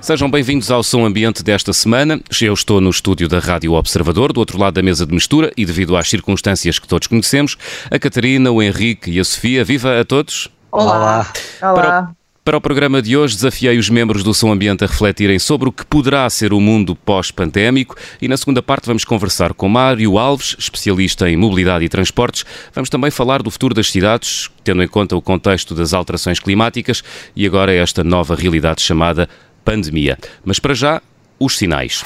Sejam 0.00 0.30
bem-vindos 0.30 0.70
ao 0.70 0.82
Som 0.82 1.04
Ambiente 1.04 1.42
desta 1.42 1.74
semana. 1.74 2.18
Eu 2.40 2.54
estou 2.54 2.80
no 2.80 2.88
estúdio 2.88 3.28
da 3.28 3.38
Rádio 3.38 3.74
Observador, 3.74 4.32
do 4.32 4.40
outro 4.40 4.58
lado 4.58 4.74
da 4.74 4.82
mesa 4.82 5.04
de 5.04 5.12
mistura, 5.12 5.52
e 5.58 5.66
devido 5.66 5.94
às 5.94 6.08
circunstâncias 6.08 6.78
que 6.78 6.88
todos 6.88 7.06
conhecemos, 7.06 7.58
a 7.90 7.98
Catarina, 7.98 8.50
o 8.50 8.62
Henrique 8.62 9.10
e 9.10 9.20
a 9.20 9.24
Sofia. 9.24 9.62
Viva 9.62 10.00
a 10.00 10.04
todos! 10.04 10.48
Olá! 10.72 11.30
Olá! 11.60 11.74
Para, 11.74 12.10
para 12.42 12.56
o 12.56 12.60
programa 12.62 13.02
de 13.02 13.14
hoje, 13.14 13.34
desafiei 13.34 13.78
os 13.78 13.90
membros 13.90 14.24
do 14.24 14.32
Som 14.32 14.50
Ambiente 14.50 14.82
a 14.82 14.86
refletirem 14.86 15.38
sobre 15.38 15.68
o 15.68 15.72
que 15.72 15.84
poderá 15.84 16.28
ser 16.30 16.54
o 16.54 16.60
mundo 16.60 16.96
pós-pandémico 16.96 17.94
e 18.22 18.26
na 18.26 18.38
segunda 18.38 18.62
parte 18.62 18.86
vamos 18.86 19.04
conversar 19.04 19.52
com 19.52 19.68
Mário 19.68 20.16
Alves, 20.16 20.56
especialista 20.58 21.28
em 21.28 21.36
mobilidade 21.36 21.84
e 21.84 21.88
transportes. 21.90 22.46
Vamos 22.74 22.88
também 22.88 23.10
falar 23.10 23.42
do 23.42 23.50
futuro 23.50 23.74
das 23.74 23.90
cidades, 23.90 24.50
tendo 24.64 24.82
em 24.82 24.88
conta 24.88 25.14
o 25.14 25.20
contexto 25.20 25.74
das 25.74 25.92
alterações 25.92 26.40
climáticas 26.40 27.04
e 27.36 27.44
agora 27.44 27.74
esta 27.74 28.02
nova 28.02 28.34
realidade 28.34 28.80
chamada 28.80 29.28
pandemia. 29.64 30.18
Mas 30.44 30.58
para 30.58 30.74
já, 30.74 31.02
os 31.38 31.56
sinais. 31.56 32.04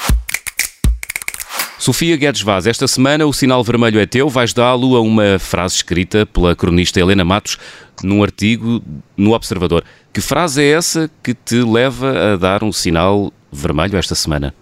Sofia 1.77 2.15
Guedes 2.15 2.41
Vaz, 2.41 2.65
esta 2.65 2.87
semana 2.87 3.25
o 3.25 3.33
sinal 3.33 3.63
vermelho 3.63 3.99
é 3.99 4.05
teu. 4.05 4.29
Vais 4.29 4.53
dá-lo 4.53 4.95
a 4.95 5.01
uma 5.01 5.37
frase 5.37 5.75
escrita 5.75 6.25
pela 6.25 6.55
cronista 6.55 6.99
Helena 6.99 7.25
Matos 7.25 7.57
num 8.01 8.23
artigo 8.23 8.81
no 9.15 9.33
Observador. 9.33 9.83
Que 10.13 10.21
frase 10.21 10.63
é 10.63 10.71
essa 10.71 11.11
que 11.21 11.33
te 11.33 11.61
leva 11.61 12.33
a 12.33 12.37
dar 12.37 12.63
um 12.63 12.71
sinal 12.71 13.31
vermelho 13.51 13.97
esta 13.97 14.15
semana? 14.15 14.53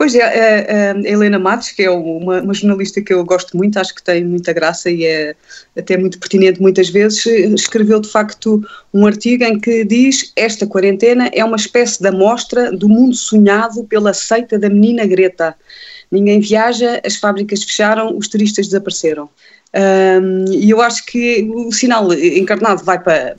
Pois 0.00 0.14
é, 0.14 0.22
a, 0.22 0.92
a 0.92 0.98
Helena 1.06 1.38
Matos, 1.38 1.72
que 1.72 1.82
é 1.82 1.90
uma, 1.90 2.40
uma, 2.40 2.54
jornalista 2.54 3.02
que 3.02 3.12
eu 3.12 3.22
gosto 3.22 3.54
muito, 3.54 3.78
acho 3.78 3.94
que 3.94 4.02
tem 4.02 4.24
muita 4.24 4.50
graça 4.50 4.90
e 4.90 5.04
é 5.04 5.36
até 5.76 5.94
muito 5.98 6.18
pertinente 6.18 6.58
muitas 6.58 6.88
vezes, 6.88 7.26
escreveu 7.26 8.00
de 8.00 8.08
facto 8.08 8.66
um 8.94 9.06
artigo 9.06 9.44
em 9.44 9.60
que 9.60 9.84
diz 9.84 10.32
esta 10.34 10.66
quarentena 10.66 11.28
é 11.34 11.44
uma 11.44 11.56
espécie 11.58 12.00
de 12.00 12.08
amostra 12.08 12.72
do 12.72 12.88
mundo 12.88 13.14
sonhado 13.14 13.84
pela 13.84 14.14
seita 14.14 14.58
da 14.58 14.70
menina 14.70 15.04
Greta. 15.04 15.54
Ninguém 16.10 16.40
viaja, 16.40 16.98
as 17.04 17.16
fábricas 17.16 17.62
fecharam, 17.62 18.16
os 18.16 18.26
turistas 18.26 18.68
desapareceram. 18.68 19.28
E 19.72 20.68
eu 20.68 20.80
acho 20.80 21.06
que 21.06 21.48
o 21.54 21.70
sinal 21.70 22.12
encarnado 22.12 22.82
vai 22.82 22.98
para, 22.98 23.36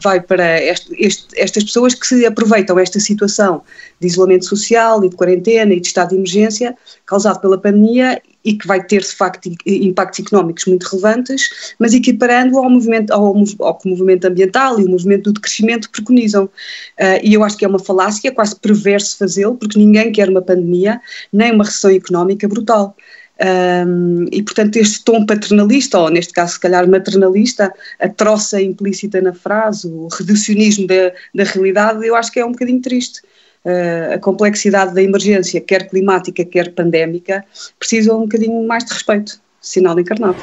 vai 0.00 0.20
para 0.20 0.62
este, 0.62 0.94
este, 0.98 1.26
estas 1.36 1.64
pessoas 1.64 1.94
que 1.94 2.06
se 2.06 2.24
aproveitam 2.24 2.78
esta 2.78 3.00
situação 3.00 3.62
de 3.98 4.06
isolamento 4.06 4.44
social 4.44 5.04
e 5.04 5.08
de 5.08 5.16
quarentena 5.16 5.74
e 5.74 5.80
de 5.80 5.86
estado 5.86 6.10
de 6.10 6.16
emergência 6.16 6.76
causado 7.06 7.40
pela 7.40 7.58
pandemia 7.58 8.22
e 8.44 8.52
que 8.52 8.66
vai 8.66 8.84
ter 8.84 9.00
de 9.00 9.12
facto 9.12 9.50
impactos 9.66 10.20
económicos 10.20 10.66
muito 10.66 10.84
relevantes, 10.84 11.74
mas 11.78 11.94
equiparando 11.94 12.58
ao 12.58 12.68
movimento, 12.68 13.10
ao, 13.10 13.34
ao 13.60 13.78
que 13.78 13.88
o 13.88 13.90
movimento 13.90 14.26
ambiental 14.26 14.78
e 14.78 14.84
o 14.84 14.90
movimento 14.90 15.24
do 15.24 15.32
decrescimento 15.32 15.90
preconizam. 15.90 16.44
Uh, 16.44 17.18
e 17.22 17.32
eu 17.32 17.42
acho 17.42 17.56
que 17.56 17.64
é 17.64 17.68
uma 17.68 17.78
falácia, 17.78 18.30
quase 18.30 18.54
perverso 18.56 19.16
fazê-lo, 19.16 19.56
porque 19.56 19.78
ninguém 19.78 20.12
quer 20.12 20.28
uma 20.28 20.42
pandemia 20.42 21.00
nem 21.32 21.52
uma 21.52 21.64
recessão 21.64 21.90
económica 21.90 22.46
brutal. 22.46 22.94
Um, 23.44 24.24
e, 24.32 24.42
portanto, 24.42 24.76
este 24.76 25.04
tom 25.04 25.26
paternalista, 25.26 25.98
ou 25.98 26.08
neste 26.08 26.32
caso, 26.32 26.54
se 26.54 26.60
calhar 26.60 26.88
maternalista, 26.88 27.70
a 28.00 28.08
troça 28.08 28.62
implícita 28.62 29.20
na 29.20 29.34
frase, 29.34 29.86
o 29.86 30.08
reducionismo 30.08 30.86
da, 30.86 31.12
da 31.34 31.44
realidade, 31.44 32.06
eu 32.06 32.16
acho 32.16 32.32
que 32.32 32.40
é 32.40 32.46
um 32.46 32.52
bocadinho 32.52 32.80
triste. 32.80 33.20
Uh, 33.64 34.14
a 34.14 34.18
complexidade 34.18 34.94
da 34.94 35.02
emergência, 35.02 35.60
quer 35.60 35.88
climática, 35.88 36.44
quer 36.44 36.72
pandémica, 36.72 37.44
precisa 37.78 38.14
um 38.14 38.22
bocadinho 38.22 38.66
mais 38.66 38.84
de 38.84 38.92
respeito. 38.94 39.38
Sinal 39.60 39.98
encarnado. 39.98 40.36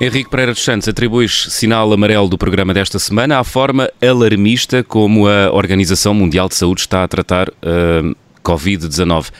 Henrique 0.00 0.30
Pereira 0.30 0.52
dos 0.52 0.62
Santos 0.62 0.86
atribuis 0.88 1.48
sinal 1.50 1.92
amarelo 1.92 2.28
do 2.28 2.38
programa 2.38 2.72
desta 2.72 3.00
semana 3.00 3.40
à 3.40 3.44
forma 3.44 3.90
alarmista 4.00 4.84
como 4.84 5.26
a 5.26 5.52
Organização 5.52 6.14
Mundial 6.14 6.48
de 6.48 6.54
Saúde 6.54 6.82
está 6.82 7.02
a 7.02 7.08
tratar 7.08 7.48
uh, 7.48 8.16
Covid-19. 8.44 9.32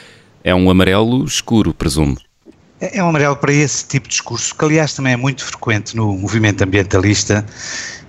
É 0.43 0.55
um 0.55 0.69
amarelo 0.69 1.25
escuro, 1.25 1.73
presumo. 1.73 2.17
É 2.79 3.03
um 3.03 3.09
amarelo 3.09 3.35
para 3.35 3.51
esse 3.51 3.85
tipo 3.85 4.07
de 4.07 4.11
discurso, 4.11 4.55
que 4.55 4.63
aliás 4.63 4.93
também 4.93 5.13
é 5.13 5.17
muito 5.17 5.43
frequente 5.43 5.97
no 5.97 6.13
movimento 6.17 6.63
ambientalista, 6.63 7.45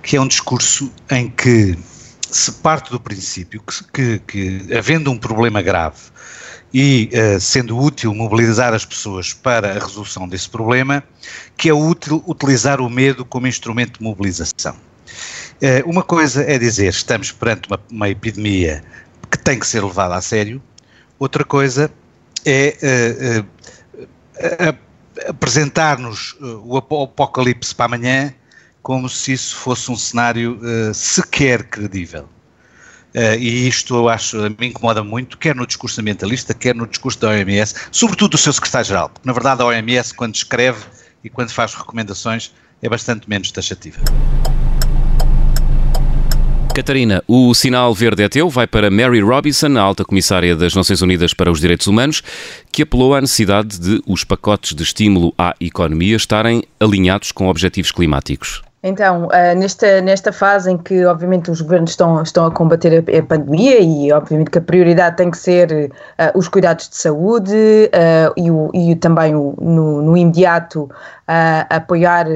que 0.00 0.16
é 0.16 0.20
um 0.20 0.28
discurso 0.28 0.92
em 1.10 1.28
que 1.28 1.76
se 2.30 2.52
parte 2.52 2.90
do 2.90 3.00
princípio 3.00 3.60
que, 3.60 3.84
que, 3.92 4.18
que 4.20 4.74
havendo 4.74 5.10
um 5.10 5.18
problema 5.18 5.60
grave 5.60 5.98
e 6.72 7.10
uh, 7.12 7.40
sendo 7.40 7.76
útil 7.76 8.14
mobilizar 8.14 8.72
as 8.72 8.84
pessoas 8.84 9.32
para 9.32 9.72
a 9.72 9.74
resolução 9.74 10.28
desse 10.28 10.48
problema, 10.48 11.02
que 11.56 11.68
é 11.68 11.74
útil 11.74 12.22
utilizar 12.28 12.80
o 12.80 12.88
medo 12.88 13.24
como 13.24 13.48
instrumento 13.48 13.98
de 13.98 14.04
mobilização. 14.04 14.76
Uh, 15.60 15.90
uma 15.90 16.04
coisa 16.04 16.42
é 16.42 16.56
dizer 16.56 16.90
estamos 16.90 17.32
perante 17.32 17.68
uma, 17.68 17.80
uma 17.90 18.08
epidemia 18.08 18.84
que 19.28 19.36
tem 19.36 19.58
que 19.58 19.66
ser 19.66 19.82
levada 19.82 20.14
a 20.14 20.20
sério, 20.20 20.62
outra 21.18 21.44
coisa 21.44 21.90
é 22.44 23.42
uh, 23.42 24.04
uh, 24.04 24.78
apresentar-nos 25.28 26.36
o 26.40 26.76
apocalipse 26.76 27.74
para 27.74 27.86
amanhã 27.86 28.34
como 28.82 29.08
se 29.08 29.32
isso 29.32 29.56
fosse 29.56 29.90
um 29.90 29.96
cenário 29.96 30.58
sequer 30.94 31.64
credível. 31.64 32.26
Uh, 33.14 33.34
e 33.38 33.66
isto 33.68 33.96
eu 33.96 34.08
acho, 34.08 34.36
me 34.58 34.68
incomoda 34.68 35.02
muito, 35.02 35.36
quer 35.36 35.54
no 35.54 35.66
discurso 35.66 36.00
ambientalista, 36.00 36.54
quer 36.54 36.74
no 36.74 36.86
discurso 36.86 37.18
da 37.18 37.30
OMS, 37.30 37.74
sobretudo 37.90 38.30
do 38.30 38.38
seu 38.38 38.52
secretário-geral, 38.52 39.08
porque 39.08 39.26
na 39.26 39.32
verdade 39.32 39.62
a 39.62 39.66
OMS, 39.66 40.14
quando 40.14 40.34
escreve 40.36 40.84
e 41.24 41.28
quando 41.28 41.50
faz 41.50 41.74
recomendações, 41.74 42.54
é 42.80 42.88
bastante 42.88 43.28
menos 43.28 43.50
taxativa. 43.50 44.00
Catarina, 46.74 47.22
o 47.26 47.52
sinal 47.52 47.92
verde 47.92 48.22
é 48.22 48.28
teu, 48.28 48.48
vai 48.48 48.66
para 48.66 48.90
Mary 48.90 49.20
Robinson, 49.20 49.76
a 49.76 49.80
alta 49.80 50.04
comissária 50.04 50.54
das 50.54 50.74
Nações 50.74 51.02
Unidas 51.02 51.34
para 51.34 51.50
os 51.50 51.60
Direitos 51.60 51.88
Humanos, 51.88 52.22
que 52.70 52.82
apelou 52.82 53.14
à 53.14 53.20
necessidade 53.20 53.78
de 53.78 54.00
os 54.06 54.22
pacotes 54.22 54.74
de 54.74 54.82
estímulo 54.82 55.34
à 55.36 55.54
economia 55.60 56.16
estarem 56.16 56.62
alinhados 56.78 57.32
com 57.32 57.48
objetivos 57.48 57.90
climáticos. 57.90 58.62
Então, 58.82 59.26
uh, 59.26 59.58
nesta, 59.58 60.00
nesta 60.00 60.32
fase 60.32 60.70
em 60.70 60.78
que, 60.78 61.04
obviamente, 61.04 61.50
os 61.50 61.60
governos 61.60 61.90
estão, 61.90 62.22
estão 62.22 62.46
a 62.46 62.50
combater 62.50 63.04
a, 63.06 63.18
a 63.18 63.22
pandemia 63.22 63.78
e, 63.78 64.10
obviamente, 64.10 64.50
que 64.50 64.56
a 64.56 64.62
prioridade 64.62 65.18
tem 65.18 65.30
que 65.30 65.36
ser 65.36 65.70
uh, 65.92 66.38
os 66.38 66.48
cuidados 66.48 66.88
de 66.88 66.96
saúde 66.96 67.52
uh, 67.52 68.32
e, 68.38 68.50
o, 68.50 68.70
e 68.72 68.96
também 68.96 69.34
o, 69.34 69.54
no, 69.60 70.00
no 70.00 70.16
imediato 70.16 70.88
apoiar 71.70 72.26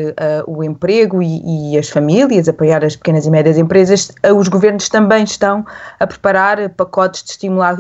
o 0.47 0.63
emprego 0.63 1.21
e, 1.21 1.73
e, 1.73 1.77
as 1.77 1.89
famílias, 1.89 2.49
apoiar 2.49 2.85
as 2.85 2.95
pequenas 2.95 3.27
e 3.27 3.31
médias 3.31 3.59
empresas, 3.59 4.13
os 4.37 4.47
governos 4.47 4.89
também 4.89 5.25
estão 5.25 5.67
a 5.99 6.07
preparar 6.07 6.69
pacotes 6.71 7.25
de 7.25 7.31
estímulo 7.33 7.63
à, 7.63 7.75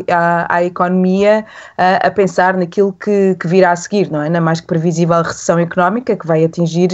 à 0.48 0.64
economia, 0.64 1.46
a 1.78 2.10
pensar 2.10 2.56
naquilo 2.56 2.92
que, 2.94 3.36
que, 3.38 3.46
virá 3.46 3.70
a 3.70 3.76
seguir, 3.76 4.10
não 4.10 4.22
é? 4.22 4.28
Na 4.28 4.40
mais 4.40 4.60
que 4.60 4.66
previsível 4.66 5.22
recessão 5.22 5.56
económica 5.56 6.16
que 6.16 6.26
vai 6.26 6.44
atingir 6.44 6.90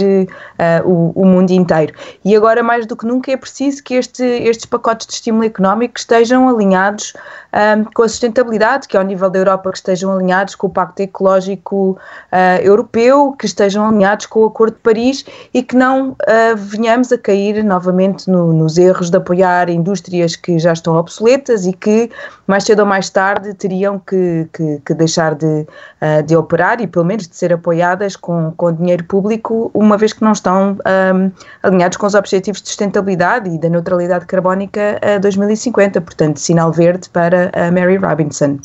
o, 0.85 1.11
o, 1.15 1.25
mundo 1.25 1.49
inteiro. 1.61 1.93
E 2.25 2.35
agora, 2.35 2.61
mais 2.61 2.85
do 2.85 2.95
que 2.95 3.05
nunca, 3.05 3.31
é 3.31 3.37
preciso 3.37 3.83
que 3.83 3.95
este, 3.95 4.23
estes 4.23 4.65
pacotes 4.65 5.07
de 5.07 5.13
estímulo 5.13 5.45
económico 5.45 5.93
estejam 5.97 6.49
alinhados 6.49 7.13
um, 7.53 7.83
com 7.93 8.03
a 8.03 8.09
sustentabilidade, 8.09 8.87
que 8.87 8.97
ao 8.97 9.03
nível 9.03 9.29
da 9.29 9.39
Europa 9.39 9.71
que 9.71 9.77
estejam 9.77 10.11
alinhados 10.11 10.55
com 10.55 10.67
o 10.67 10.69
Pacto 10.69 11.01
Ecológico 11.01 11.97
Europeu, 12.63 13.35
que 13.37 13.45
estejam 13.45 13.87
alinhados 13.87 14.25
com 14.25 14.41
o 14.41 14.45
Acordo 14.45 14.73
de 14.75 14.79
Paris 14.79 15.25
e 15.53 15.61
que 15.61 15.75
não 15.75 16.11
uh, 16.11 16.15
venhamos 16.55 17.11
a 17.11 17.17
cair 17.17 17.63
novamente 17.63 18.29
no, 18.29 18.53
nos 18.53 18.77
erros 18.77 19.09
de 19.09 19.17
apoiar 19.17 19.69
indústrias 19.69 20.35
que 20.35 20.57
já 20.59 20.73
estão 20.73 20.95
obsoletas 20.95 21.65
e 21.65 21.73
que 21.73 22.09
mais 22.47 22.63
cedo 22.63 22.79
ou 22.79 22.85
mais 22.85 23.09
tarde 23.09 23.53
teriam 23.53 23.99
que, 23.99 24.47
que, 24.53 24.81
que 24.85 24.93
deixar 24.93 25.35
de, 25.35 25.45
uh, 25.45 26.23
de 26.25 26.35
operar 26.35 26.81
e 26.81 26.87
pelo 26.87 27.05
menos 27.05 27.27
de 27.27 27.35
ser 27.35 27.53
apoiadas 27.53 28.15
com, 28.15 28.51
com 28.55 28.71
dinheiro 28.71 29.03
público, 29.05 29.71
uma 29.73 29.97
vez 29.97 30.13
que 30.13 30.23
não 30.23 30.31
estão 30.31 30.77
um, 31.15 31.31
alinhados 31.63 31.97
com 31.97 32.05
os 32.05 32.15
objetivos 32.15 32.61
de 32.61 32.67
sustentabilidade 32.69 33.49
e 33.49 33.59
da 33.59 33.69
neutralidade 33.69 34.25
carbónica 34.25 34.99
a 35.01 35.17
2050. 35.17 36.01
Portanto, 36.01 36.39
sinal 36.39 36.71
verde 36.71 37.09
para 37.09 37.51
a 37.53 37.71
Mary 37.71 37.97
Robinson. 37.97 38.59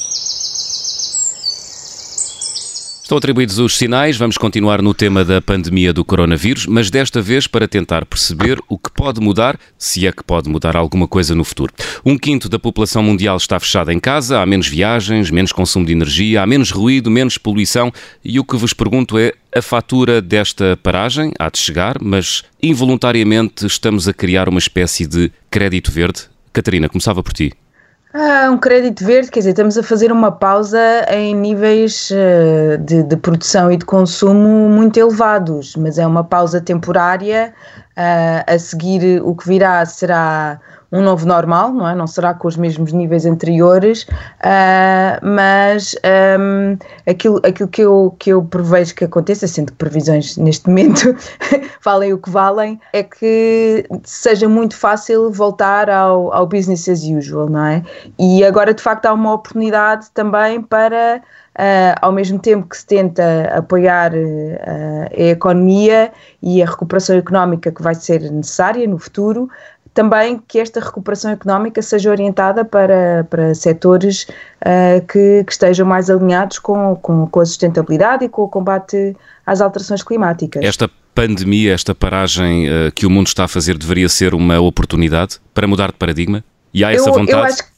Estão 3.07 3.19
atribuídos 3.19 3.61
os 3.61 3.79
sinais, 3.79 4.17
vamos 4.17 4.37
continuar 4.37 4.83
no 4.83 4.93
tema 4.93 5.25
da 5.25 5.41
pandemia 5.41 5.93
do 5.93 6.05
coronavírus, 6.05 6.67
mas 6.67 6.91
desta 6.91 7.23
vez 7.23 7.47
para 7.47 7.69
tentar 7.69 8.05
perceber 8.05 8.59
o 8.69 8.77
que 8.77 8.91
pode 8.91 9.21
mudar, 9.21 9.57
se 9.79 10.09
é 10.09 10.11
que 10.11 10.25
pode 10.25 10.49
mudar 10.49 10.75
alguma 10.75 11.07
coisa 11.07 11.33
no 11.33 11.45
futuro. 11.45 11.73
Um 12.05 12.19
quinto 12.19 12.49
da 12.49 12.59
população 12.59 13.05
mundial 13.05 13.37
está 13.37 13.61
fechada 13.61 13.95
em 13.95 14.01
casa, 14.01 14.41
há 14.41 14.45
menos 14.45 14.67
viagens, 14.67 15.31
menos 15.31 15.53
consumo 15.53 15.87
de 15.87 15.93
energia, 15.93 16.43
há 16.43 16.47
menos 16.49 16.73
ruído, 16.73 17.09
menos 17.09 17.39
poluição 17.39 17.93
e 18.25 18.41
o 18.41 18.45
que 18.45 18.57
vos 18.57 18.73
pergunto 18.73 19.17
é 19.17 19.35
a 19.55 19.63
fatura 19.63 20.21
desta 20.21 20.77
paragem 20.77 21.31
há 21.39 21.49
de 21.49 21.59
chegar, 21.59 22.03
mas 22.03 22.43
involuntariamente 22.61 23.67
estamos 23.67 24.09
a 24.09 24.13
criar 24.13 24.49
uma 24.49 24.59
espécie 24.59 25.07
de 25.07 25.31
crédito 25.49 25.93
verde. 25.93 26.23
Catarina, 26.53 26.89
começava 26.89 27.23
por 27.23 27.33
ti. 27.33 27.53
Ah, 28.19 28.49
um 28.51 28.57
crédito 28.57 29.05
verde, 29.05 29.31
quer 29.31 29.41
dizer, 29.41 29.51
estamos 29.51 29.77
a 29.77 29.83
fazer 29.83 30.11
uma 30.11 30.33
pausa 30.33 30.81
em 31.11 31.35
níveis 31.35 32.11
uh, 32.11 32.79
de, 32.79 33.03
de, 33.03 33.15
produção 33.15 33.71
e 33.71 33.77
de 33.77 33.85
consumo 33.85 34.71
muito 34.71 34.99
elevados, 34.99 35.77
mas 35.77 35.99
é 35.99 36.07
uma 36.07 36.25
pausa 36.25 36.59
temporária. 36.59 37.53
Uh, 37.91 38.55
a 38.55 38.59
seguir, 38.59 39.21
o 39.23 39.35
que 39.35 39.47
virá 39.47 39.85
será 39.85 40.59
um 40.93 41.03
novo 41.03 41.27
normal, 41.27 41.73
não 41.73 41.89
é? 41.89 41.95
Não 41.95 42.07
será 42.07 42.33
com 42.35 42.47
os 42.47 42.57
mesmos 42.57 42.93
níveis 42.93 43.27
anteriores, 43.27 44.03
uh, 44.03 45.19
mas 45.23 45.95
um, 46.39 46.77
aquilo, 47.09 47.41
aquilo 47.45 47.69
que, 47.69 47.83
eu, 47.83 48.15
que 48.19 48.31
eu 48.31 48.43
prevejo 48.43 48.95
que 48.95 49.05
aconteça, 49.05 49.47
sendo 49.47 49.73
que 49.73 49.79
previsões 49.79 50.37
neste 50.37 50.69
momento 50.69 51.15
valem 51.85 52.13
o 52.13 52.19
que 52.19 52.31
valem, 52.31 52.81
é 52.93 53.03
que 53.03 53.87
seja 54.05 54.49
muito 54.49 54.77
fácil 54.77 55.31
voltar 55.31 55.91
ao, 55.91 56.33
ao 56.33 56.47
business 56.47 56.89
as 56.89 57.03
usual, 57.03 57.49
não 57.49 57.65
é? 57.65 57.83
E 58.19 58.45
agora 58.45 58.73
de 58.73 58.83
facto 58.83 59.07
há 59.07 59.13
uma 59.13 59.33
oportunidade 59.35 60.07
também 60.15 60.63
para 60.63 61.23
Uh, 61.57 61.97
ao 62.03 62.13
mesmo 62.13 62.39
tempo 62.39 62.69
que 62.69 62.77
se 62.77 62.85
tenta 62.85 63.51
apoiar 63.57 64.13
uh, 64.13 65.09
a 65.11 65.23
economia 65.23 66.13
e 66.43 66.63
a 66.63 66.67
recuperação 66.67 67.17
económica 67.17 67.73
que 67.73 67.83
vai 67.83 67.95
ser 67.95 68.31
necessária 68.31 68.87
no 68.87 68.99
futuro, 68.99 69.49
também 69.97 70.39
que 70.47 70.59
esta 70.59 70.79
recuperação 70.79 71.31
económica 71.31 71.81
seja 71.81 72.11
orientada 72.11 72.67
para, 72.67 73.27
para 73.31 73.55
setores 73.55 74.25
uh, 74.61 75.01
que, 75.11 75.43
que, 75.43 75.51
estejam 75.51 75.87
mais 75.87 76.11
alinhados 76.11 76.59
com, 76.59 76.95
com, 76.97 77.27
com, 77.27 77.41
a 77.41 77.47
sustentabilidade 77.47 78.27
e 78.27 78.29
com 78.29 78.43
o 78.43 78.49
combate 78.49 79.17
às 79.47 79.63
alterações 79.63 80.03
climáticas. 80.03 80.63
Esta 80.63 80.91
pandemia, 81.15 81.73
esta 81.73 81.95
paragem 81.95 82.69
uh, 82.69 82.93
que 82.95 83.07
o 83.07 83.11
mundo 83.11 83.29
está 83.29 83.45
a 83.45 83.49
fazer, 83.49 83.79
deveria 83.79 84.07
ser 84.11 84.35
uma 84.35 84.61
oportunidade 84.61 85.41
para 85.55 85.67
mudar 85.67 85.87
de 85.87 85.97
paradigma? 85.97 86.45
E 86.75 86.85
há 86.85 86.93
essa 86.93 87.09
eu, 87.09 87.15
vontade? 87.15 87.39
Eu 87.39 87.45
acho, 87.45 87.63
que, 87.63 87.71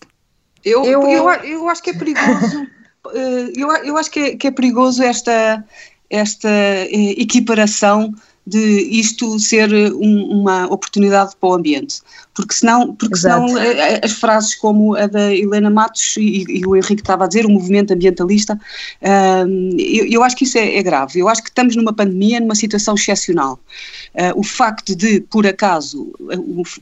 eu, 0.64 0.84
eu, 0.84 1.02
eu, 1.08 1.30
eu 1.44 1.68
acho 1.68 1.80
que 1.80 1.90
é 1.90 1.94
perigoso. 1.94 2.66
Eh, 3.14 3.52
eu, 3.56 3.68
eu 3.84 3.96
acho 3.96 4.10
que 4.10 4.20
é, 4.20 4.36
que 4.36 4.48
é 4.48 4.50
perigoso 4.50 5.02
esta, 5.02 5.64
esta 6.10 6.50
equiparação 6.90 8.12
de 8.48 8.80
isto 8.90 9.38
ser 9.38 9.70
um, 9.94 10.40
uma 10.40 10.66
oportunidade 10.66 11.36
para 11.38 11.48
o 11.48 11.54
ambiente. 11.54 12.00
Porque 12.38 12.54
senão, 12.54 12.94
porque 12.94 13.16
senão 13.16 13.58
eh, 13.58 13.94
eh, 13.94 14.00
as 14.04 14.12
frases 14.12 14.54
como 14.54 14.94
a 14.94 15.08
da 15.08 15.34
Helena 15.34 15.68
Matos 15.68 16.16
e, 16.16 16.44
e 16.48 16.64
o 16.64 16.76
Henrique 16.76 17.02
estava 17.02 17.24
a 17.24 17.26
dizer, 17.26 17.44
o 17.44 17.50
movimento 17.50 17.92
ambientalista, 17.92 18.54
uh, 18.54 19.76
eu, 19.76 20.06
eu, 20.06 20.22
acho 20.22 20.36
que 20.36 20.44
isso 20.44 20.56
é, 20.56 20.76
é, 20.76 20.82
grave. 20.82 21.18
Eu 21.18 21.28
acho 21.28 21.42
que 21.42 21.48
estamos 21.48 21.74
numa 21.74 21.92
pandemia, 21.92 22.38
numa 22.38 22.54
situação 22.54 22.94
excepcional. 22.94 23.58
Uh, 24.14 24.38
o 24.38 24.44
facto 24.44 24.94
de, 24.94 25.20
por 25.22 25.48
acaso, 25.48 26.12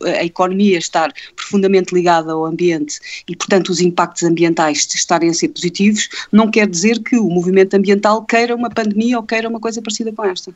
a, 0.05 0.21
a, 0.21 0.25
economia 0.27 0.77
estar 0.77 1.11
profundamente 1.35 1.95
ligada 1.95 2.33
ao 2.33 2.45
ambiente 2.45 3.01
e, 3.27 3.35
portanto, 3.35 3.71
os 3.71 3.81
impactos 3.81 4.25
ambientais 4.25 4.87
estarem 4.95 5.31
a 5.31 5.35
ser 5.35 5.49
positivos, 5.49 6.11
não 6.31 6.51
quer 6.51 6.69
dizer 6.69 7.01
que 7.01 7.17
o 7.17 7.31
movimento 7.31 7.73
ambiental 7.73 8.23
queira 8.27 8.55
uma 8.55 8.69
pandemia 8.69 9.17
ou 9.17 9.23
queira 9.23 9.49
uma 9.49 9.59
coisa 9.59 9.81
parecida 9.81 10.12
com 10.12 10.23
esta. 10.23 10.53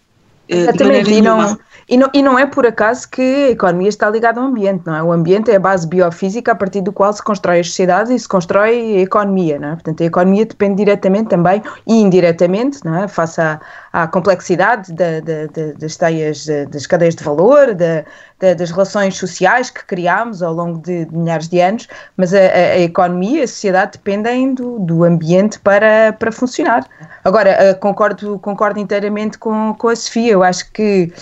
Eh, 0.50 0.56
Exatamente, 0.56 1.12
e 1.12 1.22
não, 1.22 1.58
e, 1.88 1.96
não, 1.96 2.10
e 2.12 2.22
não 2.22 2.36
é 2.36 2.44
por 2.44 2.66
acaso 2.66 3.08
que 3.08 3.22
a 3.22 3.50
economia 3.50 3.88
está 3.88 4.10
ligada 4.10 4.40
ao 4.40 4.46
ambiente, 4.46 4.84
não 4.84 4.96
é? 4.96 5.02
O 5.02 5.12
ambiente 5.12 5.48
é 5.48 5.54
a 5.54 5.60
base 5.60 5.86
biofísica 5.86 6.50
a 6.50 6.54
partir 6.56 6.80
do 6.80 6.92
qual 6.92 7.12
se 7.12 7.22
constrói 7.22 7.60
as 7.60 7.68
sociedades 7.68 8.10
e 8.10 8.18
se 8.18 8.26
constrói 8.26 8.96
a 8.96 9.00
economia, 9.00 9.60
não 9.60 9.68
é? 9.68 9.72
Portanto, 9.74 10.02
a 10.02 10.06
economia 10.06 10.44
depende 10.44 10.76
diretamente 10.76 11.28
também 11.28 11.62
e 11.86 12.00
indiretamente, 12.00 12.84
não 12.84 12.96
é? 12.96 13.06
Face 13.06 13.40
à, 13.40 13.60
à 13.92 14.08
complexidade 14.08 14.92
da, 14.92 15.20
da, 15.20 15.46
da, 15.46 15.72
das 15.78 15.96
teias, 15.96 16.46
das 16.68 16.84
cadeias 16.84 17.14
de 17.14 17.22
valor, 17.22 17.72
da, 17.72 18.04
das 18.40 18.70
relações 18.70 19.16
sociais 19.16 19.70
que 19.70 19.84
criámos 19.84 20.42
ao 20.42 20.52
longo 20.52 20.78
de, 20.78 21.04
de 21.04 21.16
milhares 21.16 21.48
de 21.48 21.60
anos, 21.60 21.88
mas 22.16 22.32
a, 22.32 22.38
a, 22.38 22.40
a, 22.40 22.78
economia 22.78 23.40
e 23.40 23.42
a 23.42 23.48
sociedade 23.48 23.92
dependem 23.92 24.54
do, 24.54 24.78
do 24.78 25.04
ambiente 25.04 25.58
para, 25.58 26.12
para 26.18 26.32
funcionar. 26.32 26.86
Agora, 27.24 27.50
eh, 27.50 27.74
concordo, 27.74 28.38
concordo 28.38 28.80
inteiramente 28.80 29.38
com, 29.38 29.74
com 29.74 29.88
a 29.88 29.96
Sofia, 29.96 30.32
eu 30.32 30.42
acho 30.42 30.72
que 30.72 31.12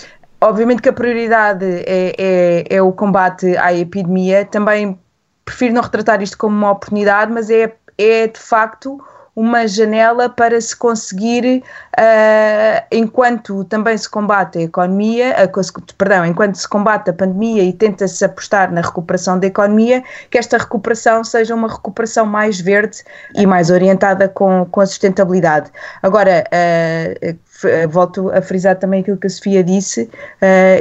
obviamente 0.41 0.81
que 0.81 0.89
a 0.89 0.93
prioridade 0.93 1.65
é, 1.65 2.15
é, 2.17 2.65
é 2.69 2.81
o 2.81 2.91
combate 2.91 3.57
à 3.57 3.73
epidemia, 3.73 4.45
também 4.45 4.97
prefiro 5.43 5.73
não 5.73 5.81
retratar 5.81 6.21
isto 6.21 6.37
como 6.37 6.55
uma 6.55 6.71
oportunidade, 6.71 7.31
mas 7.31 7.49
é, 7.49 7.73
é 7.97 8.27
de 8.27 8.39
facto 8.39 9.01
uma 9.39 9.65
janela 9.65 10.27
para 10.27 10.59
se 10.59 10.75
conseguir, 10.75 11.63
uh, 11.97 12.85
enquanto 12.91 13.63
também 13.63 13.97
se 13.97 14.09
combate 14.09 14.57
a 14.57 14.61
economia, 14.63 15.33
uh, 15.45 15.93
perdão, 15.97 16.25
enquanto 16.25 16.55
se 16.55 16.67
combate 16.67 17.09
a 17.09 17.13
pandemia 17.13 17.63
e 17.63 17.71
tenta-se 17.71 18.25
apostar 18.25 18.69
na 18.69 18.81
recuperação 18.81 19.39
da 19.39 19.47
economia, 19.47 20.03
que 20.29 20.37
esta 20.37 20.57
recuperação 20.57 21.23
seja 21.23 21.55
uma 21.55 21.69
recuperação 21.69 22.25
mais 22.25 22.59
verde 22.59 23.01
e 23.33 23.45
mais 23.45 23.69
orientada 23.69 24.27
com, 24.27 24.65
com 24.65 24.81
a 24.81 24.85
sustentabilidade. 24.85 25.71
Agora, 26.03 26.43
uh, 26.51 27.87
volto 27.87 28.29
a 28.31 28.41
frisar 28.41 28.75
também 28.75 28.99
aquilo 28.99 29.15
que 29.15 29.27
a 29.27 29.29
Sofia 29.29 29.63
disse, 29.63 30.09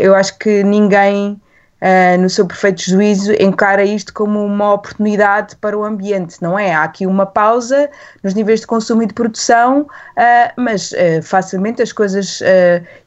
eu 0.01 0.15
acho 0.15 0.39
que 0.39 0.63
ninguém 0.63 1.41
Uh, 1.81 2.21
no 2.21 2.29
seu 2.29 2.45
perfeito 2.45 2.83
juízo, 2.83 3.33
encara 3.39 3.85
isto 3.85 4.13
como 4.13 4.45
uma 4.45 4.75
oportunidade 4.75 5.55
para 5.57 5.79
o 5.79 5.85
ambiente, 5.85 6.43
não 6.43 6.59
é? 6.59 6.75
Há 6.75 6.83
aqui 6.83 7.07
uma 7.07 7.25
pausa 7.25 7.89
nos 8.21 8.35
níveis 8.35 8.61
de 8.61 8.67
consumo 8.67 9.05
e 9.05 9.07
de 9.07 9.15
produção, 9.15 9.83
uh, 9.83 10.53
mas 10.57 10.91
uh, 10.91 11.23
facilmente 11.23 11.81
as 11.81 11.93
coisas 11.93 12.41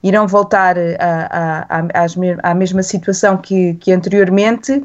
irão 0.02 0.26
voltar 0.26 0.78
a, 1.00 1.84
à 2.44 2.56
mesma 2.56 2.82
situação 2.82 3.36
que, 3.38 3.74
que 3.76 3.92
anteriormente 3.92 4.84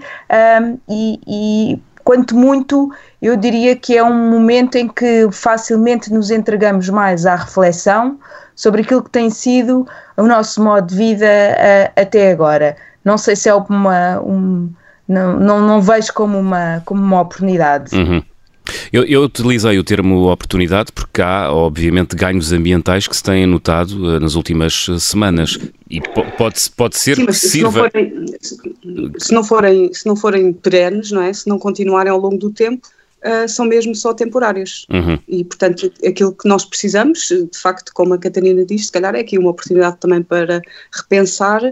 e, 0.88 1.20
e 1.26 1.82
quanto 2.06 2.36
muito, 2.36 2.88
eu 3.20 3.36
diria 3.36 3.74
que 3.74 3.96
é 3.96 4.02
um 4.02 4.30
momento 4.30 4.76
em 4.76 4.86
que 4.86 5.28
facilmente 5.32 6.12
nos 6.12 6.30
entregamos 6.30 6.88
mais 6.88 7.26
à 7.26 7.34
reflexão 7.34 8.16
sobre 8.54 8.82
aquilo 8.82 9.02
que 9.02 9.10
tem 9.10 9.28
sido 9.28 9.84
o 10.16 10.22
nosso 10.22 10.62
modo 10.62 10.86
de 10.86 10.94
vida 10.94 11.26
uh, 11.26 12.00
até 12.00 12.30
agora 12.30 12.76
não 13.06 13.16
sei 13.16 13.36
se 13.36 13.48
é 13.48 13.54
uma. 13.54 14.20
Um, 14.20 14.68
não, 15.08 15.38
não, 15.38 15.60
não 15.60 15.80
vejo 15.80 16.12
como 16.12 16.36
uma, 16.36 16.82
como 16.84 17.00
uma 17.00 17.20
oportunidade. 17.20 17.94
Uhum. 17.94 18.20
Eu, 18.92 19.04
eu, 19.04 19.22
utilizei 19.22 19.78
o 19.78 19.84
termo 19.84 20.28
oportunidade 20.28 20.90
porque 20.90 21.22
há, 21.22 21.52
obviamente, 21.52 22.16
ganhos 22.16 22.52
ambientais 22.52 23.06
que 23.06 23.16
se 23.16 23.22
têm 23.22 23.46
notado 23.46 23.92
uh, 23.92 24.18
nas 24.18 24.34
últimas 24.34 24.88
uh, 24.88 24.98
semanas 24.98 25.56
e 25.88 26.00
pode, 26.36 26.68
pode 26.76 26.98
ser 26.98 27.14
Sim, 27.14 27.26
que 27.26 27.32
se 27.32 27.48
sirva... 27.48 27.82
Não 27.82 27.90
forem, 27.90 28.26
se, 29.18 29.32
não 29.32 29.44
forem, 29.44 29.94
se 29.94 30.06
não 30.06 30.16
forem 30.16 30.52
perenes, 30.52 31.12
não 31.12 31.22
é? 31.22 31.32
Se 31.32 31.48
não 31.48 31.60
continuarem 31.60 32.10
ao 32.10 32.18
longo 32.18 32.38
do 32.38 32.50
tempo, 32.50 32.88
uh, 33.24 33.48
são 33.48 33.66
mesmo 33.66 33.94
só 33.94 34.12
temporários. 34.12 34.84
Uhum. 34.90 35.16
E, 35.28 35.44
portanto, 35.44 35.92
aquilo 36.04 36.32
que 36.32 36.48
nós 36.48 36.64
precisamos, 36.64 37.28
de 37.28 37.56
facto, 37.56 37.92
como 37.94 38.14
a 38.14 38.18
Catarina 38.18 38.64
diz, 38.64 38.86
se 38.86 38.92
calhar 38.92 39.14
é 39.14 39.20
aqui 39.20 39.38
uma 39.38 39.50
oportunidade 39.50 39.98
também 40.00 40.24
para 40.24 40.60
repensar 40.92 41.62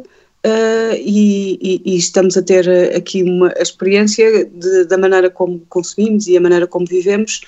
Uh, 0.44 0.92
e, 0.98 1.58
e, 1.62 1.82
e, 1.86 1.96
estamos 1.96 2.36
a 2.36 2.42
ter 2.42 2.68
aqui 2.94 3.22
uma 3.22 3.50
experiência 3.56 4.44
de, 4.44 4.84
da 4.84 4.98
maneira 4.98 5.30
como 5.30 5.60
consumimos 5.70 6.26
e 6.26 6.36
a 6.36 6.40
maneira 6.40 6.66
como 6.66 6.84
vivemos, 6.84 7.40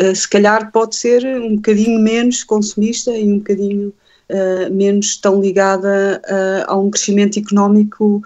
uh, 0.00 0.14
se 0.14 0.28
calhar 0.28 0.70
pode 0.70 0.94
ser 0.94 1.26
um 1.26 1.56
bocadinho 1.56 1.98
menos 1.98 2.44
consumista 2.44 3.10
e 3.10 3.24
um 3.24 3.38
bocadinho 3.38 3.92
uh, 4.30 4.72
menos 4.72 5.16
tão 5.16 5.40
ligada 5.40 6.22
a 6.68 6.76
um 6.76 6.88
crescimento 6.88 7.36
económico 7.38 8.22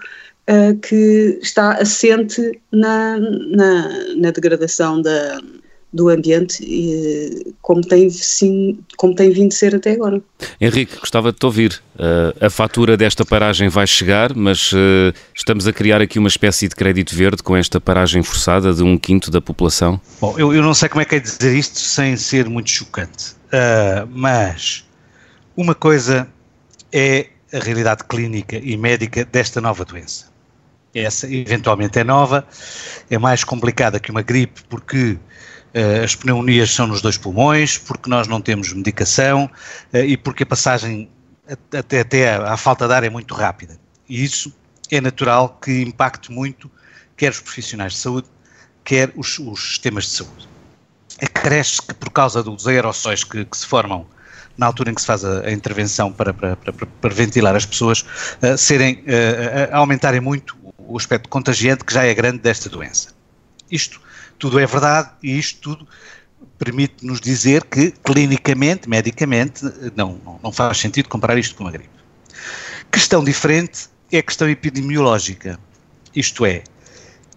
que 0.81 1.39
está 1.41 1.75
assente 1.75 2.59
na, 2.71 3.17
na, 3.17 4.15
na 4.17 4.31
degradação 4.31 5.01
da, 5.01 5.39
do 5.93 6.09
ambiente, 6.09 6.63
como 7.61 7.81
tem, 7.81 8.09
sim, 8.09 8.79
como 8.95 9.13
tem 9.13 9.29
vindo 9.29 9.51
a 9.51 9.55
ser 9.55 9.75
até 9.75 9.91
agora. 9.91 10.21
Henrique, 10.59 10.97
gostava 10.97 11.31
de 11.31 11.37
te 11.37 11.45
ouvir. 11.45 11.81
Uh, 11.95 12.45
a 12.45 12.49
fatura 12.49 12.95
desta 12.95 13.25
paragem 13.25 13.67
vai 13.67 13.85
chegar, 13.85 14.33
mas 14.33 14.71
uh, 14.71 15.13
estamos 15.35 15.67
a 15.67 15.73
criar 15.73 16.01
aqui 16.01 16.17
uma 16.17 16.29
espécie 16.29 16.67
de 16.67 16.75
crédito 16.75 17.13
verde 17.13 17.43
com 17.43 17.55
esta 17.57 17.81
paragem 17.81 18.23
forçada 18.23 18.73
de 18.73 18.83
um 18.83 18.97
quinto 18.97 19.29
da 19.29 19.41
população? 19.41 19.99
Bom, 20.19 20.35
eu, 20.39 20.53
eu 20.53 20.61
não 20.61 20.73
sei 20.73 20.87
como 20.87 21.01
é 21.01 21.05
que 21.05 21.15
é 21.15 21.19
dizer 21.19 21.55
isto 21.55 21.79
sem 21.79 22.15
ser 22.15 22.47
muito 22.47 22.69
chocante, 22.69 23.33
uh, 23.47 24.07
mas 24.09 24.85
uma 25.55 25.75
coisa 25.75 26.27
é 26.91 27.27
a 27.53 27.59
realidade 27.59 28.05
clínica 28.05 28.57
e 28.57 28.77
médica 28.77 29.25
desta 29.25 29.59
nova 29.59 29.83
doença. 29.83 30.31
Essa 30.93 31.31
eventualmente 31.33 31.99
é 31.99 32.03
nova, 32.03 32.45
é 33.09 33.17
mais 33.17 33.43
complicada 33.43 33.99
que 33.99 34.11
uma 34.11 34.21
gripe 34.21 34.61
porque 34.69 35.13
uh, 35.13 35.19
as 36.03 36.15
pneumonias 36.15 36.73
são 36.73 36.87
nos 36.87 37.01
dois 37.01 37.17
pulmões, 37.17 37.77
porque 37.77 38.09
nós 38.09 38.27
não 38.27 38.41
temos 38.41 38.73
medicação 38.73 39.49
uh, 39.93 39.97
e 39.97 40.17
porque 40.17 40.43
a 40.43 40.45
passagem 40.45 41.09
até, 41.73 42.01
até 42.01 42.35
à 42.35 42.57
falta 42.57 42.87
de 42.87 42.93
ar 42.93 43.03
é 43.03 43.09
muito 43.09 43.33
rápida. 43.33 43.79
E 44.07 44.23
isso 44.23 44.53
é 44.89 44.99
natural 44.99 45.57
que 45.61 45.81
impacte 45.81 46.31
muito 46.31 46.69
quer 47.21 47.31
os 47.31 47.39
profissionais 47.39 47.93
de 47.93 47.99
saúde, 47.99 48.27
quer 48.83 49.11
os, 49.15 49.37
os 49.37 49.59
sistemas 49.59 50.05
de 50.05 50.11
saúde. 50.11 50.49
Acresce 51.21 51.79
que 51.79 51.93
por 51.93 52.09
causa 52.09 52.41
dos 52.41 52.67
aerossóis 52.67 53.23
que, 53.23 53.45
que 53.45 53.55
se 53.55 53.67
formam 53.67 54.07
na 54.57 54.65
altura 54.65 54.89
em 54.89 54.95
que 54.95 55.01
se 55.01 55.07
faz 55.07 55.23
a, 55.23 55.41
a 55.41 55.51
intervenção 55.51 56.11
para, 56.11 56.33
para, 56.33 56.55
para, 56.55 56.73
para, 56.73 57.13
ventilar 57.13 57.55
as 57.55 57.65
pessoas, 57.65 58.01
uh, 58.41 58.57
serem, 58.57 58.95
uh, 58.95 59.69
aumentarem 59.71 60.19
muito 60.19 60.57
o 60.79 60.97
aspecto 60.97 61.29
contagiante 61.29 61.85
que 61.85 61.93
já 61.93 62.03
é 62.03 62.13
grande 62.13 62.39
desta 62.39 62.67
doença. 62.69 63.13
Isto 63.69 64.01
tudo 64.41 64.59
é 64.59 64.65
verdade 64.65 65.11
e 65.21 65.37
isto 65.37 65.61
tudo 65.61 65.87
permite-nos 66.57 67.21
dizer 67.21 67.63
que, 67.65 67.91
clinicamente, 67.91 68.89
medicamente, 68.89 69.63
não, 69.95 70.19
não 70.41 70.51
faz 70.51 70.79
sentido 70.79 71.07
comparar 71.07 71.37
isto 71.37 71.55
com 71.55 71.63
uma 71.63 71.71
gripe. 71.71 71.89
Questão 72.91 73.23
diferente 73.23 73.87
é 74.11 74.17
a 74.17 74.23
questão 74.23 74.49
epidemiológica. 74.49 75.59
Isto 76.15 76.45
é, 76.47 76.63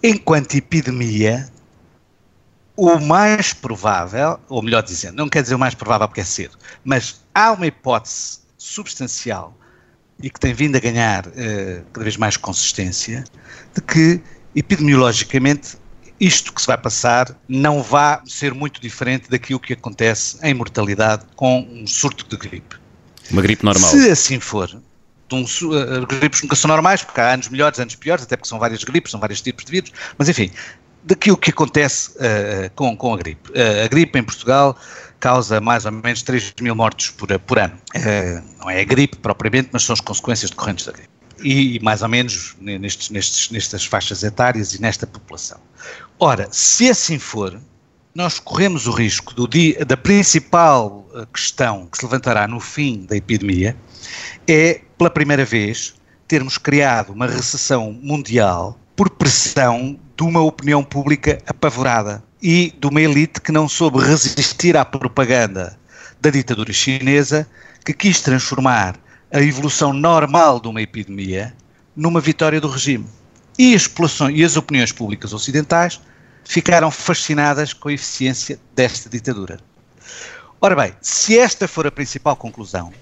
enquanto 0.03 0.55
epidemia, 0.55 1.47
o 2.75 2.99
mais 2.99 3.53
provável, 3.53 4.41
ou 4.49 4.63
melhor 4.63 4.83
dizendo, 4.83 5.17
não 5.17 5.29
quer 5.29 5.43
dizer 5.43 5.55
o 5.55 5.59
mais 5.59 5.75
provável 5.75 6.09
porque 6.09 6.23
é 6.23 6.25
cedo, 6.25 6.59
mas 6.83 7.23
há 7.35 7.53
uma 7.53 7.67
hipótese 7.67 8.41
substancial 8.57 9.55
e 10.23 10.31
que 10.31 10.41
tem 10.41 10.55
vindo 10.55 10.77
a 10.77 10.81
ganhar 10.81 11.27
uh, 11.27 11.85
cada 11.93 12.05
vez 12.05 12.17
mais 12.17 12.39
consistência, 12.39 13.25
de 13.75 13.83
que 13.83 14.23
epidemiologicamente 14.57 15.77
isto 16.21 16.53
que 16.53 16.61
se 16.61 16.67
vai 16.67 16.79
passar 16.79 17.37
não 17.49 17.83
vai 17.83 18.21
ser 18.27 18.55
muito 18.55 18.81
diferente 18.81 19.29
daquilo 19.29 19.59
que 19.59 19.73
acontece 19.73 20.39
em 20.43 20.55
mortalidade 20.55 21.25
com 21.35 21.61
um 21.71 21.87
surto 21.87 22.25
de 22.29 22.37
gripe. 22.37 22.77
Uma 23.31 23.43
gripe 23.43 23.65
normal. 23.65 23.91
Se 23.91 24.11
assim 24.11 24.39
for, 24.39 24.71
um, 25.33 25.43
uh, 25.43 26.07
gripes 26.07 26.43
nunca 26.43 26.57
são 26.57 26.69
normais, 26.69 27.03
porque 27.03 27.21
há 27.21 27.33
anos 27.33 27.49
melhores, 27.49 27.79
anos 27.79 27.95
piores, 27.95 28.25
até 28.25 28.37
porque 28.37 28.49
são 28.49 28.59
várias 28.59 28.85
gripes, 28.85 29.11
são 29.11 29.21
vários 29.21 29.41
tipos 29.41 29.65
de 29.65 29.71
vírus, 29.71 29.93
mas 30.19 30.29
enfim, 30.29 30.51
daquilo 31.03 31.37
que 31.37 31.51
acontece 31.51 32.11
uh, 32.11 32.71
com, 32.75 32.97
com 32.97 33.15
a 33.15 33.17
gripe. 33.17 33.51
Uh, 33.51 33.85
a 33.85 33.89
gripe 33.89 34.19
em 34.19 34.23
Portugal 34.23 34.77
causa 35.19 35.61
mais 35.61 35.87
ou 35.87 35.93
menos 35.93 36.23
3 36.23 36.55
mil 36.61 36.75
mortos 36.75 37.11
por, 37.11 37.39
por 37.41 37.59
ano. 37.59 37.75
Não 38.61 38.69
é 38.69 38.83
a 38.83 38.85
gripe 38.85 39.17
propriamente, 39.17 39.71
mas 39.73 39.83
são 39.83 39.95
as 39.95 40.01
consequências 40.01 40.51
decorrentes 40.51 40.85
da 40.85 40.93
gripe. 40.93 41.09
E, 41.43 41.81
mais 41.81 42.03
ou 42.03 42.09
menos 42.09 42.55
nestes, 42.61 43.09
nestes, 43.09 43.51
nestas 43.51 43.87
faixas 43.87 44.23
etárias 44.23 44.75
e 44.75 44.83
nesta 44.83 45.07
população. 45.07 45.59
Ora, 46.19 46.49
se 46.53 46.89
assim 46.89 47.19
for, 47.19 47.61
nós 48.15 48.39
corremos 48.39 48.87
o 48.87 48.93
risco 48.93 49.49
dia, 49.49 49.85
da 49.85 49.97
principal 49.97 51.05
questão 51.33 51.87
que 51.87 51.99
se 51.99 52.05
levantará 52.05 52.47
no 52.47 52.61
fim 52.61 53.05
da 53.05 53.17
epidemia 53.17 53.77
é, 54.47 54.81
pela 54.97 55.11
primeira 55.11 55.45
vez, 55.45 55.95
termos 56.29 56.57
criado 56.57 57.13
uma 57.13 57.27
recessão 57.27 57.93
mundial 58.01 58.79
por 58.95 59.11
pressão 59.11 59.99
de 60.17 60.23
uma 60.23 60.41
opinião 60.41 60.85
pública 60.85 61.43
apavorada 61.49 62.23
e 62.41 62.73
de 62.79 62.87
uma 62.87 63.01
elite 63.01 63.41
que 63.41 63.51
não 63.51 63.69
soube 63.69 63.99
resistir 63.99 64.77
à 64.77 64.85
propaganda 64.85 65.77
da 66.21 66.31
ditadura 66.31 66.73
chinesa, 66.73 67.47
que 67.85 67.93
quis 67.93 68.21
transformar 68.21 68.97
a 69.33 69.41
evolução 69.43 69.93
normal 69.93 70.61
de 70.61 70.69
uma 70.69 70.81
epidemia 70.81 71.53
numa 71.97 72.21
vitória 72.21 72.61
do 72.61 72.69
regime. 72.69 73.07
E 73.59 73.75
as, 73.75 73.89
e 74.33 74.45
as 74.45 74.57
opiniões 74.57 74.93
públicas 74.93 75.33
ocidentais 75.33 76.01
ficaram 76.45 76.91
fascinadas 76.91 77.73
com 77.73 77.89
a 77.89 77.93
eficiência 77.93 78.59
desta 78.75 79.09
ditadura. 79.09 79.59
Ora 80.61 80.75
bem, 80.75 80.95
se 81.01 81.39
esta 81.39 81.69
for 81.69 81.87
a 81.87 81.91
principal 81.91 82.37
conclusão, 82.37 82.93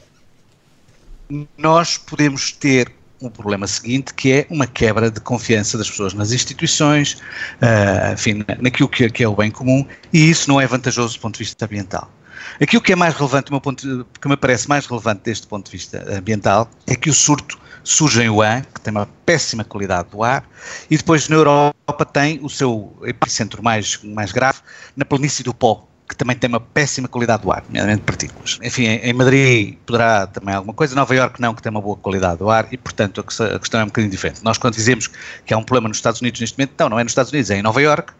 nós 1.56 1.96
podemos 1.96 2.52
ter 2.52 2.92
um 3.20 3.30
problema 3.30 3.66
seguinte, 3.66 4.12
que 4.14 4.32
é 4.32 4.46
uma 4.50 4.66
quebra 4.66 5.10
de 5.10 5.20
confiança 5.20 5.78
das 5.78 5.88
pessoas 5.88 6.12
nas 6.12 6.32
instituições, 6.32 7.14
uh, 7.14 8.12
enfim, 8.12 8.44
naquilo 8.60 8.88
que, 8.88 9.08
que, 9.10 9.22
é 9.22 9.28
o 9.28 9.34
bem 9.36 9.50
comum, 9.50 9.86
e 10.12 10.28
isso 10.28 10.50
não 10.50 10.60
é 10.60 10.66
vantajoso 10.66 11.16
do 11.16 11.20
ponto 11.20 11.34
de 11.34 11.44
vista 11.44 11.64
ambiental. 11.64 12.10
Aquilo 12.60 12.82
que 12.82 12.92
é 12.92 12.96
mais 12.96 13.14
relevante, 13.14 13.50
ponto, 13.60 14.06
que 14.20 14.28
me 14.28 14.36
parece 14.36 14.68
mais 14.68 14.86
relevante 14.86 15.22
deste 15.24 15.46
ponto 15.46 15.66
de 15.66 15.72
vista 15.72 16.04
ambiental, 16.12 16.68
é 16.86 16.96
que 16.96 17.08
o 17.08 17.14
surto 17.14 17.58
surge 17.84 18.22
em 18.22 18.30
Wuhan, 18.30 18.62
que 18.74 18.80
tem 18.80 18.90
uma 18.90 19.08
péssima 19.26 19.64
qualidade 19.64 20.08
do 20.10 20.22
ar, 20.22 20.44
e 20.90 20.96
depois 20.96 21.28
na 21.28 21.36
Europa 21.36 22.04
tem 22.04 22.40
o 22.42 22.48
seu 22.48 22.96
epicentro 23.04 23.62
mais, 23.62 23.98
mais 24.02 24.32
grave 24.32 24.58
na 24.96 25.04
planície 25.04 25.42
do 25.42 25.52
Pó, 25.52 25.86
que 26.08 26.16
também 26.16 26.36
tem 26.36 26.48
uma 26.48 26.60
péssima 26.60 27.08
qualidade 27.08 27.42
do 27.42 27.50
ar, 27.50 27.64
nomeadamente 27.66 28.02
partículas. 28.02 28.58
Enfim, 28.62 28.84
em 28.84 29.12
Madrid 29.12 29.76
poderá 29.86 30.26
também 30.26 30.54
alguma 30.54 30.74
coisa, 30.74 30.94
Nova 30.94 31.14
Iorque 31.14 31.40
não, 31.40 31.54
que 31.54 31.62
tem 31.62 31.70
uma 31.70 31.80
boa 31.80 31.96
qualidade 31.96 32.38
do 32.38 32.50
ar 32.50 32.68
e, 32.70 32.76
portanto, 32.76 33.20
a 33.20 33.58
questão 33.58 33.80
é 33.80 33.82
um 33.82 33.86
bocadinho 33.86 34.10
diferente. 34.10 34.44
Nós, 34.44 34.58
quando 34.58 34.74
dizemos 34.74 35.08
que 35.46 35.54
há 35.54 35.58
um 35.58 35.64
problema 35.64 35.88
nos 35.88 35.96
Estados 35.96 36.20
Unidos 36.20 36.40
neste 36.40 36.58
momento, 36.58 36.74
não, 36.78 36.90
não 36.90 36.98
é 36.98 37.02
nos 37.02 37.12
Estados 37.12 37.32
Unidos, 37.32 37.50
é 37.50 37.58
em 37.58 37.62
Nova 37.62 37.80
Iorque, 37.80 38.12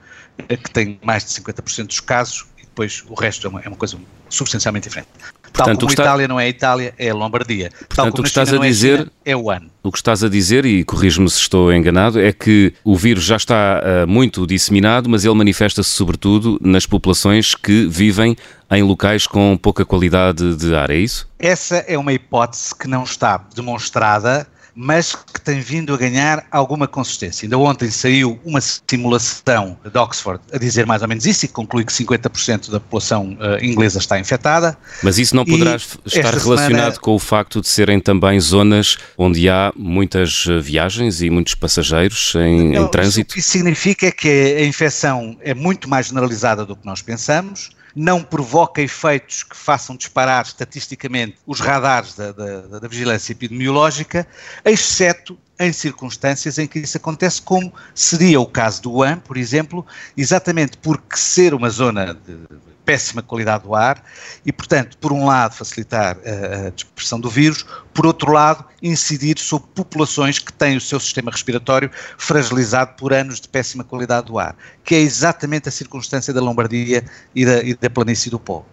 que 0.48 0.70
tem 0.70 0.98
mais 1.02 1.24
de 1.24 1.30
50% 1.40 1.86
dos 1.86 2.00
casos 2.00 2.46
e 2.58 2.62
depois 2.62 3.04
o 3.08 3.14
resto 3.14 3.46
é 3.46 3.50
uma, 3.50 3.60
é 3.60 3.68
uma 3.68 3.76
coisa 3.76 3.98
substancialmente 4.28 4.88
diferente. 4.88 5.10
Tal 5.52 5.66
Portanto, 5.66 5.80
como 5.80 5.90
está... 5.90 6.02
Itália 6.04 6.28
não 6.28 6.40
é 6.40 6.48
Itália, 6.48 6.94
é 6.98 7.10
a 7.10 7.14
Lombardia. 7.14 7.70
Portanto, 7.70 7.96
Tal 7.96 8.10
como 8.10 8.20
o 8.20 8.22
que 8.22 8.28
estás 8.28 8.48
China 8.48 8.60
a 8.60 8.66
dizer 8.66 8.94
é, 8.94 8.98
China, 8.98 9.12
é 9.24 9.36
o 9.36 9.50
ano. 9.50 9.70
O 9.82 9.92
que 9.92 9.98
estás 9.98 10.24
a 10.24 10.28
dizer, 10.28 10.64
e 10.64 10.84
corrijo-me 10.84 11.28
se 11.28 11.38
estou 11.38 11.72
enganado, 11.72 12.20
é 12.20 12.32
que 12.32 12.72
o 12.84 12.96
vírus 12.96 13.24
já 13.24 13.36
está 13.36 13.82
uh, 13.82 14.06
muito 14.08 14.46
disseminado, 14.46 15.08
mas 15.08 15.24
ele 15.24 15.34
manifesta-se 15.34 15.90
sobretudo 15.90 16.58
nas 16.62 16.86
populações 16.86 17.54
que 17.54 17.86
vivem 17.86 18.36
em 18.70 18.82
locais 18.82 19.26
com 19.26 19.58
pouca 19.60 19.84
qualidade 19.84 20.56
de 20.56 20.74
ar, 20.74 20.90
é 20.90 20.96
isso? 20.96 21.28
Essa 21.38 21.76
é 21.86 21.98
uma 21.98 22.12
hipótese 22.12 22.74
que 22.74 22.88
não 22.88 23.04
está 23.04 23.44
demonstrada 23.54 24.46
mas 24.74 25.14
que 25.14 25.40
tem 25.40 25.60
vindo 25.60 25.92
a 25.94 25.96
ganhar 25.96 26.44
alguma 26.50 26.88
consistência. 26.88 27.46
Ainda 27.46 27.58
ontem 27.58 27.90
saiu 27.90 28.38
uma 28.44 28.60
simulação 28.60 29.76
de 29.84 29.98
Oxford 29.98 30.40
a 30.52 30.58
dizer 30.58 30.86
mais 30.86 31.02
ou 31.02 31.08
menos 31.08 31.26
isso 31.26 31.44
e 31.44 31.48
conclui 31.48 31.84
que 31.84 31.92
50% 31.92 32.70
da 32.70 32.80
população 32.80 33.36
uh, 33.40 33.62
inglesa 33.64 33.98
está 33.98 34.18
infectada. 34.18 34.76
Mas 35.02 35.18
isso 35.18 35.36
não 35.36 35.44
poderá 35.44 35.76
estar 35.76 36.34
relacionado 36.34 36.68
semana... 36.68 37.00
com 37.00 37.14
o 37.14 37.18
facto 37.18 37.60
de 37.60 37.68
serem 37.68 38.00
também 38.00 38.40
zonas 38.40 38.96
onde 39.16 39.48
há 39.48 39.72
muitas 39.76 40.46
eh, 40.48 40.58
viagens 40.58 41.22
e 41.22 41.30
muitos 41.30 41.54
passageiros 41.54 42.34
em, 42.36 42.72
não, 42.72 42.84
em 42.84 42.88
trânsito? 42.88 43.38
Isso 43.38 43.50
significa 43.50 44.10
que 44.10 44.28
a 44.28 44.64
infecção 44.64 45.36
é 45.40 45.54
muito 45.54 45.88
mais 45.88 46.06
generalizada 46.06 46.64
do 46.64 46.74
que 46.76 46.86
nós 46.86 47.02
pensamos 47.02 47.70
não 47.94 48.22
provoca 48.22 48.80
efeitos 48.80 49.42
que 49.42 49.56
façam 49.56 49.96
disparar 49.96 50.44
estatisticamente 50.44 51.36
os 51.46 51.60
radares 51.60 52.14
da, 52.14 52.32
da, 52.32 52.78
da 52.80 52.88
vigilância 52.88 53.32
epidemiológica, 53.32 54.26
exceto 54.64 55.38
em 55.58 55.72
circunstâncias 55.72 56.58
em 56.58 56.66
que 56.66 56.80
isso 56.80 56.96
acontece, 56.96 57.40
como 57.40 57.72
seria 57.94 58.40
o 58.40 58.46
caso 58.46 58.82
do 58.82 58.92
Wuhan, 58.92 59.18
por 59.18 59.36
exemplo, 59.36 59.86
exatamente 60.16 60.76
porque 60.78 61.16
ser 61.16 61.54
uma 61.54 61.70
zona 61.70 62.14
de 62.14 62.36
péssima 62.84 63.22
qualidade 63.22 63.64
do 63.64 63.74
ar 63.74 64.02
e, 64.44 64.52
portanto, 64.52 64.96
por 64.98 65.12
um 65.12 65.26
lado 65.26 65.54
facilitar 65.54 66.16
a, 66.18 66.70
dispersão 66.70 67.20
do 67.20 67.30
vírus, 67.30 67.64
por 67.94 68.06
outro 68.06 68.32
lado 68.32 68.64
incidir 68.82 69.38
sobre 69.38 69.68
populações 69.74 70.38
que 70.38 70.52
têm 70.52 70.76
o 70.76 70.80
seu 70.80 70.98
sistema 70.98 71.30
respiratório 71.30 71.90
fragilizado 72.18 72.94
por 72.96 73.12
anos 73.12 73.40
de 73.40 73.48
péssima 73.48 73.84
qualidade 73.84 74.26
do 74.26 74.38
ar, 74.38 74.56
que 74.84 74.94
é 74.94 74.98
exatamente 74.98 75.68
a 75.68 75.72
circunstância 75.72 76.32
da 76.32 76.40
Lombardia 76.40 77.04
e 77.34 77.44
da, 77.44 77.62
e 77.62 77.74
da 77.74 77.90
planície 77.90 78.30
do 78.30 78.38
Pó. 78.38 78.64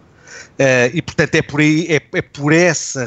Uh, 0.58 0.90
e, 0.92 1.02
portanto, 1.02 1.34
é 1.34 1.42
por 1.42 1.60
aí, 1.60 1.86
é, 1.88 2.18
é 2.18 2.22
por 2.22 2.52
essa, 2.52 3.06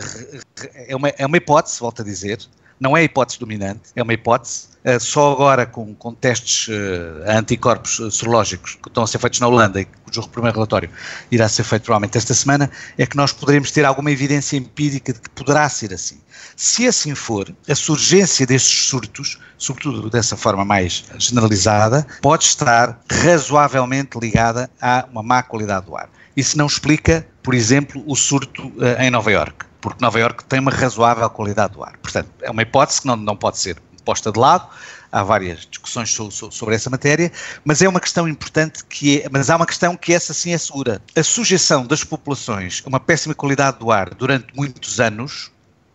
é 0.73 0.95
uma, 0.95 1.09
é 1.09 1.25
uma 1.25 1.37
hipótese, 1.37 1.79
volto 1.79 2.01
a 2.01 2.05
dizer, 2.05 2.39
não 2.79 2.97
é 2.97 3.01
a 3.01 3.03
hipótese 3.03 3.39
dominante, 3.39 3.91
é 3.95 4.03
uma 4.03 4.13
hipótese, 4.13 4.72
só 4.99 5.31
agora 5.31 5.65
com, 5.65 5.95
com 5.95 6.13
testes 6.13 6.67
uh, 6.67 7.29
anticorpos 7.29 8.01
serológicos 8.11 8.75
que 8.75 8.89
estão 8.89 9.03
a 9.03 9.07
ser 9.07 9.17
feitos 9.17 9.39
na 9.39 9.47
Holanda 9.47 9.79
e 9.79 9.85
cujo 9.85 10.27
primeiro 10.27 10.55
relatório 10.55 10.89
irá 11.31 11.47
ser 11.47 11.63
feito 11.63 11.83
provavelmente 11.83 12.17
esta 12.17 12.33
semana, 12.33 12.69
é 12.97 13.05
que 13.05 13.15
nós 13.15 13.31
poderemos 13.31 13.71
ter 13.71 13.85
alguma 13.85 14.11
evidência 14.11 14.57
empírica 14.57 15.13
de 15.13 15.19
que 15.19 15.29
poderá 15.29 15.67
ser 15.69 15.93
assim. 15.93 16.19
Se 16.55 16.85
assim 16.87 17.15
for, 17.15 17.53
a 17.67 17.75
surgência 17.75 18.45
destes 18.45 18.87
surtos, 18.87 19.39
sobretudo 19.57 20.09
dessa 20.09 20.35
forma 20.35 20.65
mais 20.65 21.05
generalizada, 21.17 22.05
pode 22.21 22.43
estar 22.43 22.99
razoavelmente 23.09 24.19
ligada 24.19 24.69
a 24.81 25.07
uma 25.11 25.23
má 25.23 25.41
qualidade 25.41 25.85
do 25.85 25.95
ar. 25.95 26.09
Isso 26.35 26.57
não 26.57 26.65
explica, 26.65 27.25
por 27.41 27.53
exemplo, 27.53 28.03
o 28.05 28.15
surto 28.15 28.71
em 28.99 29.09
Nova 29.09 29.31
Iorque 29.31 29.65
porque 29.83 30.01
Nova 30.01 30.17
Iorque 30.17 30.45
tem 30.45 30.61
uma 30.61 30.71
razoável 30.71 31.29
qualidade 31.29 31.73
do 31.73 31.83
ar. 31.83 31.97
Portanto, 32.01 32.29
é 32.41 32.49
uma 32.49 32.61
hipótese 32.61 33.01
que 33.01 33.07
não, 33.07 33.17
não 33.17 33.35
pode 33.35 33.57
ser 33.57 33.75
posta 34.03 34.31
de 34.31 34.39
lado, 34.39 34.67
há 35.11 35.23
várias 35.23 35.67
discussões 35.69 36.09
sobre 36.51 36.75
essa 36.75 36.89
matéria, 36.89 37.31
mas 37.63 37.81
é 37.81 37.87
uma 37.87 37.99
questão 37.99 38.27
importante 38.27 38.83
que 38.85 39.21
é, 39.21 39.29
mas 39.29 39.49
há 39.49 39.55
uma 39.55 39.65
questão 39.65 39.95
que 39.95 40.13
essa 40.13 40.33
sim 40.33 40.53
é 40.53 40.57
segura. 40.57 41.01
A 41.15 41.23
sujeição 41.23 41.85
das 41.85 42.03
populações 42.03 42.81
a 42.85 42.89
uma 42.89 42.99
péssima 42.99 43.35
qualidade 43.35 43.77
do 43.79 43.91
ar 43.91 44.13
durante 44.13 44.47
muitos 44.55 44.99
anos 44.99 45.51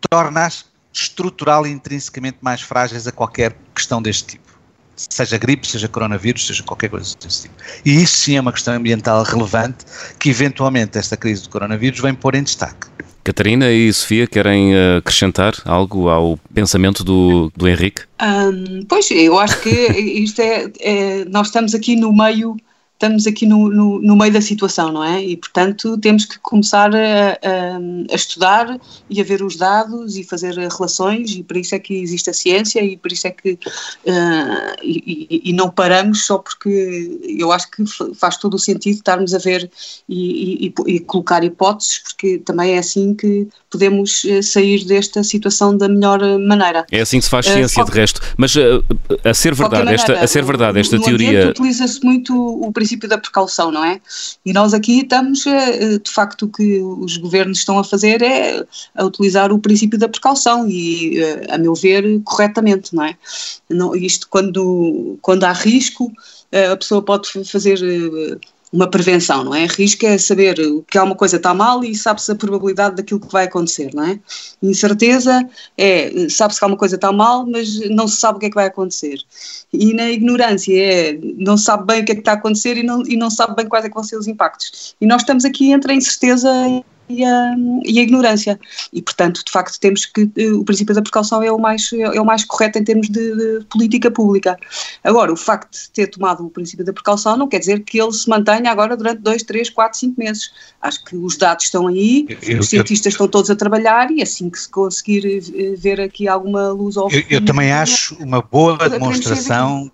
torna-as 0.09 0.65
estrutural 0.93 1.67
e 1.67 1.71
intrinsecamente 1.71 2.37
mais 2.41 2.61
frágeis 2.61 3.07
a 3.07 3.11
qualquer 3.11 3.55
questão 3.75 4.01
deste 4.01 4.25
tipo. 4.25 4.49
seja 4.95 5.37
gripe, 5.37 5.67
seja 5.67 5.87
coronavírus, 5.87 6.45
seja 6.45 6.63
qualquer 6.63 6.89
coisa 6.89 7.15
desse 7.17 7.43
tipo. 7.43 7.55
E 7.85 8.01
isso 8.03 8.17
sim 8.17 8.35
é 8.35 8.41
uma 8.41 8.51
questão 8.51 8.73
ambiental 8.73 9.23
relevante 9.23 9.85
que 10.19 10.29
eventualmente 10.29 10.97
esta 10.97 11.15
crise 11.15 11.43
do 11.43 11.49
coronavírus 11.49 11.99
vem 11.99 12.13
pôr 12.13 12.35
em 12.35 12.43
destaque. 12.43 12.87
Catarina 13.29 13.71
e 13.71 13.93
Sofia 13.93 14.25
querem 14.25 14.73
eh, 14.73 14.97
acrescentar 14.97 15.53
algo 15.63 16.09
ao 16.09 16.35
pensamento 16.51 17.03
do, 17.03 17.51
do 17.55 17.67
Henrique? 17.67 18.01
Um, 18.19 18.83
pois, 18.89 19.11
eu 19.11 19.37
acho 19.37 19.61
que 19.61 19.69
isto 19.69 20.41
é, 20.41 20.67
é, 20.79 21.25
Nós 21.25 21.47
estamos 21.47 21.75
aqui 21.75 21.95
no 21.95 22.11
meio 22.11 22.57
estamos 22.99 23.25
aqui 23.25 23.45
no, 23.45 23.69
no, 23.69 24.01
no, 24.01 24.15
meio 24.17 24.33
da 24.33 24.41
situação, 24.41 24.91
não 24.91 25.01
é? 25.01 25.23
E, 25.23 25.37
portanto, 25.37 25.97
temos 25.97 26.25
que 26.25 26.37
começar 26.39 26.93
a, 26.93 27.29
a, 27.31 28.11
a, 28.11 28.15
estudar 28.15 28.77
e 29.09 29.21
a 29.21 29.23
ver 29.23 29.41
os 29.41 29.55
dados 29.55 30.17
e 30.17 30.23
fazer 30.25 30.53
relações, 30.55 31.31
e 31.31 31.41
por 31.41 31.55
isso 31.55 31.73
é 31.73 31.79
que 31.79 31.93
existe 31.93 32.29
a 32.29 32.33
ciência 32.33 32.83
e 32.83 32.97
por 32.97 33.11
isso 33.11 33.25
é 33.25 33.31
que. 33.31 33.53
Uh, 33.53 34.75
e, 34.83 35.41
e, 35.45 35.53
não 35.53 35.69
paramos 35.69 36.25
só 36.25 36.37
porque 36.37 37.19
eu 37.39 37.51
acho 37.53 37.71
que 37.71 37.83
faz 38.15 38.35
todo 38.35 38.55
o 38.55 38.59
sentido 38.59 38.95
estarmos 38.95 39.33
a 39.33 39.37
ver 39.37 39.71
e, 40.07 40.67
e, 40.67 40.73
e 40.87 40.99
colocar 40.99 41.43
hipóteses, 41.43 41.99
porque 41.99 42.39
também 42.39 42.73
é 42.73 42.79
assim 42.79 43.13
que 43.13 43.47
podemos 43.69 44.25
eh, 44.25 44.41
sair 44.41 44.83
desta 44.83 45.23
situação 45.23 45.77
da 45.77 45.87
melhor 45.87 46.19
maneira. 46.39 46.85
É 46.91 47.01
assim 47.01 47.19
que 47.19 47.25
se 47.25 47.29
faz 47.29 47.47
eh, 47.47 47.53
ciência, 47.53 47.83
uh, 47.83 47.85
de 47.85 47.91
resto. 47.91 48.21
Mas 48.35 48.55
uh, 48.55 48.83
a 49.23 49.33
ser 49.33 49.53
verdade, 49.53 49.85
maneira, 49.85 50.01
esta, 50.01 50.19
a 50.19 50.27
ser 50.27 50.43
verdade, 50.43 50.79
esta 50.79 50.99
teoria. 50.99 51.49
Utiliza-se 51.49 52.03
muito 52.03 52.33
o 52.35 52.71
princípio 52.71 52.88
da 53.07 53.17
precaução, 53.17 53.71
não 53.71 53.83
é? 53.83 53.99
E 54.45 54.53
nós 54.53 54.73
aqui 54.73 55.01
estamos, 55.01 55.43
de 55.43 56.11
facto, 56.11 56.43
o 56.43 56.49
que 56.49 56.79
os 56.81 57.17
governos 57.17 57.59
estão 57.59 57.77
a 57.77 57.83
fazer 57.83 58.21
é 58.21 58.65
a 58.95 59.05
utilizar 59.05 59.51
o 59.51 59.59
princípio 59.59 59.99
da 59.99 60.09
precaução 60.09 60.67
e, 60.67 61.21
a 61.49 61.57
meu 61.57 61.73
ver, 61.75 62.21
corretamente, 62.23 62.95
não 62.95 63.03
é? 63.03 63.17
Isto 63.95 64.27
quando, 64.29 65.17
quando 65.21 65.43
há 65.43 65.51
risco, 65.51 66.11
a 66.71 66.75
pessoa 66.75 67.01
pode 67.01 67.29
fazer 67.45 67.79
uma 68.71 68.89
prevenção, 68.89 69.43
não 69.43 69.55
é? 69.55 69.65
Risco 69.65 70.05
é 70.05 70.17
saber 70.17 70.55
que 70.89 70.97
há 70.97 71.03
uma 71.03 71.15
coisa 71.15 71.37
está 71.37 71.53
mal 71.53 71.83
e 71.83 71.95
sabe-se 71.95 72.31
a 72.31 72.35
probabilidade 72.35 72.95
daquilo 72.95 73.19
que 73.19 73.31
vai 73.31 73.45
acontecer, 73.45 73.91
não 73.93 74.03
é? 74.03 74.19
Incerteza 74.61 75.47
é, 75.77 76.29
sabe-se 76.29 76.59
que 76.59 76.65
há 76.65 76.67
uma 76.67 76.77
coisa 76.77 76.95
está 76.95 77.11
mal, 77.11 77.45
mas 77.45 77.79
não 77.89 78.07
se 78.07 78.17
sabe 78.17 78.37
o 78.37 78.39
que 78.39 78.45
é 78.45 78.49
que 78.49 78.55
vai 78.55 78.67
acontecer. 78.67 79.19
E 79.73 79.93
na 79.93 80.09
ignorância 80.09 80.73
é, 80.73 81.19
não 81.37 81.57
se 81.57 81.63
sabe 81.65 81.85
bem 81.85 82.01
o 82.01 82.05
que 82.05 82.11
é 82.11 82.15
que 82.15 82.21
está 82.21 82.31
a 82.31 82.35
acontecer 82.35 82.77
e 82.77 82.83
não, 82.83 83.03
e 83.07 83.17
não 83.17 83.29
sabe 83.29 83.55
bem 83.55 83.67
quais 83.67 83.85
é 83.85 83.89
que 83.89 83.95
vão 83.95 84.03
ser 84.03 84.17
os 84.17 84.27
impactos. 84.27 84.95
E 85.01 85.05
nós 85.05 85.21
estamos 85.21 85.45
aqui 85.45 85.71
entre 85.71 85.91
a 85.91 85.95
incerteza 85.95 86.49
e 86.67 86.83
a, 87.25 87.55
e 87.83 87.99
a, 87.99 88.03
ignorância. 88.03 88.59
E, 88.93 89.01
portanto, 89.01 89.43
de 89.43 89.51
facto, 89.51 89.79
temos 89.79 90.05
que. 90.05 90.29
Eh, 90.37 90.51
o 90.51 90.63
princípio 90.63 90.93
da 90.93 91.01
precaução 91.01 91.41
é 91.41 91.51
o 91.51 91.57
mais, 91.57 91.91
é 91.93 92.21
o 92.21 92.25
mais 92.25 92.45
correto 92.45 92.77
em 92.77 92.83
termos 92.83 93.09
de, 93.09 93.35
de, 93.35 93.65
política 93.65 94.11
pública. 94.11 94.57
Agora, 95.03 95.33
o 95.33 95.35
facto 95.35 95.71
de 95.71 95.89
ter 95.91 96.07
tomado 96.07 96.45
o 96.45 96.49
princípio 96.49 96.85
da 96.85 96.93
precaução 96.93 97.35
não 97.35 97.47
quer 97.47 97.59
dizer 97.59 97.79
que 97.81 97.99
ele 97.99 98.11
se 98.13 98.29
mantenha 98.29 98.71
agora 98.71 98.95
durante 98.95 99.21
dois, 99.21 99.41
três, 99.41 99.69
quatro, 99.69 99.97
cinco 99.97 100.19
meses. 100.19 100.51
Acho 100.81 101.03
que 101.03 101.15
os 101.15 101.35
dados 101.35 101.65
estão 101.65 101.87
aí, 101.87 102.27
eu, 102.41 102.59
os 102.59 102.69
cientistas 102.69 103.07
eu, 103.07 103.15
estão 103.15 103.27
todos 103.27 103.49
a 103.49 103.55
trabalhar 103.55 104.11
e 104.11 104.21
assim 104.21 104.49
que 104.49 104.59
se 104.59 104.69
conseguir 104.69 105.25
eh, 105.25 105.75
ver 105.75 105.99
aqui 105.99 106.27
alguma 106.27 106.69
luz 106.69 106.95
ao 106.95 107.11
Eu, 107.11 107.23
eu 107.29 107.43
também 107.43 107.71
acho 107.71 108.15
uma 108.15 108.41
boa 108.41 108.77
demonstração. 108.87 109.91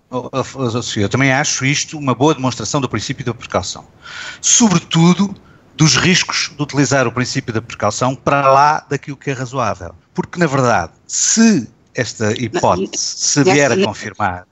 Eu 0.96 1.08
também 1.08 1.32
acho 1.32 1.64
isto 1.64 1.98
uma 1.98 2.14
boa 2.14 2.34
demonstração 2.34 2.80
do 2.80 2.88
princípio 2.88 3.24
da 3.24 3.32
precaução. 3.32 3.84
Sobretudo 4.40 5.34
dos 5.76 5.96
riscos 5.96 6.50
de 6.56 6.62
utilizar 6.62 7.06
o 7.06 7.12
princípio 7.12 7.52
da 7.52 7.60
precaução 7.60 8.14
para 8.14 8.50
lá 8.50 8.86
daquilo 8.88 9.16
que 9.16 9.30
é 9.30 9.32
razoável. 9.34 9.94
Porque, 10.14 10.38
na 10.38 10.46
verdade, 10.46 10.92
se 11.06 11.68
esta 11.94 12.32
hipótese 12.32 12.90
se 12.96 13.44
vier 13.44 13.70
a 13.70 13.84
confirmar, 13.84 14.46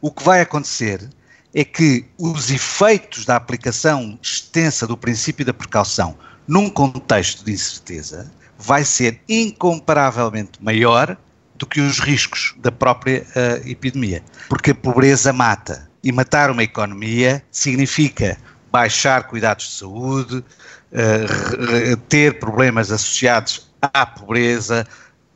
o 0.00 0.10
que 0.10 0.22
vai 0.22 0.40
acontecer 0.40 1.08
é 1.52 1.64
que 1.64 2.06
os 2.16 2.50
efeitos 2.50 3.24
da 3.24 3.36
aplicação 3.36 4.18
extensa 4.22 4.86
do 4.86 4.96
princípio 4.96 5.44
da 5.44 5.52
precaução 5.52 6.16
num 6.46 6.70
contexto 6.70 7.44
de 7.44 7.52
incerteza 7.52 8.30
vai 8.56 8.84
ser 8.84 9.20
incomparavelmente 9.28 10.62
maior 10.62 11.16
do 11.56 11.66
que 11.66 11.80
os 11.80 11.98
riscos 11.98 12.54
da 12.58 12.70
própria 12.70 13.26
uh, 13.36 13.68
epidemia. 13.68 14.22
Porque 14.48 14.70
a 14.70 14.74
pobreza 14.74 15.32
mata. 15.32 15.88
E 16.02 16.10
matar 16.10 16.50
uma 16.50 16.62
economia 16.62 17.42
significa 17.50 18.38
baixar 18.70 19.24
cuidados 19.24 19.66
de 19.66 19.72
saúde, 19.72 20.36
uh, 20.38 21.96
ter 22.08 22.38
problemas 22.38 22.90
associados 22.90 23.70
à 23.80 24.06
pobreza, 24.06 24.86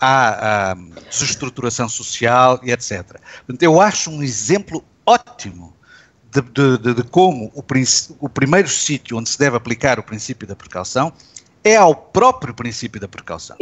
à, 0.01 0.77
desestruturação 1.11 1.88
social 1.88 2.61
e 2.62 2.70
etc. 2.70 3.16
Eu 3.61 3.81
acho 3.81 4.11
um 4.11 4.23
exemplo 4.23 4.85
ótimo 5.07 5.75
de, 6.31 6.79
de, 6.79 6.94
de 6.94 7.03
como 7.05 7.51
o, 7.55 7.64
o 8.18 8.29
primeiro 8.29 8.68
sítio 8.68 9.16
onde 9.16 9.31
se 9.31 9.38
deve 9.38 9.57
aplicar 9.57 9.99
o 9.99 10.03
princípio 10.03 10.47
da 10.47 10.57
precaução 10.57 11.12
é 11.64 11.77
ao 11.77 11.94
próprio 11.94 12.53
princípio 12.53 13.00
da 13.00 13.09
precaução. 13.09 13.57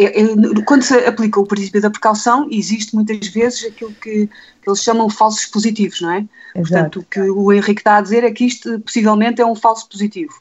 Quando 0.67 0.83
se 0.83 0.95
aplica 1.07 1.39
o 1.39 1.47
princípio 1.47 1.81
da 1.81 1.89
precaução, 1.89 2.49
existe 2.51 2.95
muitas 2.95 3.29
vezes 3.29 3.65
aquilo 3.65 3.93
que, 3.93 4.27
que 4.27 4.69
eles 4.69 4.83
chamam 4.83 5.09
falsos 5.09 5.47
positivos, 5.47 6.01
não 6.01 6.11
é? 6.11 6.19
Exato. 6.19 6.29
Portanto, 6.55 7.01
o 7.01 7.05
que 7.05 7.21
o 7.21 7.53
Henrique 7.53 7.81
está 7.81 7.99
a 7.99 8.01
dizer 8.01 8.25
é 8.25 8.33
que 8.33 8.45
isto 8.45 8.81
possivelmente 8.81 9.41
é 9.41 9.47
um 9.47 9.55
falso 9.55 9.89
positivo. 9.89 10.35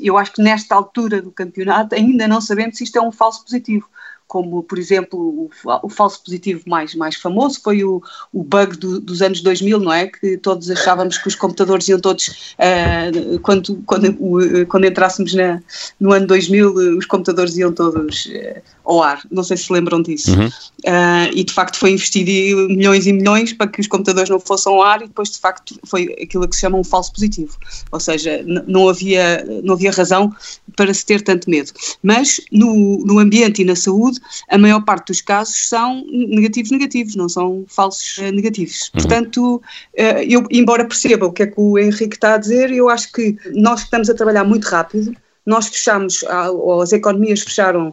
eu 0.00 0.16
acho 0.16 0.32
que 0.32 0.42
nesta 0.42 0.74
altura 0.74 1.20
do 1.20 1.30
campeonato 1.30 1.94
ainda 1.94 2.26
não 2.26 2.40
sabemos 2.40 2.78
se 2.78 2.84
isto 2.84 2.96
é 2.96 3.02
um 3.02 3.12
falso 3.12 3.44
positivo 3.44 3.86
como 4.26 4.62
por 4.62 4.78
exemplo 4.78 5.18
o, 5.18 5.50
o, 5.82 5.88
falso 5.88 6.22
positivo 6.22 6.62
mais, 6.66 6.94
mais 6.94 7.16
famoso 7.16 7.60
foi 7.62 7.84
o, 7.84 8.02
o 8.32 8.42
bug 8.42 8.76
do, 8.76 9.00
dos 9.00 9.22
anos 9.22 9.40
2000, 9.40 9.80
não 9.80 9.92
é? 9.92 10.06
Que 10.06 10.36
todos 10.36 10.70
achávamos 10.70 11.18
que 11.18 11.28
os 11.28 11.34
computadores 11.34 11.88
iam 11.88 12.00
todos, 12.00 12.54
uh, 12.58 13.38
quando, 13.40 13.82
quando, 13.86 14.66
quando 14.66 14.86
entrássemos 14.86 15.34
na, 15.34 15.62
no 16.00 16.12
ano 16.12 16.26
2000, 16.26 16.98
os 16.98 17.06
computadores 17.06 17.56
iam 17.56 17.72
todos 17.72 18.26
uh, 18.26 18.75
ao 18.86 19.02
ar, 19.02 19.20
não 19.30 19.42
sei 19.42 19.56
se 19.56 19.70
lembram 19.72 20.00
disso. 20.00 20.30
Uhum. 20.30 20.46
Uh, 20.46 21.28
e 21.34 21.42
de 21.42 21.52
facto 21.52 21.76
foi 21.76 21.90
investido 21.90 22.30
milhões 22.68 23.06
e 23.06 23.12
milhões 23.12 23.52
para 23.52 23.66
que 23.66 23.80
os 23.80 23.88
computadores 23.88 24.30
não 24.30 24.38
fossem 24.38 24.72
ao 24.72 24.80
ar 24.80 25.02
e 25.02 25.08
depois 25.08 25.30
de 25.30 25.38
facto 25.38 25.78
foi 25.84 26.16
aquilo 26.22 26.46
que 26.48 26.54
se 26.54 26.60
chama 26.60 26.78
um 26.78 26.84
falso 26.84 27.12
positivo, 27.12 27.56
ou 27.90 27.98
seja, 27.98 28.44
não 28.66 28.88
havia, 28.88 29.44
não 29.64 29.74
havia 29.74 29.90
razão 29.90 30.32
para 30.76 30.94
se 30.94 31.04
ter 31.04 31.20
tanto 31.22 31.50
medo. 31.50 31.72
Mas 32.02 32.40
no, 32.52 32.98
no 33.04 33.18
ambiente 33.18 33.62
e 33.62 33.64
na 33.64 33.74
saúde, 33.74 34.20
a 34.48 34.56
maior 34.56 34.84
parte 34.84 35.08
dos 35.08 35.20
casos 35.20 35.68
são 35.68 36.04
negativos 36.06 36.70
negativos, 36.70 37.16
não 37.16 37.28
são 37.28 37.64
falsos 37.66 38.18
uh, 38.18 38.30
negativos. 38.30 38.90
Uhum. 38.94 39.00
Portanto, 39.00 39.56
uh, 39.56 40.22
eu, 40.28 40.46
embora 40.50 40.84
perceba 40.84 41.26
o 41.26 41.32
que 41.32 41.42
é 41.42 41.46
que 41.48 41.60
o 41.60 41.76
Henrique 41.76 42.14
está 42.14 42.34
a 42.34 42.38
dizer, 42.38 42.70
eu 42.70 42.88
acho 42.88 43.10
que 43.12 43.36
nós 43.52 43.80
estamos 43.80 44.08
a 44.08 44.14
trabalhar 44.14 44.44
muito 44.44 44.64
rápido, 44.66 45.12
nós 45.44 45.68
fechamos, 45.68 46.24
ou 46.52 46.82
as 46.82 46.92
economias 46.92 47.40
fecharam 47.40 47.92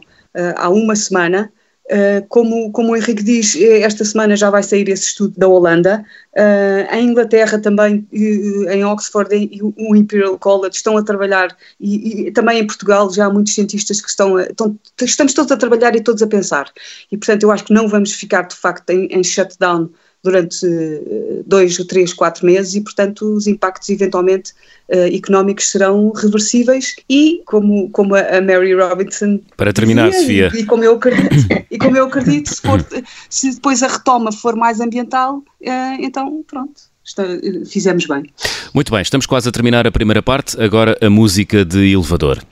há 0.56 0.68
uma 0.68 0.96
semana, 0.96 1.52
Uh, 1.84 2.26
como, 2.30 2.72
como 2.72 2.92
o 2.92 2.96
Henrique 2.96 3.22
diz, 3.22 3.54
esta 3.56 4.06
semana 4.06 4.34
já 4.34 4.48
vai 4.48 4.62
sair 4.62 4.88
esse 4.88 5.08
estudo 5.08 5.34
da 5.36 5.46
Holanda. 5.46 6.02
Em 6.90 7.10
Inglaterra 7.10 7.58
também, 7.58 8.08
em 8.10 8.84
Oxford 8.86 9.28
e 9.36 9.60
o 9.62 9.94
Imperial 9.94 10.38
College 10.38 10.76
estão 10.76 10.96
a 10.96 11.02
trabalhar, 11.02 11.54
e, 11.78 12.28
e, 12.28 12.30
também 12.32 12.60
em 12.60 12.66
Portugal 12.66 13.12
já 13.12 13.26
há 13.26 13.30
muitos 13.30 13.54
cientistas 13.54 14.00
que 14.00 14.08
estão, 14.08 14.36
a, 14.36 14.44
estão, 14.44 14.78
estamos 15.02 15.34
todos 15.34 15.52
a 15.52 15.58
trabalhar 15.58 15.94
e 15.94 16.00
todos 16.00 16.22
a 16.22 16.26
pensar. 16.26 16.72
E 17.12 17.18
portanto 17.18 17.42
eu 17.42 17.52
acho 17.52 17.64
que 17.64 17.74
não 17.74 17.86
vamos 17.86 18.14
ficar 18.14 18.48
de 18.48 18.56
facto 18.56 18.88
em, 18.88 19.06
em 19.08 19.22
shutdown 19.22 19.90
durante 20.24 20.66
eh, 20.66 21.42
dois, 21.46 21.76
três, 21.86 22.14
quatro 22.14 22.46
meses 22.46 22.74
e, 22.74 22.80
portanto, 22.80 23.36
os 23.36 23.46
impactos 23.46 23.90
eventualmente 23.90 24.52
uh, 24.88 25.14
económicos 25.14 25.70
serão 25.70 26.10
reversíveis 26.12 26.96
e, 27.08 27.42
como, 27.44 27.90
como 27.90 28.16
a 28.16 28.40
Mary 28.40 28.74
Robinson 28.74 29.38
para 29.54 29.70
terminar, 29.70 30.08
dizia, 30.08 30.48
Sofia, 30.48 30.50
e, 30.54 30.62
e, 30.62 30.66
como 30.66 30.82
eu 30.82 30.94
acredito, 30.94 31.66
e 31.70 31.76
como 31.76 31.96
eu 31.96 32.06
acredito, 32.06 32.48
se, 32.48 32.62
for, 32.62 32.84
se 33.28 33.54
depois 33.54 33.82
a 33.82 33.86
retoma 33.88 34.32
for 34.32 34.56
mais 34.56 34.80
ambiental, 34.80 35.36
uh, 35.36 36.00
então 36.00 36.42
pronto. 36.46 36.94
Está, 37.04 37.22
fizemos 37.70 38.06
bem. 38.06 38.24
Muito 38.72 38.90
bem, 38.90 39.02
estamos 39.02 39.26
quase 39.26 39.46
a 39.46 39.52
terminar 39.52 39.86
a 39.86 39.92
primeira 39.92 40.22
parte, 40.22 40.58
agora 40.58 40.96
a 41.02 41.10
música 41.10 41.62
de 41.62 41.92
elevador. 41.92 42.42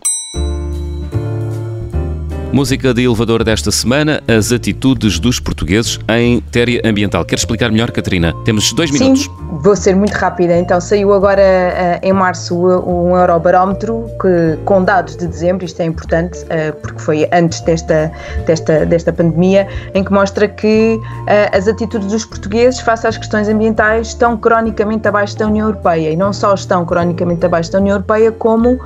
Música 2.52 2.92
de 2.92 3.04
elevador 3.04 3.42
desta 3.42 3.70
semana, 3.70 4.22
as 4.28 4.52
atitudes 4.52 5.18
dos 5.18 5.40
portugueses 5.40 5.98
em 6.06 6.34
matéria 6.34 6.82
ambiental. 6.84 7.24
Quer 7.24 7.36
explicar 7.36 7.72
melhor, 7.72 7.90
Catarina? 7.90 8.34
Temos 8.44 8.74
dois 8.74 8.90
minutos. 8.90 9.22
Sim, 9.22 9.30
vou 9.62 9.74
ser 9.74 9.96
muito 9.96 10.12
rápida. 10.12 10.58
Então, 10.58 10.78
saiu 10.78 11.14
agora 11.14 11.40
eh, 11.40 12.00
em 12.02 12.12
março 12.12 12.54
um 12.54 13.16
Eurobarómetro 13.16 14.04
que, 14.20 14.58
com 14.66 14.84
dados 14.84 15.16
de 15.16 15.26
dezembro, 15.26 15.64
isto 15.64 15.80
é 15.80 15.86
importante 15.86 16.44
eh, 16.50 16.72
porque 16.72 17.00
foi 17.00 17.26
antes 17.32 17.62
desta, 17.62 18.12
desta, 18.46 18.84
desta 18.84 19.14
pandemia, 19.14 19.66
em 19.94 20.04
que 20.04 20.12
mostra 20.12 20.46
que 20.46 21.00
eh, 21.28 21.56
as 21.56 21.66
atitudes 21.66 22.08
dos 22.08 22.26
portugueses 22.26 22.80
face 22.80 23.06
às 23.06 23.16
questões 23.16 23.48
ambientais 23.48 24.08
estão 24.08 24.36
cronicamente 24.36 25.08
abaixo 25.08 25.38
da 25.38 25.46
União 25.46 25.68
Europeia. 25.68 26.10
E 26.10 26.16
não 26.16 26.34
só 26.34 26.52
estão 26.52 26.84
cronicamente 26.84 27.46
abaixo 27.46 27.72
da 27.72 27.78
União 27.78 27.94
Europeia, 27.94 28.30
como 28.30 28.78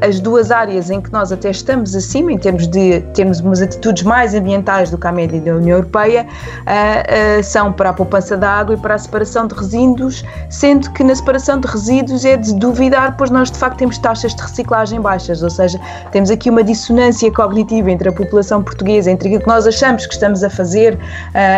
as 0.00 0.18
duas 0.18 0.50
áreas 0.50 0.90
em 0.90 1.00
que 1.00 1.12
nós 1.12 1.30
até 1.30 1.50
estamos 1.50 1.94
acima 1.94 2.32
em 2.32 2.38
termos 2.38 2.66
de 2.66 2.79
de 2.80 3.00
termos 3.12 3.40
umas 3.40 3.60
atitudes 3.60 4.02
mais 4.02 4.34
ambientais 4.34 4.90
do 4.90 4.96
que 4.96 5.06
a 5.06 5.12
média 5.12 5.40
da 5.40 5.54
União 5.54 5.76
Europeia, 5.76 6.26
uh, 6.26 7.40
uh, 7.40 7.44
são 7.44 7.72
para 7.72 7.90
a 7.90 7.92
poupança 7.92 8.36
da 8.36 8.48
água 8.50 8.74
e 8.74 8.78
para 8.78 8.94
a 8.94 8.98
separação 8.98 9.46
de 9.46 9.54
resíduos, 9.54 10.24
sendo 10.48 10.90
que 10.92 11.04
na 11.04 11.14
separação 11.14 11.60
de 11.60 11.66
resíduos 11.66 12.24
é 12.24 12.36
de 12.36 12.54
duvidar, 12.54 13.16
pois 13.16 13.30
nós 13.30 13.50
de 13.50 13.58
facto 13.58 13.78
temos 13.78 13.98
taxas 13.98 14.34
de 14.34 14.42
reciclagem 14.42 15.00
baixas, 15.00 15.42
ou 15.42 15.50
seja, 15.50 15.78
temos 16.12 16.30
aqui 16.30 16.48
uma 16.48 16.64
dissonância 16.64 17.30
cognitiva 17.30 17.90
entre 17.90 18.08
a 18.08 18.12
população 18.12 18.62
portuguesa, 18.62 19.10
entre 19.10 19.28
aquilo 19.28 19.42
que 19.42 19.48
nós 19.48 19.66
achamos 19.66 20.06
que 20.06 20.14
estamos 20.14 20.42
a 20.42 20.50
fazer 20.50 20.98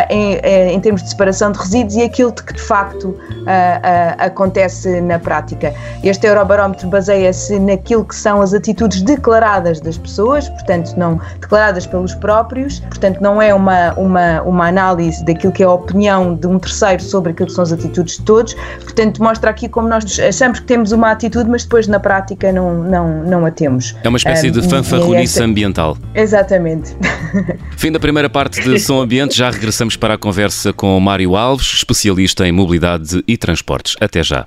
em, 0.09 0.35
em, 0.73 0.79
termos 0.79 1.03
de 1.03 1.09
separação 1.09 1.51
de 1.51 1.59
resíduos 1.59 1.95
e 1.95 2.03
aquilo 2.03 2.31
que 2.31 2.53
de 2.53 2.61
facto 2.61 3.15
acontece 4.17 5.01
na 5.01 5.19
prática. 5.19 5.73
Este 6.03 6.27
Eurobarómetro 6.27 6.87
baseia-se 6.87 7.59
naquilo 7.59 8.05
que 8.05 8.15
são 8.15 8.41
as 8.41 8.53
atitudes 8.53 9.01
declaradas 9.01 9.79
das 9.79 9.97
pessoas, 9.97 10.49
portanto, 10.49 10.93
não 10.97 11.12
declaradas 11.39 11.85
pelos 11.85 12.13
próprios, 12.15 12.79
portanto, 12.79 13.19
não 13.21 13.41
é 13.41 13.53
uma, 13.53 13.93
uma, 13.93 14.41
uma 14.41 14.67
análise 14.67 15.23
daquilo 15.25 15.51
que 15.51 15.63
é 15.63 15.65
a 15.65 15.71
opinião 15.71 16.35
de 16.35 16.47
um 16.47 16.59
terceiro 16.59 17.01
sobre 17.01 17.31
aquilo 17.31 17.47
que 17.47 17.53
são 17.53 17.63
as 17.63 17.71
atitudes 17.71 18.17
de 18.17 18.23
todos, 18.23 18.53
portanto, 18.81 19.21
mostra 19.21 19.49
aqui 19.49 19.67
como 19.67 19.87
nós 19.87 20.19
achamos 20.19 20.59
que 20.59 20.65
temos 20.65 20.91
uma 20.91 21.11
atitude, 21.11 21.49
mas 21.49 21.63
depois 21.63 21.87
na 21.87 21.99
prática 21.99 22.51
não, 22.51 22.83
não, 22.83 23.23
não 23.23 23.45
a 23.45 23.51
temos. 23.51 23.95
É 24.03 24.09
uma 24.09 24.17
espécie 24.17 24.49
um, 24.49 24.51
de 24.51 24.67
fanfarronice 24.67 25.33
esta... 25.33 25.43
ambiental. 25.43 25.97
Exatamente. 26.13 26.95
Fim 27.77 27.91
da 27.91 27.99
primeira 27.99 28.29
parte 28.29 28.61
de 28.61 28.79
Som 28.79 29.01
Ambiente, 29.01 29.35
já 29.35 29.49
regressamos 29.49 29.95
para 29.95 30.15
a 30.15 30.17
conversa 30.17 30.73
com 30.73 30.99
Mário 30.99 31.35
Alves, 31.35 31.73
especialista 31.73 32.47
em 32.47 32.51
mobilidade 32.51 33.23
e 33.27 33.37
transportes. 33.37 33.95
Até 33.99 34.23
já. 34.23 34.45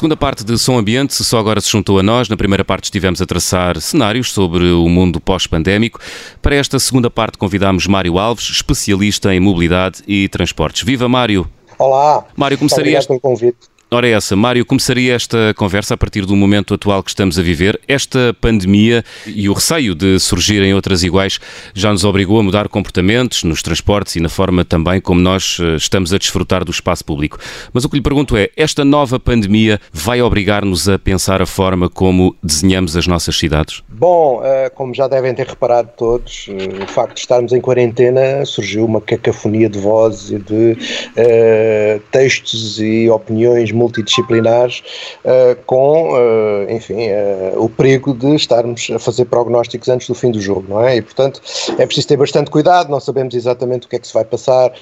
Segunda 0.00 0.16
parte 0.16 0.42
de 0.42 0.56
Som 0.56 0.78
Ambiente, 0.78 1.12
só 1.12 1.38
agora 1.38 1.60
se 1.60 1.68
juntou 1.68 1.98
a 1.98 2.02
nós. 2.02 2.26
Na 2.26 2.34
primeira 2.34 2.64
parte 2.64 2.84
estivemos 2.84 3.20
a 3.20 3.26
traçar 3.26 3.78
cenários 3.82 4.32
sobre 4.32 4.64
o 4.72 4.88
mundo 4.88 5.20
pós-pandémico. 5.20 6.00
Para 6.40 6.54
esta 6.54 6.78
segunda 6.78 7.10
parte 7.10 7.36
convidamos 7.36 7.86
Mário 7.86 8.18
Alves, 8.18 8.48
especialista 8.48 9.34
em 9.34 9.40
mobilidade 9.40 10.02
e 10.08 10.26
transportes. 10.30 10.84
Viva 10.84 11.06
Mário! 11.06 11.46
Olá! 11.78 12.24
Mário, 12.34 12.56
começaria... 12.56 12.98
Convite. 13.20 13.58
Ora 13.92 14.06
é 14.06 14.12
essa, 14.12 14.36
Mário, 14.36 14.64
começaria 14.64 15.16
esta 15.16 15.52
conversa 15.56 15.94
a 15.94 15.96
partir 15.96 16.24
do 16.24 16.36
momento 16.36 16.74
atual 16.74 17.02
que 17.02 17.10
estamos 17.10 17.36
a 17.40 17.42
viver. 17.42 17.80
Esta 17.88 18.32
pandemia 18.40 19.04
e 19.26 19.48
o 19.48 19.52
receio 19.52 19.96
de 19.96 20.16
surgirem 20.20 20.72
outras 20.72 21.02
iguais 21.02 21.40
já 21.74 21.90
nos 21.90 22.04
obrigou 22.04 22.38
a 22.38 22.42
mudar 22.44 22.68
comportamentos 22.68 23.42
nos 23.42 23.62
transportes 23.62 24.14
e 24.14 24.20
na 24.20 24.28
forma 24.28 24.64
também 24.64 25.00
como 25.00 25.20
nós 25.20 25.58
eh, 25.60 25.74
estamos 25.74 26.14
a 26.14 26.18
desfrutar 26.18 26.64
do 26.64 26.70
espaço 26.70 27.04
público. 27.04 27.36
Mas 27.72 27.84
o 27.84 27.88
que 27.88 27.96
lhe 27.96 28.02
pergunto 28.02 28.36
é, 28.36 28.50
esta 28.56 28.84
nova 28.84 29.18
pandemia 29.18 29.80
vai 29.92 30.22
obrigar-nos 30.22 30.88
a 30.88 30.96
pensar 30.96 31.42
a 31.42 31.46
forma 31.46 31.90
como 31.90 32.36
desenhamos 32.40 32.96
as 32.96 33.08
nossas 33.08 33.36
cidades? 33.36 33.82
Bom, 33.88 34.40
eh, 34.44 34.70
como 34.72 34.94
já 34.94 35.08
devem 35.08 35.34
ter 35.34 35.48
reparado 35.48 35.90
todos, 35.96 36.46
eh, 36.48 36.84
o 36.84 36.86
facto 36.86 37.14
de 37.14 37.20
estarmos 37.22 37.52
em 37.52 37.60
quarentena 37.60 38.46
surgiu 38.46 38.84
uma 38.84 39.00
cacofonia 39.00 39.68
de 39.68 39.80
vozes 39.80 40.30
e 40.30 40.38
de 40.38 40.72
uh, 40.72 42.00
textos 42.12 42.80
e 42.80 43.10
opiniões 43.10 43.72
multidisciplinares 43.80 44.82
uh, 45.24 45.56
com, 45.66 46.12
uh, 46.12 46.70
enfim, 46.70 47.08
uh, 47.08 47.62
o 47.62 47.68
perigo 47.68 48.14
de 48.14 48.34
estarmos 48.34 48.90
a 48.94 48.98
fazer 48.98 49.24
prognósticos 49.24 49.88
antes 49.88 50.06
do 50.06 50.14
fim 50.14 50.30
do 50.30 50.40
jogo, 50.40 50.66
não 50.68 50.84
é? 50.84 50.96
E, 50.96 51.02
portanto, 51.02 51.40
é 51.78 51.86
preciso 51.86 52.08
ter 52.08 52.16
bastante 52.16 52.50
cuidado, 52.50 52.90
não 52.90 53.00
sabemos 53.00 53.34
exatamente 53.34 53.86
o 53.86 53.90
que 53.90 53.96
é 53.96 53.98
que 53.98 54.06
se 54.06 54.14
vai 54.14 54.24
passar 54.24 54.72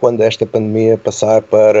quando 0.00 0.20
esta 0.20 0.44
pandemia 0.46 0.98
passar 0.98 1.42
para 1.42 1.80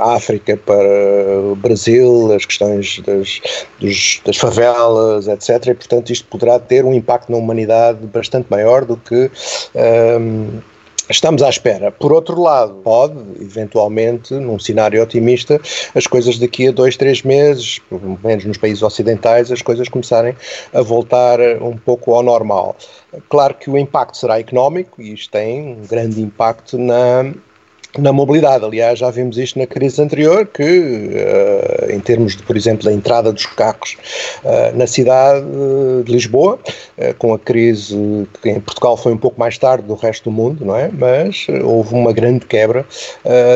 a 0.00 0.14
África, 0.14 0.56
para 0.56 1.40
o 1.52 1.56
Brasil, 1.56 2.32
as 2.32 2.44
questões 2.44 3.00
das, 3.00 3.40
dos, 3.78 4.20
das 4.24 4.36
favelas, 4.36 5.28
etc. 5.28 5.68
E, 5.68 5.74
portanto, 5.74 6.10
isto 6.10 6.26
poderá 6.28 6.58
ter 6.58 6.84
um 6.84 6.94
impacto 6.94 7.30
na 7.30 7.38
humanidade 7.38 8.06
bastante 8.06 8.46
maior 8.50 8.84
do 8.84 8.96
que 8.96 9.30
Estamos 11.08 11.40
à 11.40 11.48
espera. 11.48 11.92
Por 11.92 12.12
outro 12.12 12.40
lado, 12.40 12.74
pode, 12.82 13.14
eventualmente, 13.40 14.34
num 14.34 14.58
cenário 14.58 15.00
otimista, 15.00 15.60
as 15.94 16.06
coisas 16.06 16.36
daqui 16.36 16.66
a 16.66 16.72
dois, 16.72 16.96
três 16.96 17.22
meses, 17.22 17.78
pelo 17.88 18.18
menos 18.24 18.44
nos 18.44 18.58
países 18.58 18.82
ocidentais, 18.82 19.52
as 19.52 19.62
coisas 19.62 19.88
começarem 19.88 20.34
a 20.74 20.82
voltar 20.82 21.38
um 21.62 21.76
pouco 21.76 22.12
ao 22.12 22.24
normal. 22.24 22.76
Claro 23.28 23.54
que 23.54 23.70
o 23.70 23.78
impacto 23.78 24.16
será 24.16 24.40
económico 24.40 25.00
e 25.00 25.12
isto 25.12 25.30
tem 25.30 25.76
um 25.76 25.86
grande 25.86 26.20
impacto 26.20 26.76
na 26.76 27.32
na 27.98 28.12
mobilidade. 28.12 28.64
Aliás, 28.64 28.98
já 28.98 29.10
vimos 29.10 29.38
isto 29.38 29.58
na 29.58 29.66
crise 29.66 30.00
anterior, 30.00 30.46
que 30.46 30.62
uh, 30.62 31.92
em 31.92 32.00
termos 32.00 32.36
de, 32.36 32.42
por 32.42 32.56
exemplo, 32.56 32.84
da 32.84 32.92
entrada 32.92 33.32
dos 33.32 33.46
carros 33.46 33.96
uh, 34.44 34.76
na 34.76 34.86
cidade 34.86 35.44
de 36.04 36.12
Lisboa, 36.12 36.58
uh, 36.98 37.14
com 37.18 37.34
a 37.34 37.38
crise 37.38 37.96
que 38.42 38.50
em 38.50 38.60
Portugal 38.60 38.96
foi 38.96 39.12
um 39.12 39.16
pouco 39.16 39.38
mais 39.38 39.56
tarde 39.58 39.84
do 39.86 39.94
resto 39.94 40.24
do 40.24 40.30
mundo, 40.30 40.64
não 40.64 40.76
é? 40.76 40.90
Mas 40.92 41.46
houve 41.64 41.94
uma 41.94 42.12
grande 42.12 42.46
quebra 42.46 42.84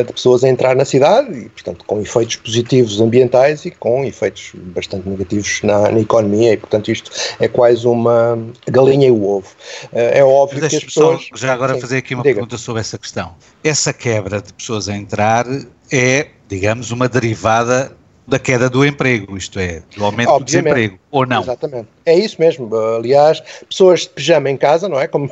de 0.05 0.13
pessoas 0.13 0.43
a 0.43 0.49
entrar 0.49 0.75
na 0.75 0.85
cidade 0.85 1.31
e, 1.33 1.49
portanto, 1.49 1.83
com 1.85 1.99
efeitos 2.01 2.35
positivos 2.37 2.99
ambientais 2.99 3.65
e 3.65 3.71
com 3.71 4.03
efeitos 4.03 4.51
bastante 4.55 5.07
negativos 5.07 5.61
na, 5.63 5.91
na 5.91 5.99
economia 5.99 6.53
e, 6.53 6.57
portanto, 6.57 6.91
isto 6.91 7.11
é 7.39 7.47
quase 7.47 7.87
uma 7.87 8.37
galinha 8.67 9.07
e 9.07 9.11
o 9.11 9.23
ovo. 9.23 9.47
é 9.91 10.23
óbvio 10.23 10.67
que 10.67 10.75
as 10.75 10.83
pessoas... 10.83 11.27
já 11.35 11.53
agora 11.53 11.75
Sim, 11.75 11.81
fazer 11.81 11.97
aqui 11.97 12.13
uma 12.13 12.23
diga. 12.23 12.35
pergunta 12.35 12.57
sobre 12.57 12.81
essa 12.81 12.97
questão. 12.97 13.33
Essa 13.63 13.93
quebra 13.93 14.30
de 14.39 14.53
pessoas 14.53 14.87
a 14.87 14.95
entrar 14.95 15.45
é, 15.91 16.27
digamos, 16.47 16.91
uma 16.91 17.09
derivada 17.09 17.95
da 18.27 18.39
queda 18.39 18.69
do 18.69 18.85
emprego, 18.85 19.35
isto 19.35 19.59
é, 19.59 19.81
do 19.95 20.05
aumento 20.05 20.29
Obviamente, 20.29 20.39
do 20.39 20.45
desemprego, 20.45 20.99
ou 21.09 21.25
não? 21.25 21.41
Exatamente. 21.41 21.89
É 22.05 22.17
isso 22.17 22.37
mesmo. 22.39 22.73
Aliás, 22.75 23.41
pessoas 23.67 24.01
de 24.01 24.09
pijama 24.09 24.49
em 24.49 24.55
casa, 24.55 24.87
não 24.87 24.99
é? 24.99 25.07
Como, 25.07 25.29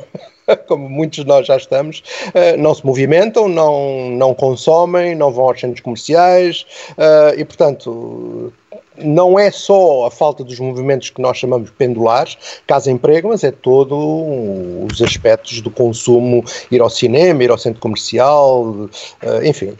como 0.66 0.88
muitos 0.88 1.20
de 1.20 1.26
nós 1.26 1.46
já 1.46 1.56
estamos, 1.56 2.02
eh, 2.34 2.56
não 2.56 2.74
se 2.74 2.84
movimentam, 2.84 3.48
não, 3.48 4.10
não 4.10 4.34
consomem, 4.34 5.14
não 5.14 5.30
vão 5.32 5.48
aos 5.48 5.60
centros 5.60 5.80
comerciais 5.80 6.66
eh, 6.96 7.34
e, 7.38 7.44
portanto, 7.44 8.52
não 8.98 9.38
é 9.38 9.50
só 9.50 10.06
a 10.06 10.10
falta 10.10 10.44
dos 10.44 10.58
movimentos 10.58 11.10
que 11.10 11.22
nós 11.22 11.38
chamamos 11.38 11.70
pendulares, 11.70 12.36
casa-emprego, 12.66 13.28
mas 13.28 13.44
é 13.44 13.50
todo 13.50 13.96
os 14.90 15.00
aspectos 15.00 15.60
do 15.60 15.70
consumo, 15.70 16.44
ir 16.70 16.80
ao 16.80 16.90
cinema, 16.90 17.42
ir 17.42 17.50
ao 17.50 17.58
centro 17.58 17.80
comercial, 17.80 18.88
eh, 19.22 19.48
enfim, 19.48 19.76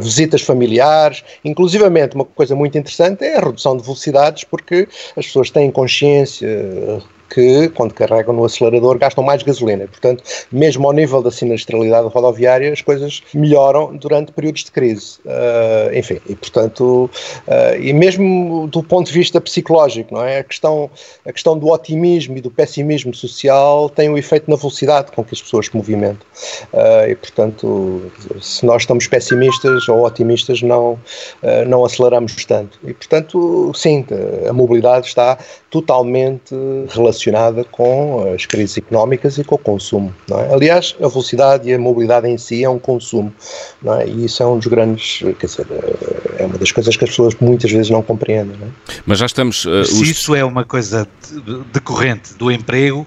visitas 0.00 0.40
familiares, 0.40 1.24
inclusivamente 1.44 2.14
uma 2.14 2.24
coisa 2.24 2.54
muito 2.54 2.78
interessante 2.78 3.24
é 3.24 3.38
a 3.38 3.40
redução 3.40 3.76
de 3.76 3.82
velocidades, 3.82 4.44
porque 4.44 4.86
as 5.16 5.26
pessoas 5.26 5.50
têm 5.50 5.68
consciência 5.68 7.02
que, 7.34 7.68
quando 7.70 7.92
carregam 7.92 8.32
no 8.32 8.44
acelerador, 8.44 8.96
gastam 8.96 9.24
mais 9.24 9.42
gasolina. 9.42 9.88
Portanto, 9.88 10.22
mesmo 10.52 10.86
ao 10.86 10.92
nível 10.92 11.20
da 11.20 11.32
sinistralidade 11.32 12.06
rodoviária, 12.06 12.72
as 12.72 12.80
coisas 12.80 13.22
melhoram 13.34 13.96
durante 13.96 14.30
períodos 14.30 14.62
de 14.62 14.70
crise. 14.70 15.18
Uh, 15.24 15.98
enfim, 15.98 16.20
e 16.28 16.36
portanto, 16.36 17.10
uh, 17.48 17.80
e 17.80 17.92
mesmo 17.92 18.68
do 18.68 18.84
ponto 18.84 19.08
de 19.08 19.12
vista 19.12 19.40
psicológico, 19.40 20.14
não 20.14 20.24
é? 20.24 20.38
A 20.38 20.44
questão, 20.44 20.88
a 21.26 21.32
questão 21.32 21.58
do 21.58 21.66
otimismo 21.72 22.38
e 22.38 22.40
do 22.40 22.52
pessimismo 22.52 23.12
social 23.12 23.90
tem 23.90 24.08
um 24.08 24.16
efeito 24.16 24.48
na 24.48 24.56
velocidade 24.56 25.10
com 25.10 25.24
que 25.24 25.34
as 25.34 25.42
pessoas 25.42 25.66
se 25.66 25.76
movimentam. 25.76 26.26
Uh, 26.72 27.10
e 27.10 27.16
portanto, 27.16 28.12
se 28.40 28.64
nós 28.64 28.82
estamos 28.82 29.08
pessimistas 29.08 29.88
ou 29.88 30.04
otimistas, 30.04 30.62
não, 30.62 30.98
não 31.66 31.84
aceleramos 31.84 32.44
tanto. 32.44 32.78
E 32.84 32.92
portanto, 32.94 33.72
sim, 33.74 34.04
a 34.48 34.52
mobilidade 34.52 35.08
está 35.08 35.38
totalmente 35.70 36.54
relacionada 36.90 37.23
relacionada 37.24 37.64
com 37.64 38.32
as 38.34 38.46
crises 38.46 38.76
económicas 38.78 39.38
e 39.38 39.44
com 39.44 39.54
o 39.54 39.58
consumo. 39.58 40.14
É? 40.30 40.54
Aliás, 40.54 40.94
a 41.00 41.08
velocidade 41.08 41.68
e 41.68 41.74
a 41.74 41.78
mobilidade 41.78 42.28
em 42.28 42.36
si 42.38 42.64
é 42.64 42.68
um 42.68 42.78
consumo, 42.78 43.32
é? 43.84 44.06
e 44.06 44.24
isso 44.26 44.42
é 44.42 44.46
um 44.46 44.58
dos 44.58 44.66
grandes, 44.66 45.18
quer 45.38 45.46
dizer, 45.46 45.66
é 46.38 46.44
uma 46.44 46.58
das 46.58 46.72
coisas 46.72 46.96
que 46.96 47.04
as 47.04 47.10
pessoas 47.10 47.34
muitas 47.40 47.70
vezes 47.70 47.90
não 47.90 48.02
compreendem. 48.02 48.56
Não 48.56 48.66
é? 48.66 48.70
Mas 49.06 49.18
já 49.18 49.26
estamos. 49.26 49.64
Uh, 49.64 49.84
Se 49.84 50.02
os... 50.02 50.08
isso 50.08 50.34
é 50.34 50.44
uma 50.44 50.64
coisa 50.64 51.08
decorrente 51.72 52.34
do 52.34 52.50
emprego, 52.50 53.06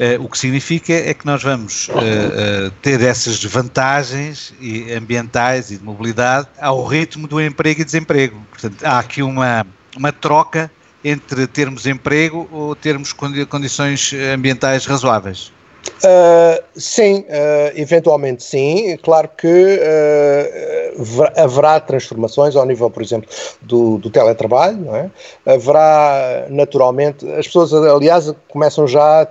Uh, 0.00 0.16
o 0.24 0.30
que 0.30 0.38
significa 0.38 0.94
é 0.94 1.12
que 1.12 1.26
nós 1.26 1.42
vamos 1.42 1.88
uh, 1.88 1.92
uh, 1.92 2.70
ter 2.80 3.02
essas 3.02 3.44
vantagens 3.44 4.54
ambientais 4.96 5.70
e 5.70 5.76
de 5.76 5.84
mobilidade 5.84 6.48
ao 6.58 6.82
ritmo 6.86 7.28
do 7.28 7.38
emprego 7.38 7.82
e 7.82 7.84
desemprego. 7.84 8.40
Portanto, 8.50 8.82
há 8.82 8.98
aqui 8.98 9.22
uma, 9.22 9.66
uma 9.94 10.10
troca 10.10 10.70
entre 11.04 11.46
termos 11.46 11.86
emprego 11.86 12.48
ou 12.50 12.74
termos 12.74 13.12
condições 13.12 14.12
ambientais 14.34 14.86
razoáveis. 14.86 15.52
Uh, 16.00 16.62
sim, 16.74 17.20
uh, 17.20 17.72
eventualmente 17.74 18.42
sim. 18.42 18.96
Claro 19.02 19.28
que 19.36 19.46
uh, 19.46 21.22
haverá 21.36 21.78
transformações 21.78 22.56
ao 22.56 22.64
nível, 22.64 22.90
por 22.90 23.02
exemplo, 23.02 23.28
do, 23.60 23.98
do 23.98 24.08
teletrabalho, 24.08 24.78
não 24.78 24.96
é? 24.96 25.10
Haverá, 25.46 26.46
naturalmente, 26.48 27.30
as 27.32 27.46
pessoas, 27.46 27.72
aliás, 27.74 28.32
começam 28.48 28.86
já 28.86 29.22
a, 29.22 29.26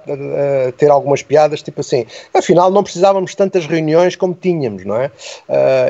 ter 0.78 0.90
algumas 0.90 1.24
piadas, 1.24 1.62
tipo 1.62 1.82
assim, 1.82 2.06
afinal 2.34 2.72
não 2.72 2.84
precisávamos 2.84 3.36
tantas 3.36 3.66
reuniões 3.66 4.16
como 4.16 4.34
tínhamos, 4.34 4.86
não 4.86 4.96
é? 4.96 5.12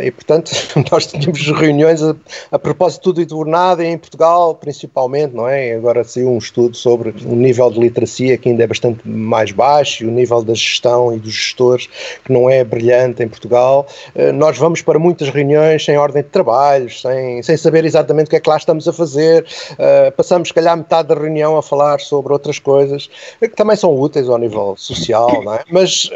e, 0.04 0.12
portanto, 0.12 0.52
nós 0.92 1.08
tínhamos 1.08 1.42
reuniões 1.52 2.02
a, 2.02 2.16
a 2.52 2.60
propósito 2.60 3.00
de 3.00 3.04
tudo 3.04 3.22
e 3.22 3.26
de 3.26 3.50
nada, 3.50 3.86
em 3.86 3.98
Portugal, 3.98 4.56
principalmente, 4.56 5.36
não 5.36 5.48
é? 5.48 5.76
Agora 5.76 6.04
saiu 6.04 6.30
um 6.30 6.38
estudo 6.38 6.76
sobre 6.76 7.10
o 7.10 7.36
nível 7.36 7.70
de 7.72 7.80
literacia 7.80 8.38
que 8.38 8.50
ainda 8.50 8.64
é 8.64 8.68
bastante 8.68 9.08
mais 9.08 9.52
baixo 9.52 10.04
e 10.04 10.08
o 10.08 10.12
nível 10.12 10.44
das 10.50 10.60
gestão 10.60 11.14
e 11.14 11.20
dos 11.20 11.34
gestores, 11.34 11.88
que 12.26 12.32
não 12.32 12.50
é 12.50 12.64
brilhante 12.64 13.24
em 13.24 13.28
Portugal. 13.28 13.88
Eh, 14.16 14.32
nós 14.32 14.58
vamos 14.58 14.82
para 14.82 15.00
muitas 15.00 15.30
reuniões 15.30 15.86
sem 15.86 15.98
ordem 15.98 16.24
de 16.24 16.30
trabalhos, 16.30 17.02
sem, 17.02 17.42
sem 17.44 17.56
saber 17.56 17.86
exatamente 17.86 18.28
o 18.28 18.30
que 18.30 18.36
é 18.36 18.40
que 18.40 18.50
lá 18.50 18.58
estamos 18.58 18.88
a 18.88 18.94
fazer. 18.94 19.46
Eh, 19.78 20.12
passamos, 20.12 20.50
se 20.50 20.54
calhar, 20.54 20.76
metade 20.76 21.10
da 21.10 21.16
reunião 21.16 21.58
a 21.58 21.64
falar 21.64 22.00
sobre 22.00 22.34
outras 22.34 22.60
coisas, 22.60 23.10
que 23.40 23.50
também 23.50 23.76
são 23.76 23.94
úteis 23.96 24.28
ao 24.28 24.38
nível 24.38 24.76
social, 24.78 25.42
não 25.44 25.54
é? 25.56 25.64
Mas 25.72 26.10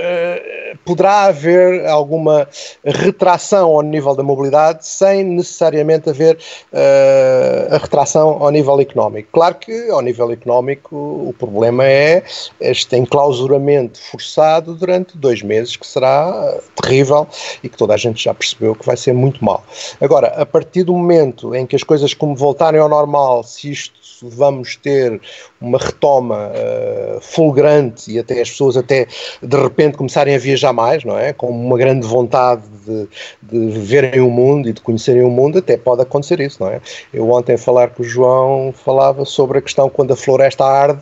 poderá 0.86 1.24
haver 1.24 1.86
alguma 1.88 2.48
retração 2.84 3.72
ao 3.72 3.82
nível 3.82 4.16
da 4.16 4.24
mobilidade 4.24 4.86
sem 4.86 5.24
necessariamente 5.24 6.10
haver 6.10 6.38
uh, 6.72 7.76
a 7.76 7.78
retração 7.78 8.44
ao 8.44 8.50
nível 8.50 8.80
económico. 8.80 9.30
Claro 9.32 9.56
que, 9.56 9.90
ao 9.90 10.02
nível 10.02 10.32
económico, 10.32 10.96
o 10.96 11.36
problema 11.38 11.86
é 11.86 12.24
este 12.60 12.96
enclausuramento 12.98 14.00
forçado 14.02 14.76
durante 14.76 15.18
dois 15.18 15.42
meses, 15.42 15.76
que 15.76 15.86
será 15.86 16.58
terrível 16.82 17.28
e 17.64 17.70
que 17.70 17.78
toda 17.78 17.94
a 17.94 17.98
gente 17.98 18.24
já 18.24 18.34
percebeu 18.34 18.76
que 18.76 18.86
vai 18.86 18.98
ser 18.98 19.14
muito 19.14 19.44
mal. 19.44 19.64
Agora, 20.00 20.28
a 20.28 20.46
partir 20.46 20.84
do 20.84 20.94
momento 20.94 21.56
em 21.56 21.66
que 21.66 21.76
as 21.76 21.84
coisas 21.84 22.14
como 22.14 22.36
voltarem 22.36 22.80
ao 22.80 22.90
normal, 22.90 23.44
se 23.44 23.72
isto 23.72 24.04
vamos 24.22 24.76
ter 24.76 25.20
uma 25.64 25.78
retoma 25.78 26.50
uh, 26.50 27.22
fulgurante 27.22 28.12
e 28.12 28.20
até 28.20 28.42
as 28.42 28.50
pessoas 28.50 28.76
até 28.76 29.08
de 29.42 29.58
repente 29.58 29.98
começarem 29.98 30.36
a 30.36 30.38
viajar 30.38 30.74
mais, 30.74 31.04
não 31.06 31.18
é? 31.18 31.32
Com 31.32 31.48
uma 31.48 31.78
grande 31.78 32.06
vontade 32.06 32.64
de, 32.86 33.08
de 33.42 33.80
verem 33.80 34.20
o 34.20 34.30
mundo 34.30 34.68
e 34.68 34.74
de 34.74 34.82
conhecerem 34.82 35.24
o 35.24 35.30
mundo, 35.30 35.60
até 35.60 35.78
pode 35.78 36.02
acontecer 36.02 36.42
isso, 36.42 36.62
não 36.62 36.70
é? 36.70 36.82
Eu 37.14 37.30
ontem 37.32 37.54
a 37.54 37.58
falar 37.58 37.92
com 37.92 38.04
o 38.04 38.06
João 38.06 38.74
falava 38.74 39.24
sobre 39.24 39.60
a 39.60 39.62
questão 39.62 39.90
quando 39.90 40.12
a 40.12 40.16
floresta 40.18 40.66
arde, 40.66 41.00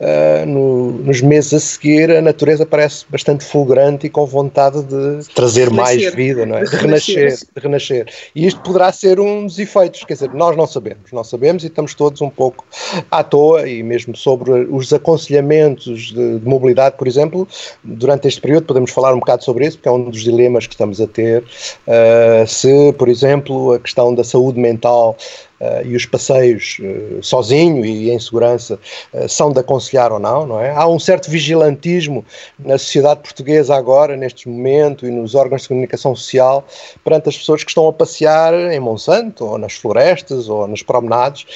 uh, 0.00 0.46
no, 0.46 0.90
nos 0.92 1.22
meses 1.22 1.54
a 1.54 1.60
seguir 1.60 2.10
a 2.10 2.20
natureza 2.20 2.66
parece 2.66 3.06
bastante 3.08 3.44
fulgurante 3.44 4.06
e 4.06 4.10
com 4.10 4.26
vontade 4.26 4.82
de 4.82 5.26
trazer 5.34 5.68
renascer. 5.70 6.02
mais 6.02 6.14
vida, 6.14 6.44
não 6.44 6.58
é? 6.58 6.64
De 6.64 6.76
renascer, 6.76 7.34
de 7.34 7.62
renascer. 7.62 8.06
E 8.34 8.46
isto 8.46 8.60
poderá 8.60 8.92
ser 8.92 9.18
um 9.18 9.46
dos 9.46 9.58
efeitos, 9.58 10.04
quer 10.04 10.14
dizer, 10.14 10.32
nós 10.34 10.54
não 10.56 10.66
sabemos, 10.66 11.10
não 11.12 11.24
sabemos 11.24 11.64
e 11.64 11.68
estamos 11.68 11.94
todos 11.94 12.20
um 12.20 12.28
pouco 12.28 12.64
à 13.10 13.24
toa 13.24 13.68
e 13.68 13.82
mesmo 13.82 14.01
sobre 14.14 14.50
os 14.50 14.92
aconselhamentos 14.92 16.12
de, 16.12 16.38
de, 16.38 16.48
mobilidade, 16.48 16.96
por 16.96 17.06
exemplo, 17.06 17.46
durante 17.82 18.28
este 18.28 18.40
período 18.40 18.66
podemos 18.66 18.90
falar 18.90 19.14
um 19.14 19.18
bocado 19.18 19.44
sobre 19.44 19.66
isso, 19.66 19.78
porque 19.78 19.88
é 19.88 19.92
um 19.92 20.10
dos 20.10 20.22
dilemas 20.22 20.66
que 20.66 20.74
estamos 20.74 21.00
a 21.00 21.06
ter. 21.06 21.42
Uh, 21.86 22.46
se, 22.46 22.92
por 22.94 23.08
exemplo, 23.08 23.72
a 23.72 23.78
questão 23.78 24.14
da 24.14 24.24
saúde 24.24 24.58
mental 24.58 25.16
uh, 25.62 25.86
e 25.86 25.94
os 25.94 26.04
passeios 26.04 26.78
uh, 26.80 27.22
sozinho 27.22 27.84
e 27.84 28.10
em 28.10 28.18
segurança 28.18 28.78
uh, 29.14 29.28
são 29.28 29.52
de 29.52 29.60
aconselhar 29.60 30.12
ou 30.12 30.18
não, 30.18 30.46
não 30.46 30.60
é? 30.60 30.70
Há 30.70 30.86
um 30.88 30.98
certo 30.98 31.30
vigilantismo 31.30 32.24
na 32.58 32.76
sociedade 32.76 33.20
portuguesa 33.20 33.74
agora, 33.76 34.16
neste 34.16 34.48
momento, 34.48 35.06
e 35.06 35.10
nos 35.10 35.34
órgãos 35.34 35.62
de 35.62 35.68
comunicação 35.68 36.14
social, 36.16 36.66
perante 37.04 37.28
as 37.28 37.38
pessoas 37.38 37.62
que 37.62 37.70
estão 37.70 37.86
a 37.88 37.92
passear 37.92 38.52
em 38.72 38.80
Monsanto, 38.80 39.44
ou 39.44 39.58
nas 39.58 39.74
florestas, 39.74 40.48
ou 40.48 40.66
nas 40.66 40.82
promenades, 40.82 41.46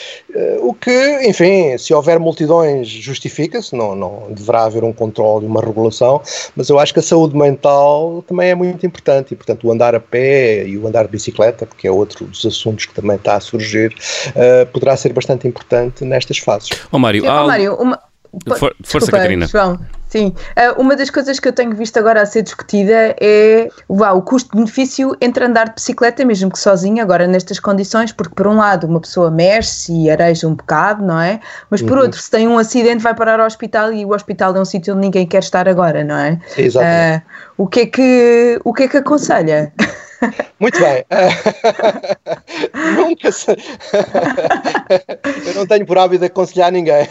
o 0.61 0.73
que, 0.73 1.27
enfim, 1.27 1.77
se 1.79 1.93
houver 1.93 2.19
multidões, 2.19 2.89
justifica-se, 2.89 3.75
não, 3.75 3.95
não 3.95 4.27
deverá 4.31 4.65
haver 4.65 4.85
um 4.85 4.93
controle 4.93 5.47
uma 5.47 5.61
regulação, 5.61 6.21
mas 6.55 6.69
eu 6.69 6.79
acho 6.79 6.93
que 6.93 7.01
a 7.01 7.03
saúde 7.03 7.37
mental 7.37 8.23
também 8.27 8.51
é 8.51 8.55
muito 8.55 8.85
importante, 8.87 9.33
e 9.33 9.37
portanto 9.37 9.67
o 9.67 9.73
andar 9.73 9.95
a 9.95 10.01
pé 10.01 10.67
e 10.67 10.77
o 10.77 10.87
andar 10.87 11.05
de 11.05 11.11
bicicleta, 11.11 11.67
porque 11.67 11.89
é 11.89 11.91
outro 11.91 12.27
dos 12.27 12.45
assuntos 12.45 12.87
que 12.87 12.95
também 12.95 13.17
está 13.17 13.37
a 13.37 13.41
surgir, 13.41 13.96
uh, 14.31 14.67
poderá 14.73 14.97
ser 14.97 15.13
bastante 15.13 15.47
importante 15.47 16.05
nestas 16.05 16.39
fases. 16.39 16.71
Ó 16.93 16.97
oh, 16.97 16.99
Mário, 16.99 17.29
há... 17.29 17.45
oh, 17.45 17.47
Mário 17.47 17.75
uma... 17.75 17.99
For, 18.49 18.59
força, 18.59 18.77
Desculpa, 18.83 19.13
Catarina. 19.13 19.47
João. 19.47 19.79
Sim, 20.09 20.29
uh, 20.29 20.81
uma 20.81 20.95
das 20.95 21.11
coisas 21.11 21.41
que 21.41 21.49
eu 21.49 21.53
tenho 21.53 21.75
visto 21.75 21.99
agora 21.99 22.23
a 22.23 22.27
ser 22.27 22.43
discutida 22.43 23.17
é 23.21 23.69
uau, 23.91 24.19
o 24.19 24.23
custo-benefício 24.23 25.17
entre 25.21 25.45
andar 25.45 25.69
de 25.69 25.75
bicicleta, 25.75 26.25
mesmo 26.25 26.51
que 26.51 26.59
sozinho, 26.59 27.03
agora 27.03 27.27
nestas 27.27 27.59
condições, 27.59 28.13
porque 28.13 28.35
por 28.35 28.47
um 28.47 28.57
lado 28.57 28.87
uma 28.87 29.01
pessoa 29.01 29.31
mexe 29.31 29.93
e 29.93 30.09
areja 30.09 30.47
um 30.47 30.55
bocado, 30.55 31.05
não 31.05 31.21
é? 31.21 31.41
Mas 31.69 31.83
por 31.83 31.99
uhum. 31.99 32.05
outro, 32.05 32.21
se 32.21 32.31
tem 32.31 32.47
um 32.47 32.57
acidente, 32.57 33.03
vai 33.03 33.15
parar 33.15 33.41
ao 33.41 33.47
hospital 33.47 33.93
e 33.93 34.05
o 34.05 34.15
hospital 34.15 34.57
é 34.57 34.61
um 34.61 34.65
sítio 34.65 34.95
onde 34.95 35.07
ninguém 35.07 35.27
quer 35.27 35.41
estar 35.41 35.69
agora, 35.69 36.05
não 36.05 36.17
é? 36.17 36.39
Exatamente. 36.57 37.25
Uh, 37.25 37.63
o, 37.65 37.67
que 37.67 37.81
é 37.81 37.87
que, 37.87 38.61
o 38.65 38.73
que 38.73 38.83
é 38.85 38.89
que 38.89 38.97
aconselha? 38.99 39.73
Muito 40.59 40.79
bem. 40.79 41.05
Nunca 42.97 43.33
se... 43.33 43.51
Eu 45.47 45.55
não 45.55 45.67
tenho 45.67 45.87
por 45.87 45.99
hábito 45.99 46.25
aconselhar 46.25 46.73
ninguém. 46.73 47.07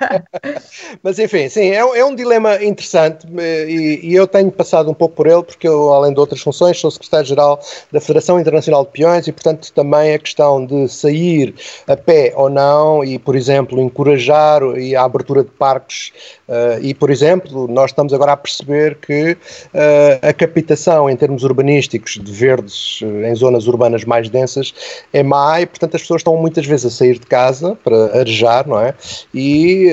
Mas 1.02 1.18
enfim, 1.18 1.48
sim, 1.48 1.70
é, 1.70 1.76
é 1.78 2.04
um 2.04 2.14
dilema 2.14 2.62
interessante 2.62 3.26
eh, 3.38 3.66
e, 3.68 4.10
e, 4.10 4.14
eu 4.14 4.26
tenho 4.26 4.50
passado 4.50 4.90
um 4.90 4.94
pouco 4.94 5.14
por 5.14 5.26
ele, 5.26 5.42
porque 5.42 5.66
eu, 5.68 5.92
além 5.92 6.12
de 6.12 6.20
outras 6.20 6.40
funções, 6.40 6.78
sou 6.78 6.90
secretário-geral 6.90 7.60
da 7.92 8.00
Federação 8.00 8.40
Internacional 8.40 8.84
de 8.84 8.92
Peões 8.92 9.26
e, 9.26 9.32
portanto, 9.32 9.72
também 9.72 10.14
a 10.14 10.18
questão 10.18 10.64
de 10.64 10.88
sair 10.88 11.54
a 11.86 11.96
pé 11.96 12.32
ou 12.36 12.48
não 12.48 13.04
e, 13.04 13.18
por 13.18 13.36
exemplo, 13.36 13.80
encorajar 13.80 14.62
a 14.62 15.04
abertura 15.04 15.42
de 15.42 15.50
parques 15.50 16.12
Uh, 16.48 16.78
e, 16.80 16.94
por 16.94 17.10
exemplo, 17.10 17.66
nós 17.66 17.90
estamos 17.90 18.12
agora 18.12 18.32
a 18.32 18.36
perceber 18.36 18.96
que 18.98 19.32
uh, 19.32 20.28
a 20.28 20.32
captação 20.32 21.10
em 21.10 21.16
termos 21.16 21.42
urbanísticos 21.42 22.05
de 22.12 22.32
verdes 22.32 23.00
uh, 23.02 23.24
em 23.24 23.34
zonas 23.34 23.66
urbanas 23.66 24.04
mais 24.04 24.28
densas 24.28 24.74
é 25.12 25.22
má 25.22 25.60
e, 25.60 25.66
portanto, 25.66 25.96
as 25.96 26.02
pessoas 26.02 26.20
estão 26.20 26.36
muitas 26.36 26.66
vezes 26.66 26.86
a 26.86 26.90
sair 26.90 27.18
de 27.18 27.26
casa 27.26 27.76
para 27.82 28.18
arejar, 28.18 28.66
não 28.66 28.80
é? 28.80 28.94
E 29.34 29.90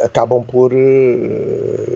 acabam 0.00 0.44
por 0.44 0.72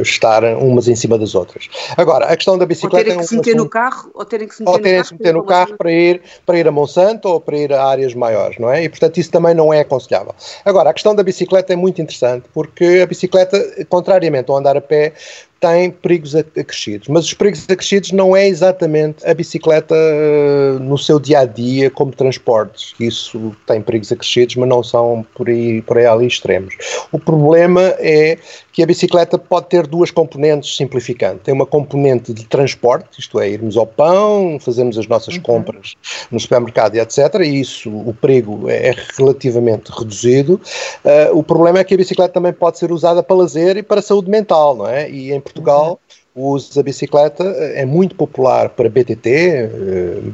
estar 0.01 0.43
umas 0.57 0.89
em 0.89 0.95
cima 0.95 1.19
das 1.19 1.35
outras. 1.35 1.69
Agora, 1.97 2.27
a 2.27 2.37
questão 2.37 2.59
da 2.59 2.67
bicicleta. 2.67 2.97
Ou 2.97 3.05
terem 3.05 3.17
que 3.17 3.21
é 3.21 3.25
um 3.25 3.27
se 3.27 3.37
meter 3.37 3.51
assunto, 3.51 3.65
no 3.65 3.71
carro, 3.71 4.11
ou 4.15 4.25
terem 4.25 4.49
que 4.49 4.55
se 4.55 4.63
meter, 4.63 4.79
no, 4.79 4.83
carro, 4.83 5.05
se 5.05 5.13
meter 5.15 5.35
no 5.35 5.45
carro 5.45 5.77
para 5.77 5.93
ir, 5.93 6.23
para 6.47 6.59
ir 6.59 6.69
a 6.69 6.73
Monsanto 6.73 7.29
ou 7.29 7.41
para 7.41 7.57
ir 7.57 7.73
a 7.73 7.85
áreas 7.85 8.15
maiores, 8.15 8.59
não 8.59 8.71
é? 8.71 8.85
E, 8.85 8.89
portanto, 8.89 9.19
isso 9.19 9.31
também 9.31 9.55
não 9.55 9.73
é 9.73 9.81
aconselhável. 9.81 10.35
Agora, 10.65 10.91
a 10.91 10.93
questão 10.93 11.15
da 11.15 11.23
bicicleta 11.23 11.73
é 11.73 11.77
muito 11.77 12.01
interessante 12.01 12.45
porque 12.53 13.01
a 13.03 13.07
bicicleta 13.07 13.59
contrariamente 13.89 14.51
ao 14.51 14.57
andar 14.57 14.77
a 14.77 14.81
pé, 14.81 15.13
tem 15.61 15.91
perigos 15.91 16.35
acrescidos. 16.35 17.09
Mas 17.09 17.27
os 17.27 17.35
perigos 17.35 17.67
acrescidos 17.69 18.13
não 18.13 18.35
é 18.35 18.49
exatamente 18.49 19.25
a 19.29 19.35
bicicleta 19.35 19.95
eh, 19.95 20.79
no 20.81 20.97
seu 20.97 21.21
dia 21.21 21.41
a 21.41 21.45
dia 21.45 21.91
como 21.91 22.13
transportes. 22.13 22.95
Isso 22.99 23.55
tem 23.67 23.83
perigos 23.83 24.11
acrescidos, 24.11 24.57
mas 24.57 24.69
não 24.69 24.83
são 24.83 25.25
por 25.35 25.49
aí, 25.49 25.83
por 25.83 25.99
aí 25.99 26.07
ali 26.07 26.27
extremos. 26.27 26.75
O 27.13 27.19
problema 27.19 27.95
é 27.99 28.39
que 28.73 28.83
a 28.83 28.87
bicicleta 28.87 29.37
pode 29.37 29.67
ter 29.67 29.87
duas 29.87 30.11
componentes 30.11 30.75
simplificando. 30.77 31.41
Tem 31.41 31.53
uma 31.53 31.67
componente 31.67 32.33
de 32.33 32.47
transporte, 32.47 33.21
isto 33.21 33.39
é, 33.39 33.51
irmos 33.51 33.77
ao 33.77 33.87
pão, 33.87 34.59
fazermos 34.59 34.97
as 34.97 35.07
nossas 35.07 35.35
uhum. 35.35 35.43
compras 35.43 35.95
no 36.31 36.41
supermercado 36.41 36.95
e 36.95 37.01
etc. 37.01 37.19
E 37.41 37.61
isso, 37.61 37.91
o 37.91 38.15
perigo 38.15 38.71
é 38.71 38.95
relativamente 39.19 39.91
reduzido. 39.91 40.61
Uh, 41.05 41.37
o 41.37 41.43
problema 41.43 41.81
é 41.81 41.85
que 41.85 41.93
a 41.93 41.97
bicicleta 41.97 42.33
também 42.33 42.53
pode 42.53 42.79
ser 42.79 42.91
usada 42.91 43.23
para 43.23 43.37
lazer 43.37 43.77
e 43.77 43.83
para 43.83 44.01
saúde 44.01 44.31
mental, 44.31 44.75
não 44.77 44.87
é? 44.87 45.11
E 45.11 45.33
em 45.33 45.41
Portugal 45.51 46.01
o 46.41 46.55
uso 46.55 46.75
da 46.75 46.83
bicicleta 46.83 47.45
é 47.45 47.85
muito 47.85 48.15
popular 48.15 48.71
para 48.71 48.89
BTT, 48.89 49.29
eh, 49.29 49.69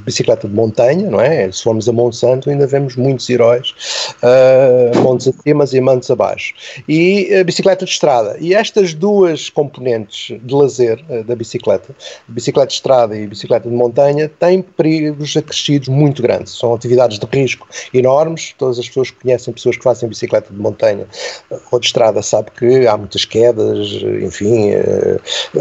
bicicleta 0.04 0.46
de 0.46 0.54
montanha, 0.54 1.10
não 1.10 1.20
é? 1.20 1.50
Se 1.50 1.64
formos 1.64 1.88
a 1.88 1.92
Monsanto 1.92 2.48
ainda 2.48 2.66
vemos 2.66 2.94
muitos 2.94 3.28
heróis, 3.28 3.74
uh, 4.22 5.00
montes 5.00 5.28
acima 5.28 5.64
e 5.72 5.80
montes 5.80 6.10
abaixo. 6.10 6.54
E 6.88 7.34
a 7.34 7.42
bicicleta 7.42 7.84
de 7.84 7.90
estrada. 7.90 8.36
E 8.38 8.54
estas 8.54 8.94
duas 8.94 9.50
componentes 9.50 10.38
de 10.40 10.54
lazer 10.54 11.04
uh, 11.08 11.24
da 11.24 11.34
bicicleta, 11.34 11.94
bicicleta 12.28 12.68
de 12.68 12.74
estrada 12.74 13.16
e 13.16 13.26
bicicleta 13.26 13.68
de 13.68 13.74
montanha, 13.74 14.30
têm 14.38 14.62
perigos 14.62 15.36
acrescidos 15.36 15.88
muito 15.88 16.22
grandes. 16.22 16.56
São 16.56 16.72
atividades 16.72 17.18
de 17.18 17.26
risco 17.26 17.66
enormes. 17.92 18.54
Todas 18.56 18.78
as 18.78 18.86
pessoas 18.86 19.10
que 19.10 19.22
conhecem 19.22 19.52
pessoas 19.52 19.76
que 19.76 19.82
fazem 19.82 20.08
bicicleta 20.08 20.52
de 20.52 20.60
montanha 20.60 21.06
ou 21.72 21.80
de 21.80 21.86
estrada 21.86 22.22
sabem 22.22 22.52
que 22.56 22.86
há 22.86 22.96
muitas 22.96 23.24
quedas, 23.24 23.88
enfim, 24.22 24.70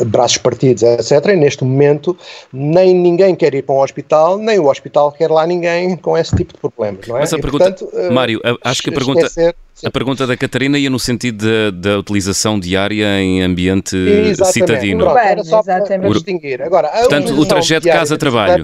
braços 0.07 0.34
partidos, 0.37 0.83
etc. 0.83 1.11
E 1.27 1.35
neste 1.35 1.63
momento 1.63 2.17
nem 2.51 2.93
ninguém 2.93 3.35
quer 3.35 3.53
ir 3.53 3.63
para 3.63 3.75
um 3.75 3.81
hospital, 3.81 4.37
nem 4.37 4.59
o 4.59 4.69
hospital 4.69 5.11
quer 5.11 5.29
lá 5.29 5.45
ninguém 5.45 5.95
com 5.97 6.17
esse 6.17 6.35
tipo 6.35 6.53
de 6.53 6.59
problemas, 6.59 7.07
não 7.07 7.17
é? 7.17 7.21
Mas 7.21 7.33
a 7.33 7.37
e, 7.37 7.41
pergunta, 7.41 7.71
portanto, 7.71 8.13
Mário, 8.13 8.41
acho 8.63 8.83
que 8.83 8.89
a 8.89 8.93
pergunta, 8.93 9.21
esquecer, 9.21 9.55
a 9.83 9.91
pergunta 9.91 10.25
da 10.25 10.37
Catarina 10.37 10.77
ia 10.77 10.89
no 10.89 10.99
sentido 10.99 11.71
da 11.71 11.99
utilização 11.99 12.59
diária 12.59 13.19
em 13.19 13.41
ambiente 13.41 13.95
exatamente, 13.95 14.53
citadino. 14.53 15.05
Pronto, 15.05 15.17
era 15.17 15.43
só 15.43 15.63
para 15.63 15.97
distinguir. 15.97 16.61
Agora, 16.61 16.87
Portanto, 16.89 17.33
o 17.33 17.45
trajeto 17.45 17.87
casa-trabalho. 17.87 18.63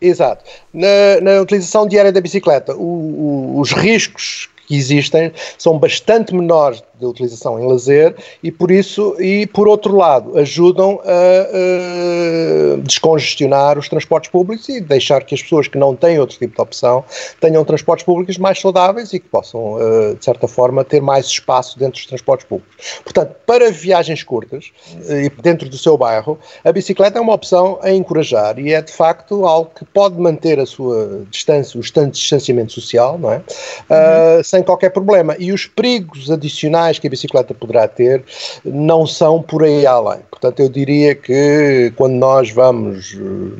Exato. 0.00 0.44
Na, 0.74 1.20
na, 1.22 1.40
utilização 1.40 1.86
diária 1.86 2.10
da 2.10 2.20
bicicleta, 2.20 2.74
o, 2.74 3.54
o, 3.54 3.60
os 3.60 3.72
riscos 3.72 4.48
que 4.66 4.76
existem 4.76 5.32
são 5.58 5.78
bastante 5.78 6.34
menores 6.34 6.82
de 6.98 7.06
utilização 7.06 7.58
em 7.60 7.66
lazer 7.66 8.14
e 8.42 8.50
por 8.50 8.70
isso, 8.70 9.16
e 9.20 9.46
por 9.46 9.66
outro 9.66 9.96
lado, 9.96 10.38
ajudam 10.38 11.00
a, 11.04 12.74
a, 12.74 12.76
descongestionar 12.82 13.78
os 13.78 13.88
transportes 13.88 14.30
públicos 14.30 14.68
e 14.68 14.80
deixar 14.80 15.24
que 15.24 15.34
as 15.34 15.42
pessoas 15.42 15.66
que 15.66 15.76
não 15.76 15.96
têm 15.96 16.18
outro 16.18 16.38
tipo 16.38 16.54
de 16.54 16.60
opção 16.60 17.04
tenham 17.40 17.64
transportes 17.64 18.04
públicos 18.04 18.38
mais 18.38 18.60
saudáveis 18.60 19.12
e 19.12 19.18
que 19.18 19.28
possam, 19.28 19.78
eh, 19.80 20.14
de 20.14 20.24
certa 20.24 20.46
forma, 20.46 20.84
ter 20.84 21.00
mais 21.00 21.26
espaço 21.26 21.78
dentro 21.78 21.94
dos 21.94 22.06
transportes 22.06 22.46
públicos. 22.46 23.00
Portanto, 23.02 23.34
para 23.46 23.70
viagens 23.70 24.22
curtas 24.22 24.70
e 25.08 25.30
dentro 25.42 25.68
do 25.68 25.76
seu 25.76 25.96
bairro, 25.96 26.38
a 26.64 26.70
bicicleta 26.72 27.18
é 27.18 27.20
uma 27.20 27.34
opção 27.34 27.78
a 27.82 27.90
encorajar 27.90 28.58
e 28.58 28.72
é 28.72 28.80
de 28.80 28.92
facto 28.92 29.44
algo 29.46 29.70
que 29.76 29.84
pode 29.84 30.18
manter 30.18 30.60
a 30.60 30.66
sua 30.66 31.22
distância, 31.30 31.78
o 31.78 31.82
distanciamento 31.82 32.72
social, 32.72 33.18
não 33.18 33.32
é? 33.32 33.36
Uhum. 33.36 34.40
Uh, 34.40 34.44
sem 34.44 34.61
qualquer 34.64 34.90
problema. 34.90 35.36
E 35.38 35.52
os 35.52 35.66
perigos 35.66 36.30
adicionais 36.30 36.98
que 36.98 37.06
a 37.06 37.10
bicicleta 37.10 37.54
poderá 37.54 37.86
ter 37.88 38.24
não 38.64 39.06
são 39.06 39.42
por 39.42 39.62
aí 39.64 39.86
além. 39.86 40.20
Portanto, 40.30 40.60
eu 40.60 40.68
diria 40.68 41.14
que 41.14 41.92
quando 41.96 42.14
nós 42.14 42.50
vamos 42.50 43.14
eh, 43.14 43.18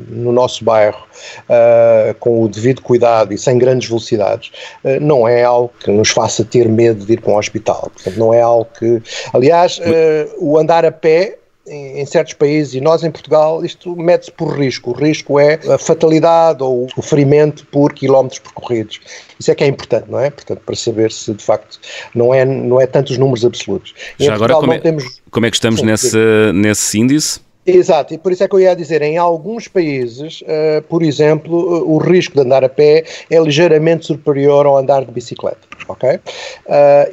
no 0.09 0.31
nosso 0.31 0.65
bairro 0.65 1.01
uh, 1.49 2.13
com 2.19 2.43
o 2.43 2.47
devido 2.49 2.81
cuidado 2.81 3.33
e 3.33 3.37
sem 3.37 3.57
grandes 3.57 3.87
velocidades, 3.87 4.51
uh, 4.83 4.99
não 4.99 5.27
é 5.27 5.43
algo 5.43 5.71
que 5.79 5.89
nos 5.89 6.09
faça 6.09 6.43
ter 6.43 6.67
medo 6.67 7.05
de 7.05 7.13
ir 7.13 7.21
para 7.21 7.31
um 7.31 7.37
hospital. 7.37 7.89
Portanto, 7.93 8.17
não 8.17 8.33
é 8.33 8.41
algo 8.41 8.67
que. 8.77 9.01
Aliás, 9.33 9.79
uh, 9.79 10.35
o 10.39 10.57
andar 10.57 10.85
a 10.85 10.91
pé 10.91 11.37
em, 11.65 12.05
certos 12.05 12.33
países 12.33 12.73
e 12.73 12.81
nós 12.81 13.03
em 13.03 13.11
Portugal, 13.11 13.63
isto 13.63 13.95
mete-se 13.95 14.31
por 14.31 14.57
risco. 14.57 14.91
O 14.91 14.93
risco 14.93 15.39
é 15.39 15.59
a 15.73 15.77
fatalidade 15.77 16.61
ou 16.61 16.87
o 16.97 17.01
ferimento 17.01 17.65
por 17.67 17.93
quilómetros 17.93 18.39
percorridos. 18.39 18.99
Isso 19.39 19.51
é 19.51 19.55
que 19.55 19.63
é 19.63 19.67
importante, 19.67 20.09
não 20.09 20.19
é? 20.19 20.29
Portanto, 20.29 20.61
para 20.65 20.75
saber 20.75 21.11
se 21.11 21.33
de 21.33 21.43
facto 21.43 21.79
não 22.13 22.33
é, 22.33 22.45
não 22.45 22.79
é 22.79 22.87
tanto 22.87 23.11
os 23.11 23.17
números 23.17 23.45
absolutos. 23.45 23.93
E 24.19 24.25
Já 24.25 24.35
agora, 24.35 24.55
como 24.55 24.73
é, 24.73 24.79
temos... 24.79 25.21
como 25.31 25.45
é 25.45 25.49
que 25.49 25.55
estamos 25.55 25.79
Sim, 25.79 25.85
nesse, 25.85 26.17
nesse 26.53 26.99
índice? 26.99 27.39
Exato, 27.65 28.13
e 28.13 28.17
por 28.17 28.33
isso 28.33 28.43
é 28.43 28.47
que 28.47 28.55
eu 28.55 28.59
ia 28.59 28.75
dizer, 28.75 29.01
em 29.01 29.17
alguns 29.17 29.69
países, 29.69 30.41
uh, 30.41 30.81
por 30.89 31.01
exemplo, 31.01 31.57
uh, 31.57 31.95
o 31.95 31.97
risco 31.97 32.35
de 32.35 32.41
andar 32.41 32.61
a 32.61 32.67
pé 32.67 33.05
é 33.29 33.39
ligeiramente 33.39 34.05
superior 34.05 34.65
ao 34.65 34.77
andar 34.77 35.05
de 35.05 35.11
bicicleta, 35.13 35.59
ok? 35.87 36.09
Uh, 36.09 36.19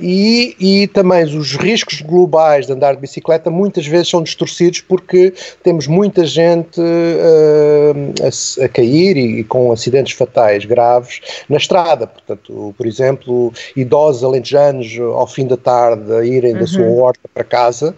e, 0.01 0.57
e 0.59 0.87
também 0.89 1.23
os 1.23 1.55
riscos 1.55 2.01
globais 2.01 2.67
de 2.67 2.73
andar 2.73 2.97
de 2.97 3.01
bicicleta 3.01 3.49
muitas 3.49 3.87
vezes 3.87 4.09
são 4.09 4.25
distorcidos 4.25 4.81
porque 4.81 5.33
temos 5.63 5.87
muita 5.87 6.27
gente 6.27 6.81
a, 6.81 8.65
a, 8.65 8.69
cair 8.69 9.17
e, 9.17 9.41
e, 9.41 9.45
com 9.45 9.71
acidentes 9.71 10.15
fatais 10.15 10.65
graves 10.65 11.21
na 11.49 11.59
estrada, 11.59 12.09
portanto, 12.09 12.75
por 12.77 12.87
exemplo, 12.87 13.53
idosos 13.77 14.25
alentejanos 14.25 14.99
ao 14.99 15.29
fim 15.29 15.47
da 15.47 15.57
tarde 15.57 16.13
a 16.13 16.25
irem 16.25 16.55
uhum. 16.55 16.59
da 16.59 16.67
sua 16.67 16.83
uhum. 16.83 17.03
horta 17.03 17.21
para 17.33 17.45
casa, 17.45 17.95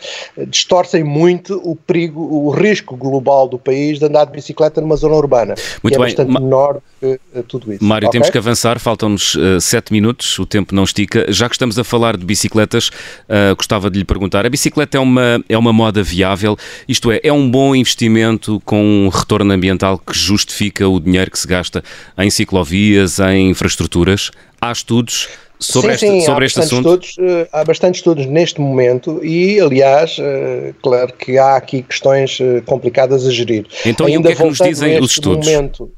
distorcem 0.48 1.02
muito 1.02 1.58
o 1.64 1.74
perigo, 1.74 2.41
o 2.46 2.50
risco 2.50 2.96
global 2.96 3.48
do 3.48 3.58
país 3.58 3.98
de 3.98 4.04
andar 4.04 4.24
de 4.24 4.32
bicicleta 4.32 4.80
numa 4.80 4.96
zona 4.96 5.14
urbana, 5.14 5.54
Muito 5.82 5.94
que 5.94 6.02
é 6.02 6.04
bem. 6.04 6.08
bastante 6.08 6.30
Ma 6.30 6.40
menor 6.40 6.80
que 7.00 7.20
uh, 7.34 7.42
tudo 7.44 7.72
isso. 7.72 7.84
Mário, 7.84 8.08
okay? 8.08 8.18
temos 8.18 8.30
que 8.30 8.38
avançar, 8.38 8.78
faltam-nos 8.78 9.34
uh, 9.34 9.60
sete 9.60 9.92
minutos, 9.92 10.38
o 10.38 10.46
tempo 10.46 10.74
não 10.74 10.84
estica. 10.84 11.26
Já 11.28 11.48
que 11.48 11.54
estamos 11.54 11.78
a 11.78 11.84
falar 11.84 12.16
de 12.16 12.24
bicicletas, 12.24 12.88
uh, 12.88 13.54
gostava 13.56 13.90
de 13.90 13.98
lhe 13.98 14.04
perguntar, 14.04 14.44
a 14.44 14.50
bicicleta 14.50 14.96
é 14.96 15.00
uma, 15.00 15.42
é 15.48 15.56
uma 15.56 15.72
moda 15.72 16.02
viável, 16.02 16.56
isto 16.88 17.10
é, 17.12 17.20
é 17.22 17.32
um 17.32 17.50
bom 17.50 17.74
investimento 17.74 18.60
com 18.64 18.82
um 18.82 19.08
retorno 19.08 19.52
ambiental 19.52 19.98
que 19.98 20.16
justifica 20.16 20.88
o 20.88 20.98
dinheiro 20.98 21.30
que 21.30 21.38
se 21.38 21.46
gasta 21.46 21.82
em 22.18 22.30
ciclovias, 22.30 23.20
em 23.20 23.50
infraestruturas? 23.50 24.30
Há 24.60 24.72
estudos 24.72 25.28
sobre, 25.62 25.96
sim, 25.96 26.06
este, 26.06 26.20
sim, 26.20 26.26
sobre 26.26 26.46
este 26.46 26.60
assunto? 26.60 27.04
Estudos, 27.04 27.16
uh, 27.18 27.48
há 27.52 27.64
bastante 27.64 27.96
estudos 27.96 28.26
neste 28.26 28.60
momento 28.60 29.24
e, 29.24 29.60
aliás, 29.60 30.18
uh, 30.18 30.74
claro 30.82 31.12
que 31.14 31.38
há 31.38 31.56
aqui 31.56 31.82
questões 31.82 32.38
uh, 32.40 32.62
complicadas 32.66 33.26
a 33.26 33.30
gerir. 33.30 33.66
Então, 33.86 34.06
ainda 34.06 34.16
e 34.16 34.18
o 34.18 34.22
que 34.22 34.42
é 34.42 34.44
que 34.44 34.48
nos 34.48 34.58
dizem 34.58 35.00
os 35.00 35.12
estudos? 35.12 35.46
Momento, 35.46 35.90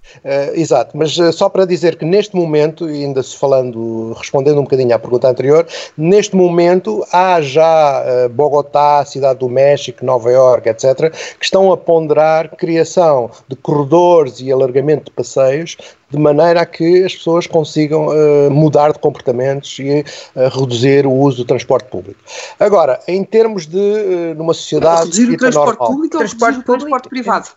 exato, 0.54 0.96
mas 0.96 1.14
só 1.32 1.48
para 1.48 1.64
dizer 1.64 1.96
que 1.96 2.04
neste 2.04 2.36
momento, 2.36 2.88
e 2.88 3.04
ainda 3.04 3.22
se 3.22 3.36
falando, 3.36 4.12
respondendo 4.16 4.58
um 4.58 4.64
bocadinho 4.64 4.94
à 4.94 4.98
pergunta 4.98 5.28
anterior, 5.28 5.66
neste 5.96 6.36
momento 6.36 7.04
há 7.12 7.40
já 7.40 8.28
Bogotá, 8.30 9.04
Cidade 9.04 9.38
do 9.38 9.48
México, 9.48 10.04
Nova 10.04 10.30
Iorque, 10.30 10.68
etc., 10.68 11.10
que 11.38 11.44
estão 11.44 11.72
a 11.72 11.76
ponderar 11.76 12.54
criação 12.56 13.30
de 13.48 13.56
corredores 13.56 14.40
e 14.40 14.52
alargamento 14.52 15.06
de 15.06 15.10
passeios 15.10 15.76
de 16.14 16.22
maneira 16.22 16.62
a 16.62 16.66
que 16.66 17.04
as 17.04 17.14
pessoas 17.14 17.46
consigam 17.46 18.08
uh, 18.08 18.50
mudar 18.50 18.92
de 18.92 18.98
comportamentos 18.98 19.78
e 19.78 20.04
uh, 20.34 20.48
reduzir 20.48 21.06
o 21.06 21.12
uso 21.12 21.38
do 21.38 21.44
transporte 21.44 21.88
público. 21.90 22.20
Agora, 22.58 23.00
em 23.08 23.24
termos 23.24 23.66
de 23.66 23.78
uh, 23.78 24.34
numa 24.36 24.54
sociedade 24.54 25.00
reduzir 25.00 25.30
o 25.30 25.36
transporte 25.36 25.78
normal, 25.78 25.88
público 25.88 26.16
ou 26.16 26.20
transporte, 26.20 26.58
o 26.58 26.62
transporte 26.62 27.08
privado? 27.08 27.48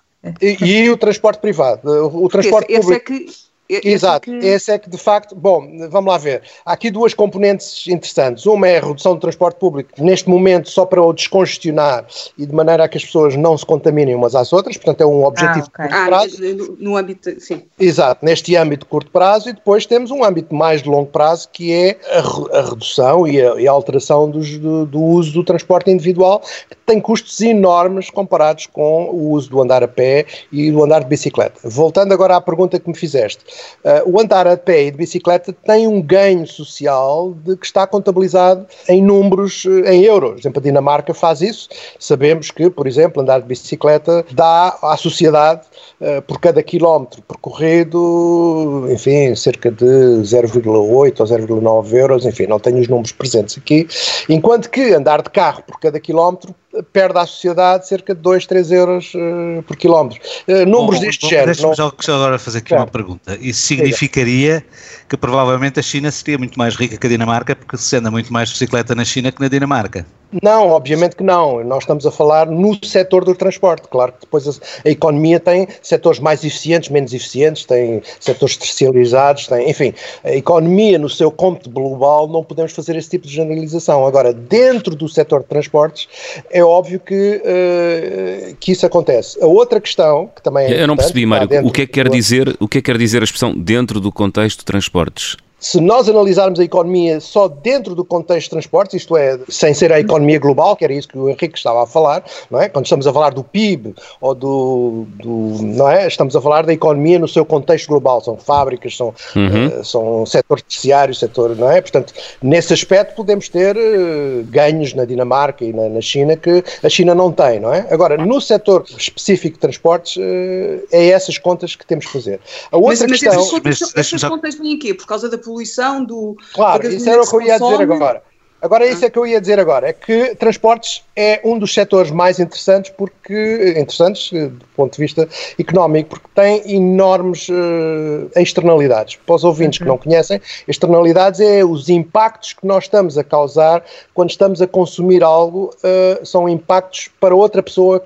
E, 0.42 0.58
e, 0.62 0.90
o 0.90 0.98
transporte 0.98 1.40
privado. 1.40 1.82
O 2.14 2.28
transporte 2.28 2.72
esse, 2.72 2.82
público. 2.82 3.14
Esse 3.14 3.26
é 3.26 3.26
que 3.28 3.47
Exato, 3.70 4.30
esse 4.30 4.38
é, 4.38 4.40
que... 4.40 4.48
esse 4.48 4.72
é 4.72 4.80
que 4.80 4.90
de 4.90 4.98
facto, 4.98 5.36
bom, 5.36 5.68
vamos 5.90 6.12
lá 6.12 6.18
ver. 6.18 6.42
Há 6.66 6.74
aqui 6.74 6.90
duas 6.90 7.14
componentes 7.14 7.86
interessantes. 7.88 8.46
Uma 8.46 8.68
é 8.68 8.78
a 8.78 8.82
redução 8.82 9.14
do 9.14 9.20
transporte 9.20 9.60
público, 9.60 9.92
neste 9.98 10.30
momento 10.30 10.70
só 10.70 10.86
para 10.86 11.02
o 11.02 11.12
descongestionar 11.12 12.06
e 12.38 12.46
de 12.46 12.54
maneira 12.54 12.86
a 12.86 12.88
que 12.88 12.98
as 12.98 13.06
pessoas 13.06 13.36
não 13.36 13.58
se 13.58 13.66
contaminem 13.66 14.16
umas 14.16 14.36
às 14.36 14.54
outras, 14.54 14.78
portanto 14.78 15.02
é 15.02 15.06
um 15.06 15.26
objetivo 15.26 15.68
ah, 15.78 15.84
okay. 15.84 15.88
de 15.88 15.92
curto 15.92 16.08
prazo. 16.08 16.38
Ah, 16.38 16.54
no, 16.54 16.78
no, 16.80 16.98
âmbito, 16.98 17.42
sim. 17.42 17.64
Exato, 17.80 18.26
neste 18.26 18.56
âmbito 18.56 18.86
de 18.86 18.90
curto 18.90 19.12
prazo 19.12 19.50
e 19.50 19.54
depois 19.54 19.86
temos 19.86 20.12
um 20.12 20.24
âmbito 20.24 20.56
mais 20.56 20.82
de 20.82 20.90
longo 20.90 21.08
prazo 21.08 21.50
que 21.52 21.74
é 21.74 21.98
a, 22.10 22.60
a 22.60 22.70
redução 22.70 23.28
e 23.28 23.42
a, 23.42 23.56
e 23.56 23.68
a 23.68 23.72
alteração 23.72 24.30
dos, 24.30 24.58
do, 24.58 24.86
do, 24.86 25.02
uso 25.02 25.34
do 25.34 25.44
transporte 25.44 25.92
individual, 25.92 26.42
que 26.70 26.78
tem 26.86 27.02
custos 27.02 27.42
enormes 27.42 28.10
comparados 28.10 28.66
com 28.68 29.10
o 29.10 29.32
uso 29.32 29.50
do 29.50 29.62
andar 29.62 29.84
a 29.84 29.88
pé 29.88 30.26
e 30.52 30.72
do 30.72 30.84
andar 30.84 31.00
de 31.00 31.08
bicicleta. 31.08 31.60
Voltando 31.64 32.14
agora 32.14 32.36
à 32.36 32.42
pergunta 32.42 32.80
que 32.80 32.88
me 32.88 32.96
fizeste. 32.96 33.44
Uh, 33.84 34.12
o 34.12 34.20
andar 34.20 34.48
a 34.48 34.58
pé 34.58 34.86
e 34.86 34.92
de 34.92 34.98
bicicleta 34.98 35.54
tem 35.54 35.88
um 35.88 36.02
ganho 36.02 36.46
social 36.46 37.34
de 37.44 37.56
que 37.56 37.66
está 37.66 37.88
contabilizado 37.88 38.66
em 38.88 39.02
números, 39.02 39.66
eh, 39.66 39.96
em 39.96 40.04
euros. 40.04 40.32
Por 40.32 40.40
exemplo, 40.40 40.60
a 40.60 40.64
Dinamarca 40.64 41.14
faz 41.14 41.42
isso. 41.42 41.70
Sabemos 42.00 42.52
que, 42.52 42.70
por 42.70 42.88
exemplo, 42.88 43.22
andar 43.22 43.40
de 43.40 43.48
bicicleta 43.48 44.26
dá 44.32 44.78
à 44.82 44.98
sociedade, 44.98 45.62
uh, 46.02 46.22
por 46.24 46.40
cada 46.40 46.62
quilómetro 46.62 47.22
percorrido, 47.22 48.88
enfim, 48.92 49.36
cerca 49.36 49.72
de 49.72 49.86
0,8 49.86 51.20
ou 51.20 51.26
0,9 51.26 51.94
euros, 51.94 52.26
enfim, 52.26 52.48
não 52.48 52.60
tenho 52.60 52.80
os 52.80 52.88
números 52.88 53.12
presentes 53.12 53.58
aqui, 53.58 53.88
enquanto 54.30 54.70
que 54.70 54.94
andar 54.94 55.22
de 55.22 55.30
carro 55.30 55.64
por 55.66 55.80
cada 55.80 56.00
quilómetro 56.00 56.54
perde 56.92 57.20
à 57.20 57.26
sociedade 57.26 57.88
cerca 57.88 58.14
de 58.14 58.22
2, 58.22 58.46
3 58.46 58.72
euros 58.72 59.14
uh, 59.14 59.64
por 59.64 59.76
quilómetro. 59.76 60.20
Uh, 60.48 60.66
números 60.66 61.00
bom, 61.00 61.06
deste 61.06 61.22
bom, 61.22 61.30
género. 61.30 61.46
Deixa-me 61.48 61.78
não... 61.78 61.94
já 62.00 62.14
agora 62.16 62.40
fazer 62.40 62.60
aqui 62.60 62.74
uma 62.74 62.88
pergunta. 62.88 63.38
Isso 63.42 63.62
significaria 63.62 64.64
que 65.08 65.18
provavelmente 65.18 65.80
a 65.80 65.84
China 65.84 66.12
seria 66.12 66.38
muito 66.38 66.58
mais 66.58 66.76
rica 66.76 66.98
que 66.98 67.08
a 67.08 67.10
Dinamarca, 67.10 67.56
porque 67.56 67.78
se 67.78 67.96
anda 67.96 68.12
muito 68.12 68.32
mais 68.32 68.52
bicicleta 68.52 68.94
na 68.94 69.06
China 69.06 69.32
que 69.32 69.42
na 69.42 69.48
Dinamarca. 69.48 70.06
Não, 70.44 70.68
obviamente 70.68 71.16
que 71.16 71.24
não. 71.24 71.64
Nós 71.64 71.84
estamos 71.84 72.06
a 72.06 72.12
falar 72.12 72.48
no 72.48 72.78
setor 72.86 73.24
do 73.24 73.34
transporte. 73.34 73.88
Claro 73.88 74.12
que 74.12 74.22
depois 74.22 74.48
a, 74.48 74.52
a 74.86 74.90
economia 74.90 75.40
tem 75.40 75.68
setores 75.82 76.20
mais 76.20 76.44
eficientes, 76.44 76.90
menos 76.90 77.14
eficientes, 77.14 77.66
tem 77.66 78.02
setores 78.20 78.58
terciarizados, 78.58 79.48
tem, 79.48 79.70
enfim, 79.70 79.94
a 80.24 80.32
economia 80.32 81.00
no 81.00 81.10
seu 81.10 81.32
cômputo 81.32 81.70
global 81.70 82.28
não 82.28 82.44
podemos 82.44 82.74
fazer 82.74 82.98
esse 82.98 83.10
tipo 83.10 83.26
de 83.26 83.34
generalização. 83.34 84.06
Agora, 84.06 84.34
dentro 84.34 84.96
do 84.96 85.08
setor 85.08 85.42
de 85.42 85.48
transportes, 85.48 86.10
é 86.52 86.64
óbvio 86.68 87.00
que, 87.00 87.42
uh, 87.44 88.56
que 88.60 88.72
isso 88.72 88.86
acontece. 88.86 89.42
A 89.42 89.46
outra 89.46 89.80
questão, 89.80 90.30
que 90.36 90.42
também 90.42 90.66
é 90.66 90.82
Eu 90.82 90.88
não 90.88 90.96
percebi, 90.96 91.26
Mário, 91.26 91.48
o 91.66 91.72
que 91.72 91.82
é 91.82 91.86
que 91.86 91.94
quer 91.94 92.10
dizer, 92.10 92.56
o 92.60 92.68
que 92.68 92.80
é 92.80 92.82
que 92.82 92.92
quer 92.92 92.98
dizer 92.98 93.22
a 93.22 93.24
expressão 93.24 93.58
dentro 93.58 94.00
do 94.00 94.12
contexto 94.12 94.60
de 94.60 94.66
transportes? 94.66 95.38
Se 95.60 95.82
nós 95.82 96.08
analisarmos 96.08 96.60
a 96.60 96.64
economia 96.64 97.20
só 97.20 97.48
dentro 97.48 97.96
do 97.96 98.06
contexto 98.06 98.46
de 98.46 98.50
transportes, 98.52 99.02
isto 99.02 99.18
é, 99.18 99.40
sem 99.50 99.74
ser 99.74 99.92
a 99.92 100.00
economia 100.00 100.38
global, 100.40 100.76
que 100.76 100.84
era 100.84 100.94
isso 100.94 101.08
que 101.08 101.18
o 101.18 101.28
Henrique 101.28 101.58
estava 101.58 101.84
a 101.84 101.88
falar, 101.88 102.24
não 102.52 102.62
é? 102.62 102.70
Quando 102.70 102.86
estamos 102.86 103.08
a 103.08 103.14
falar 103.14 103.32
do 103.32 103.44
PIB 103.44 103.96
ou 104.22 104.36
do, 104.36 105.06
do 105.16 105.30
não 105.64 105.90
é? 105.90 106.08
Estamos 106.08 106.36
a 106.36 106.42
falar 106.42 106.66
da 106.66 106.74
economia 106.74 107.18
no 107.18 107.28
seu 107.28 107.44
contexto 107.44 107.88
global, 107.88 108.22
são 108.22 108.38
fábricas, 108.38 108.96
são, 108.96 109.14
uhum. 109.36 109.80
uh, 109.80 109.84
são 109.84 110.26
setor 110.26 110.62
terciário, 110.62 111.16
setor, 111.16 111.56
não 111.56 111.72
é? 111.72 111.82
Portanto, 111.82 112.14
nesse 112.42 112.74
aspecto 112.74 113.16
podemos 113.16 113.50
ter 113.50 113.76
uh, 113.76 114.44
ganhos 114.46 114.94
na 114.94 115.06
Dinamarca 115.06 115.66
e 115.66 115.74
na, 115.74 115.90
na, 115.90 116.02
China 116.02 116.36
que 116.36 116.64
a 116.84 116.90
China 116.90 117.16
não 117.16 117.32
tem, 117.32 117.60
não 117.60 117.74
é? 117.74 117.88
Agora, 117.90 118.18
no 118.18 118.40
setor 118.40 118.86
específico 118.96 119.56
de 119.56 119.60
transportes, 119.60 120.18
uh, 120.18 120.88
é 120.92 121.08
essas 121.08 121.40
contas 121.40 121.76
que 121.76 121.86
temos 121.86 122.06
que 122.06 122.14
fazer. 122.14 122.40
A 122.72 122.78
outra 122.78 123.08
mas, 123.08 123.20
questão... 123.20 123.34
Mas 123.34 123.42
essas 123.42 123.52
contas, 123.52 123.96
essas 123.96 124.24
contas 124.24 124.56
vêm 124.56 124.76
aqui 124.76 124.94
Por 124.94 125.08
causa 125.08 125.30
da 125.30 125.38
poluição, 125.48 126.04
do. 126.04 126.36
Claro, 126.54 126.88
isso 126.88 127.10
era 127.10 127.22
o 127.22 127.30
que 127.30 127.36
eu 127.36 127.42
ia 127.42 127.58
dizer 127.58 127.82
agora. 127.82 128.22
Agora, 128.60 128.86
é 128.86 128.92
isso 128.92 129.06
é 129.06 129.10
que 129.10 129.20
eu 129.20 129.28
ia 129.28 129.40
dizer 129.40 129.60
agora, 129.60 129.88
é 129.88 129.94
que 129.94 130.34
transportes 130.34 131.04
é 131.16 131.40
um 131.44 131.60
dos 131.60 131.72
setores 131.72 132.10
mais 132.10 132.40
interessantes, 132.40 132.92
porque 132.98 133.76
interessantes 133.78 134.32
eh, 134.34 134.48
do 134.48 134.66
ponto 134.76 134.94
de 134.94 135.00
vista 135.00 135.30
económico, 135.60 136.10
porque 136.10 136.28
tem 136.34 136.76
enormes 136.76 137.48
uh, 137.50 138.32
externalidades. 138.36 139.16
Para 139.24 139.36
os 139.36 139.44
ouvintes 139.44 139.80
uhum. 139.80 139.86
que 139.86 139.90
não 139.90 139.98
conhecem, 140.00 140.42
externalidades 140.68 141.40
é 141.40 141.64
os 141.64 141.88
impactos 141.88 142.54
que 142.54 142.66
nós 142.66 142.86
estamos 142.86 143.16
a 143.16 143.24
causar 143.24 143.86
quando 144.12 144.32
estamos 144.32 144.60
a 144.60 144.66
consumir 144.66 145.24
algo, 145.24 145.70
uh, 145.84 146.26
são 146.26 146.50
impactos 146.50 147.10
para 147.20 147.36
outra 147.36 147.62
pessoa 147.62 148.04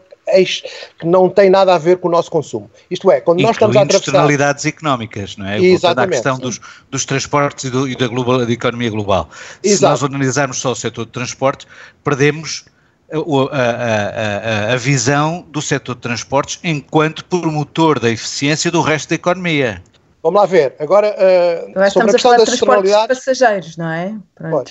que 0.99 1.05
não 1.05 1.29
tem 1.29 1.49
nada 1.49 1.75
a 1.75 1.77
ver 1.77 1.97
com 1.97 2.07
o 2.07 2.11
nosso 2.11 2.31
consumo. 2.31 2.69
Isto 2.89 3.11
é, 3.11 3.21
quando 3.21 3.41
nós 3.41 3.51
estamos 3.51 3.75
a 3.75 3.81
atravessar... 3.81 4.07
externalidades 4.07 4.65
económicas, 4.65 5.37
não 5.37 5.47
é? 5.47 5.59
Exatamente. 5.59 6.07
a 6.07 6.11
questão 6.11 6.39
dos, 6.39 6.59
dos, 6.89 7.05
transportes 7.05 7.65
e, 7.65 7.69
do, 7.69 7.87
e 7.87 7.95
da, 7.95 8.07
global, 8.07 8.45
da, 8.45 8.51
economia 8.51 8.89
global. 8.89 9.29
Exato. 9.63 9.97
Se 9.97 10.03
nós 10.03 10.03
analisarmos 10.03 10.57
só 10.57 10.71
o 10.71 10.75
setor 10.75 11.05
de 11.05 11.11
transporte, 11.11 11.67
perdemos 12.03 12.65
a, 13.11 13.17
a, 13.57 14.69
a, 14.69 14.73
a, 14.73 14.77
visão 14.77 15.45
do 15.49 15.61
setor 15.61 15.95
de 15.95 16.01
transportes 16.01 16.59
enquanto 16.63 17.25
promotor 17.25 17.99
da 17.99 18.09
eficiência 18.09 18.71
do 18.71 18.81
resto 18.81 19.09
da 19.09 19.15
economia. 19.15 19.81
Vamos 20.23 20.39
lá 20.39 20.45
ver. 20.45 20.75
Agora, 20.77 21.15
uh, 21.15 21.91
sobre 21.91 22.11
a 22.11 22.13
questão 22.13 22.37
das 22.37 22.49
externalidades. 22.49 23.17
passageiros, 23.17 23.75
não 23.75 23.89
é? 23.89 24.15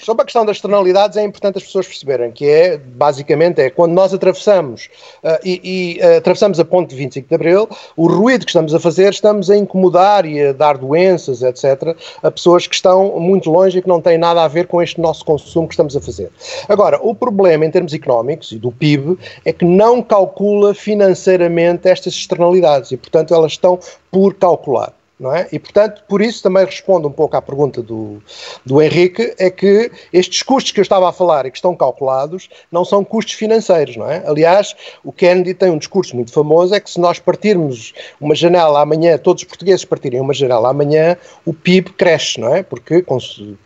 sobre 0.01 0.22
a 0.22 0.24
questão 0.24 0.44
das 0.44 0.57
externalidades 0.57 1.16
é 1.16 1.22
importante 1.22 1.59
as 1.59 1.64
pessoas 1.64 1.86
perceberem 1.86 2.30
que 2.30 2.48
é, 2.48 2.76
basicamente, 2.76 3.61
é 3.61 3.70
quando 3.70 3.92
nós 3.92 4.14
atravessamos 4.14 4.88
uh, 5.24 5.38
e, 5.44 5.98
e 5.98 6.05
uh, 6.05 6.18
atravessamos 6.18 6.61
a 6.61 6.64
ponte 6.64 6.90
de 6.90 6.96
25 6.96 7.28
de 7.28 7.34
Abril, 7.34 7.68
o 7.96 8.07
ruído 8.07 8.44
que 8.44 8.51
estamos 8.51 8.72
a 8.74 8.78
fazer, 8.78 9.11
estamos 9.11 9.51
a 9.51 9.57
incomodar 9.57 10.24
e 10.24 10.40
a 10.40 10.53
dar 10.53 10.78
doenças, 10.78 11.42
etc., 11.42 11.96
a 12.22 12.30
pessoas 12.30 12.68
que 12.68 12.74
estão 12.74 13.18
muito 13.18 13.51
longe 13.51 13.78
e 13.78 13.82
que 13.82 13.88
não 13.88 14.01
têm 14.01 14.18
nada 14.18 14.44
a 14.44 14.48
ver 14.48 14.68
com 14.68 14.80
este 14.80 15.01
nosso 15.01 15.24
consumo 15.24 15.66
que 15.66 15.74
estamos 15.74 15.96
a 15.96 16.01
fazer. 16.01 16.30
Agora, 16.68 17.01
o 17.03 17.12
problema 17.12 17.66
em 17.66 17.70
termos 17.70 17.92
económicos 17.92 18.53
e 18.53 18.57
do 18.59 18.70
PIB 18.70 19.18
é 19.44 19.53
que 19.53 19.64
não 19.64 20.01
calcula 20.01 20.74
financeiramente 20.74 21.88
estas 21.88 22.14
externalidades 22.14 22.92
e, 22.92 22.96
portanto, 22.96 23.34
elas 23.34 23.53
estão 23.53 23.78
por 24.11 24.34
calcular 24.34 24.92
não 25.21 25.35
é? 25.35 25.47
E, 25.53 25.59
portanto, 25.59 26.03
por 26.09 26.23
isso 26.23 26.43
também 26.43 26.64
respondo 26.64 27.07
um 27.07 27.12
pouco 27.12 27.37
à 27.37 27.43
pergunta 27.43 27.83
do, 27.83 28.23
do 28.64 28.81
Henrique, 28.81 29.35
é 29.39 29.51
que 29.51 29.93
estes 30.11 30.43
custos 30.43 30.73
que 30.73 30.81
eu 30.81 30.83
estava 30.83 31.09
a 31.09 31.12
falar 31.12 31.45
e 31.45 31.51
que 31.51 31.59
estão 31.59 31.77
calculados 31.77 32.49
não 32.73 32.87
são 32.87 33.05
custos 33.05 33.35
financeiros, 33.35 33.97
não 33.97 34.11
é? 34.11 34.25
Aliás, 34.27 34.75
o 35.05 35.12
Kennedy 35.12 35.53
tem 35.53 35.71
um 35.71 35.77
discurso 35.77 36.16
muito 36.16 36.33
famoso, 36.33 36.75
é 36.75 36.81
que 36.81 36.91
se 36.91 36.99
nós 36.99 37.18
partirmos 37.18 37.93
uma 38.18 38.35
janela 38.35 38.81
amanhã, 38.81 39.18
todos 39.18 39.43
os 39.43 39.49
portugueses 39.49 39.85
partirem 39.85 40.21
uma 40.21 40.33
janela 40.33 40.71
amanhã, 40.71 41.18
o 41.45 41.53
PIB 41.53 41.91
cresce, 41.93 42.41
não 42.41 42.55
é? 42.55 42.62
Porque 42.62 43.05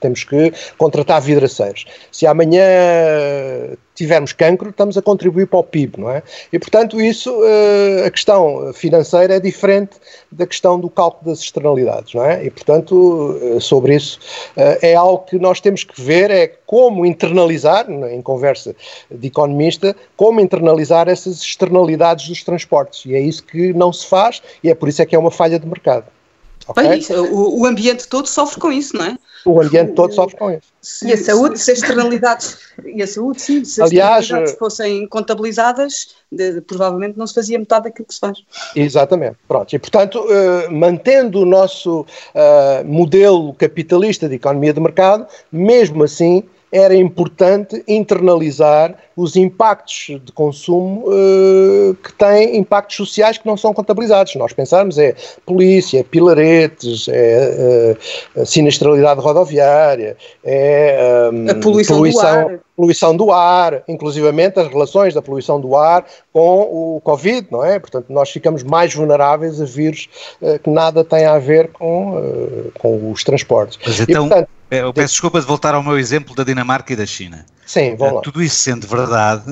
temos 0.01 0.25
que 0.25 0.53
contratar 0.77 1.21
vidraceiros. 1.21 1.85
Se 2.11 2.27
amanhã 2.27 2.65
tivermos 3.95 4.32
cancro, 4.32 4.70
estamos 4.70 4.99
a 4.99 5.03
contribuir 5.03 5.47
para 5.47 5.61
o 5.61 5.62
PIB, 5.62 6.01
não 6.01 6.11
é? 6.11 6.22
E, 6.53 6.59
portanto, 6.59 7.01
isso, 7.01 7.30
uh, 7.32 8.05
a 8.07 8.11
questão 8.11 8.72
financeira 8.74 9.36
é 9.36 9.40
diferente 9.40 9.97
da 10.30 10.47
questão 10.47 10.78
do 10.80 10.90
cálculo 10.90 11.30
das 11.30 11.40
externalidades, 11.40 12.12
não 12.12 12.24
é? 12.24 12.45
E, 12.45 12.51
portanto, 12.51 12.95
uh, 12.95 13.61
sobre 13.61 13.95
isso, 13.95 14.18
uh, 14.57 14.78
é 14.82 14.95
algo 14.95 15.24
que 15.24 15.38
nós 15.38 15.61
temos 15.61 15.84
que 15.84 16.01
ver, 16.01 16.30
é 16.30 16.49
como 16.66 17.07
internalizar, 17.07 17.88
em 17.88 18.20
conversa 18.20 18.74
de 19.11 19.26
economista, 19.28 19.95
como 20.16 20.40
internalizar 20.40 21.09
essas 21.09 21.40
externalidades 21.40 22.28
dos 22.28 22.42
transportes. 22.42 23.05
E 23.07 23.14
é 23.14 23.20
isso 23.20 23.45
que 23.45 23.72
não 23.72 23.92
se 23.92 24.07
faz 24.07 24.42
e 24.62 24.70
é 24.70 24.74
por 24.74 24.88
isso 24.88 25.01
é 25.01 25.07
que 25.07 25.14
é 25.14 25.18
uma 25.18 25.30
falha 25.30 25.59
de 25.59 25.66
mercado. 25.66 26.07
Okay? 26.66 26.88
Bem, 26.88 27.18
o, 27.30 27.61
o 27.61 27.66
ambiente 27.66 28.09
todo 28.09 28.26
sofre 28.26 28.61
com 28.61 28.72
isso, 28.72 28.97
não 28.97 29.05
é? 29.05 29.18
O 29.45 29.61
ambiente 29.61 29.92
todo 29.92 30.12
sofre 30.12 30.36
com 30.36 30.51
isso. 30.51 30.72
E 31.05 31.12
a 31.12 31.16
saúde? 31.16 31.59
Se, 31.59 31.64
se 31.64 31.72
as 31.72 31.78
externalidades, 31.78 32.59
e 32.84 33.03
a 33.03 33.07
saúde, 33.07 33.40
sim, 33.40 33.64
se 33.64 33.82
as 33.82 33.90
Aliás, 33.90 34.24
externalidades 34.24 34.59
fossem 34.59 35.07
contabilizadas, 35.09 36.14
de, 36.30 36.61
provavelmente 36.62 37.18
não 37.18 37.26
se 37.26 37.34
fazia 37.34 37.59
metade 37.59 37.84
daquilo 37.84 38.07
que 38.07 38.14
se 38.14 38.20
faz. 38.20 38.38
Exatamente, 38.74 39.36
pronto. 39.47 39.74
E, 39.74 39.78
portanto, 39.78 40.20
uh, 40.20 40.70
mantendo 40.72 41.40
o 41.40 41.45
nosso 41.45 42.01
uh, 42.01 42.84
modelo 42.84 43.55
capitalista 43.55 44.28
de 44.28 44.36
economia 44.36 44.72
de 44.72 44.80
mercado, 44.80 45.26
mesmo 45.53 46.05
assim, 46.05 46.45
era 46.75 46.93
importante 46.97 47.85
internalizar 47.87 48.97
os 49.16 49.37
impactos 49.37 50.20
de 50.25 50.33
consumo 50.33 51.05
uh, 51.07 51.95
que 52.03 52.12
têm 52.14 52.57
impactos 52.57 52.97
sociais 52.97 53.39
que 53.39 53.47
não 53.47 53.57
são 53.57 53.72
contabilizados. 53.72 54.33
Se 54.33 54.39
nós 54.39 54.53
pensarmos 54.53 54.99
é 54.99 55.14
polícia, 55.47 56.01
é 56.01 56.03
pilaretes, 56.03 57.07
é 57.07 57.97
uh, 58.35 58.45
sinistralidade 58.45 59.20
rodoviária, 59.20 60.16
é 60.45 61.31
um, 61.33 61.49
a 61.49 61.55
poluição, 61.55 61.97
poluição, 61.99 62.43
do 62.43 62.49
ar. 62.49 62.61
poluição 62.77 63.16
do 63.16 63.31
ar, 63.31 63.83
inclusivamente 63.87 64.59
as 64.59 64.66
relações 64.66 65.14
da 65.14 65.22
poluição 65.22 65.61
do 65.61 65.77
ar 65.77 66.05
com 66.33 66.97
o 66.97 67.01
Covid, 67.05 67.47
não 67.53 67.64
é? 67.64 67.79
Portanto, 67.79 68.07
nós 68.09 68.31
ficamos 68.31 68.64
mais 68.64 68.93
vulneráveis 68.93 69.61
a 69.61 69.64
vírus 69.64 70.09
uh, 70.43 70.59
que 70.59 70.68
nada 70.68 71.05
tem 71.05 71.25
a 71.25 71.39
ver 71.39 71.68
com, 71.68 72.20
com 72.81 73.12
os 73.12 73.22
transportes. 73.22 73.79
Mas 73.87 74.01
então, 74.01 74.27
e, 74.27 74.29
portanto, 74.29 74.49
eu 74.81 74.93
peço 74.93 75.14
desculpa 75.14 75.41
de 75.41 75.47
voltar 75.47 75.75
ao 75.75 75.83
meu 75.83 75.99
exemplo 75.99 76.35
da 76.35 76.45
Dinamarca 76.45 76.93
e 76.93 76.97
da 76.97 77.07
China. 77.07 77.45
Sim, 77.66 77.97
vamos 77.97 78.16
lá. 78.16 78.20
Tudo 78.20 78.43
isso 78.43 78.57
sendo 78.57 78.87
verdade, 78.87 79.45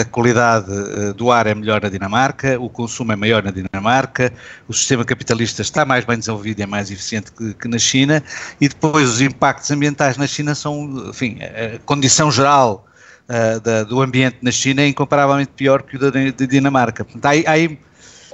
a 0.00 0.04
qualidade 0.04 0.70
eh, 0.70 1.12
do 1.12 1.30
ar 1.30 1.46
é 1.46 1.54
melhor 1.54 1.82
na 1.82 1.88
Dinamarca, 1.88 2.58
o 2.60 2.68
consumo 2.68 3.12
é 3.12 3.16
maior 3.16 3.42
na 3.42 3.50
Dinamarca, 3.50 4.32
o 4.68 4.72
sistema 4.72 5.04
capitalista 5.04 5.60
está 5.60 5.84
mais 5.84 6.04
bem 6.04 6.18
desenvolvido 6.18 6.60
e 6.60 6.62
é 6.62 6.66
mais 6.66 6.90
eficiente 6.90 7.32
que, 7.32 7.54
que 7.54 7.66
na 7.66 7.78
China, 7.78 8.22
e 8.60 8.68
depois 8.68 9.08
os 9.08 9.20
impactos 9.20 9.70
ambientais 9.72 10.16
na 10.16 10.26
China 10.26 10.54
são, 10.54 11.08
enfim, 11.08 11.38
a 11.42 11.78
condição 11.84 12.30
geral 12.30 12.86
uh, 13.28 13.60
da, 13.60 13.82
do 13.82 14.00
ambiente 14.00 14.38
na 14.40 14.52
China 14.52 14.82
é 14.82 14.86
incomparavelmente 14.86 15.50
pior 15.56 15.82
que 15.82 15.96
o 15.96 15.98
da, 15.98 16.10
da 16.10 16.46
Dinamarca. 16.46 17.04
Portanto, 17.04 17.26
há, 17.26 17.50
há 17.50 17.54
aí 17.54 17.76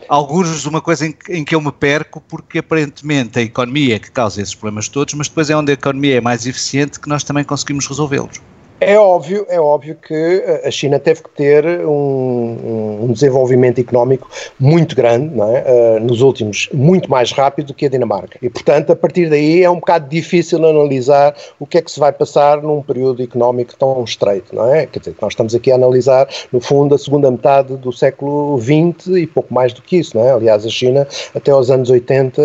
alguns 0.09 0.65
uma 0.65 0.81
coisa 0.81 1.07
em 1.07 1.15
em 1.29 1.45
que 1.45 1.55
eu 1.55 1.61
me 1.61 1.73
perco, 1.73 2.21
porque 2.21 2.59
aparentemente 2.59 3.39
a 3.39 3.43
economia 3.43 3.97
é 3.97 3.99
que 3.99 4.11
causa 4.11 4.41
esses 4.41 4.55
problemas 4.55 4.89
todos, 4.89 5.15
mas 5.15 5.29
depois 5.29 5.51
é 5.51 5.57
onde 5.57 5.73
a 5.73 5.75
economia 5.75 6.17
é 6.17 6.21
mais 6.21 6.47
eficiente 6.47 6.99
que 6.99 7.09
nós 7.09 7.23
também 7.23 7.45
conseguimos 7.45 7.87
resolvê-los. 7.87 8.41
É 8.81 8.97
óbvio, 8.97 9.45
é 9.49 9.61
óbvio 9.61 9.97
que 9.97 10.15
eh, 10.15 10.63
a 10.65 10.71
China 10.71 11.01
teve 11.01 11.23
que 11.23 11.31
ter 11.31 11.65
um, 11.81 13.07
um 13.09 13.13
desenvolvimento 13.13 13.81
económico 13.81 14.29
muito 14.59 14.95
grande, 14.95 15.35
é? 15.41 15.97
uh, 15.97 16.01
nos 16.01 16.21
últimos, 16.21 16.69
muito 16.73 17.11
mais 17.11 17.33
rápido 17.33 17.69
do 17.69 17.75
que 17.75 17.87
a 17.87 17.89
Dinamarca. 17.89 18.39
E, 18.41 18.49
portanto, 18.49 18.93
a 18.93 18.97
partir 18.97 19.29
daí 19.29 19.65
é 19.65 19.71
um 19.71 19.81
bocado 19.81 20.09
difícil 20.09 20.65
analisar 20.65 21.35
o 21.59 21.67
que 21.67 21.79
é 21.79 21.83
que 21.83 21.91
se 21.91 21.99
vai 21.99 22.13
passar 22.13 22.63
num 22.63 22.81
período 22.81 23.21
económico 23.21 23.75
tão 23.77 24.05
estreito, 24.05 24.55
não 24.55 24.73
é? 24.73 24.87
Quer 24.87 25.01
dizer, 25.01 25.17
nós 25.21 25.33
estamos 25.33 25.57
aqui 25.57 25.73
a 25.73 25.75
analisar, 25.75 26.29
no 26.53 26.61
fundo, 26.61 26.95
a 26.95 26.99
segunda 26.99 27.31
metade 27.33 27.77
do 27.77 27.93
século 27.93 28.61
XX 28.61 29.09
e 29.17 29.27
pouco 29.27 29.53
mais 29.53 29.73
do 29.73 29.83
que 29.83 29.97
isso, 29.97 30.17
não 30.17 30.25
é? 30.25 30.31
Aliás, 30.31 30.65
a 30.65 30.69
China, 30.69 31.07
até 31.35 31.51
aos 31.51 31.69
anos 31.69 31.91
80, 31.91 32.41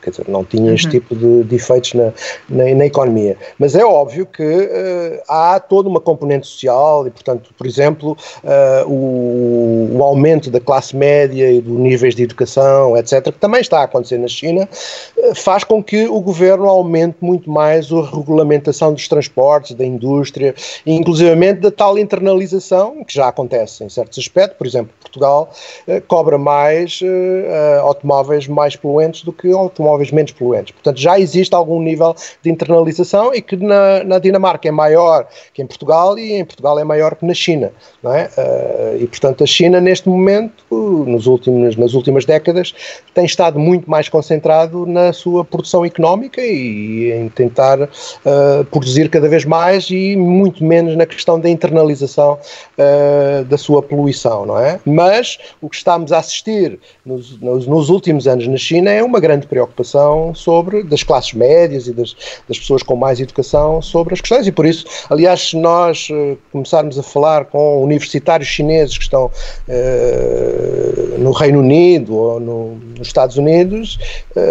quer 0.00 0.10
dizer, 0.10 0.24
não 0.26 0.42
tinha 0.42 0.72
este 0.72 0.86
uhum. 0.86 0.92
tipo 0.92 1.14
de, 1.14 1.44
de 1.44 1.56
efeitos 1.56 1.92
na, 1.92 2.12
na, 2.48 2.74
na, 2.74 2.86
economia. 2.86 3.36
Mas 3.58 3.74
é 3.74 3.84
óbvio 3.84 4.24
que 4.24 4.42
uh, 4.42 5.22
há 5.28 5.49
há 5.54 5.60
toda 5.60 5.88
uma 5.88 6.00
componente 6.00 6.46
social 6.46 7.06
e, 7.06 7.10
portanto, 7.10 7.50
por 7.56 7.66
exemplo, 7.66 8.16
uh, 8.44 8.88
o, 8.88 9.96
o, 9.96 10.02
aumento 10.02 10.50
da 10.50 10.60
classe 10.60 10.96
média 10.96 11.50
e 11.50 11.60
dos 11.60 11.78
níveis 11.78 12.14
de 12.14 12.22
educação, 12.22 12.96
etc., 12.96 13.24
que 13.24 13.38
também 13.38 13.60
está 13.60 13.80
a 13.80 13.84
acontecer 13.84 14.18
na 14.18 14.28
China, 14.28 14.68
uh, 15.16 15.34
faz 15.34 15.64
com 15.64 15.82
que 15.82 16.06
o 16.06 16.20
governo 16.20 16.66
aumente 16.66 17.16
muito 17.20 17.50
mais 17.50 17.90
a 17.92 18.02
regulamentação 18.02 18.92
dos 18.92 19.06
transportes, 19.08 19.74
da 19.74 19.84
indústria 19.84 20.54
e, 20.84 20.94
inclusivamente, 20.94 21.60
da 21.60 21.70
tal 21.70 21.98
internalização, 21.98 23.04
que 23.04 23.14
já 23.14 23.28
acontece 23.28 23.84
em 23.84 23.88
certos 23.88 24.18
aspectos, 24.18 24.56
por 24.56 24.66
exemplo, 24.66 24.92
Portugal 25.00 25.50
uh, 25.86 26.00
cobra 26.06 26.38
mais 26.38 27.00
automóveis 27.82 28.46
mais 28.46 28.76
poluentes 28.76 29.22
do 29.22 29.32
que 29.32 29.50
automóveis 29.52 30.10
menos 30.10 30.32
poluentes. 30.32 30.72
Portanto, 30.72 30.98
já 30.98 31.18
existe 31.18 31.54
algum 31.54 31.80
nível 31.80 32.14
de 32.42 32.50
internalização 32.50 33.34
e 33.34 33.40
que 33.40 33.56
na, 33.56 34.04
na 34.04 34.18
Dinamarca 34.18 34.68
é 34.68 34.70
maior 34.70 35.26
que 35.52 35.62
em 35.62 35.66
Portugal 35.66 36.18
e 36.18 36.32
em 36.34 36.44
Portugal 36.44 36.78
é 36.78 36.84
maior 36.84 37.14
que 37.14 37.24
na 37.24 37.34
China, 37.34 37.72
não 38.02 38.14
é? 38.14 38.30
Uh, 38.36 39.02
e 39.02 39.06
portanto 39.06 39.44
a 39.44 39.46
China 39.46 39.80
neste 39.80 40.08
momento, 40.08 40.64
nos 41.06 41.26
últimos, 41.26 41.76
nas 41.76 41.94
últimas 41.94 42.24
décadas, 42.24 42.74
tem 43.14 43.24
estado 43.24 43.58
muito 43.58 43.90
mais 43.90 44.08
concentrado 44.08 44.86
na 44.86 45.12
sua 45.12 45.44
produção 45.44 45.84
económica 45.84 46.40
e 46.40 47.12
em 47.12 47.28
tentar 47.28 47.80
uh, 47.80 48.64
produzir 48.70 49.08
cada 49.08 49.28
vez 49.28 49.44
mais 49.44 49.88
e 49.90 50.16
muito 50.16 50.64
menos 50.64 50.96
na 50.96 51.06
questão 51.06 51.38
da 51.38 51.48
internalização 51.48 52.38
uh, 52.78 53.44
da 53.44 53.56
sua 53.56 53.82
poluição, 53.82 54.46
não 54.46 54.58
é? 54.58 54.80
Mas 54.84 55.38
o 55.60 55.68
que 55.68 55.76
estamos 55.76 56.12
a 56.12 56.18
assistir 56.18 56.78
nos, 57.04 57.38
nos, 57.40 57.66
nos, 57.66 57.90
últimos 57.90 58.26
anos 58.26 58.46
na 58.46 58.56
China 58.56 58.90
é 58.90 59.02
uma 59.02 59.20
grande 59.20 59.46
preocupação 59.46 60.34
sobre 60.34 60.82
das 60.82 61.02
classes 61.02 61.32
médias 61.32 61.86
e 61.86 61.92
das, 61.92 62.16
das 62.48 62.58
pessoas 62.58 62.82
com 62.82 62.96
mais 62.96 63.20
educação 63.20 63.80
sobre 63.80 64.14
as 64.14 64.20
questões 64.20 64.46
e 64.46 64.52
por 64.52 64.66
isso, 64.66 64.84
aliás, 65.08 65.29
se 65.36 65.56
nós 65.56 66.08
uh, 66.10 66.36
começarmos 66.52 66.98
a 66.98 67.02
falar 67.02 67.44
com 67.46 67.82
universitários 67.82 68.48
chineses 68.48 68.96
que 68.96 69.04
estão 69.04 69.30
no 71.18 71.32
Reino 71.32 71.60
Unido 71.60 72.16
ou 72.16 72.40
no, 72.40 72.74
nos 72.96 73.06
Estados 73.06 73.36
Unidos, 73.36 73.98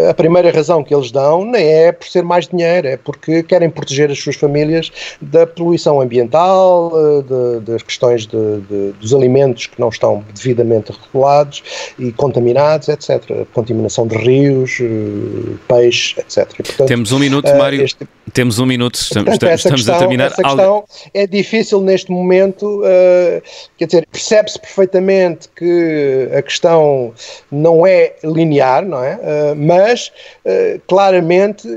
a 0.09 0.13
primeira 0.13 0.51
razão 0.51 0.83
que 0.83 0.93
eles 0.93 1.11
dão 1.11 1.43
nem 1.43 1.65
é 1.65 1.91
por 1.91 2.07
ser 2.07 2.23
mais 2.23 2.47
dinheiro, 2.47 2.87
é 2.87 2.97
porque 2.97 3.43
querem 3.43 3.69
proteger 3.69 4.11
as 4.11 4.19
suas 4.19 4.35
famílias 4.35 4.91
da 5.21 5.45
poluição 5.45 5.99
ambiental, 6.01 6.91
de, 7.23 7.59
das 7.71 7.83
questões 7.83 8.25
de, 8.25 8.61
de, 8.61 8.91
dos 8.93 9.13
alimentos 9.13 9.67
que 9.67 9.79
não 9.79 9.89
estão 9.89 10.23
devidamente 10.33 10.91
regulados 10.91 11.63
e 11.97 12.11
contaminados, 12.11 12.87
etc. 12.89 13.45
Contaminação 13.53 14.07
de 14.07 14.15
rios, 14.17 14.79
eh, 14.81 15.55
peixes, 15.67 16.15
etc. 16.17 16.55
Portanto, 16.55 16.87
Temos 16.87 17.11
um 17.11 17.19
minuto, 17.19 17.55
Mário. 17.55 17.83
Este, 17.83 18.07
Temos 18.33 18.59
um 18.59 18.65
minuto, 18.65 18.95
estamos, 18.95 19.29
portanto, 19.29 19.57
estamos 19.57 19.81
questão, 19.81 19.95
a 19.95 19.99
terminar. 19.99 20.27
Essa 20.27 20.47
questão 20.69 20.85
é 21.13 21.25
difícil 21.25 21.81
neste 21.81 22.11
momento, 22.11 22.81
uh, 22.81 23.41
quer 23.77 23.85
dizer, 23.85 24.07
percebe-se 24.11 24.59
perfeitamente 24.59 25.49
que 25.55 26.29
a 26.37 26.41
questão 26.41 27.13
não 27.51 27.85
é 27.85 28.13
linear, 28.23 28.85
não 28.85 29.03
é? 29.03 29.15
Uh, 29.15 29.55
mas 29.55 30.11
uh, 30.45 30.79
claramente 30.87 31.67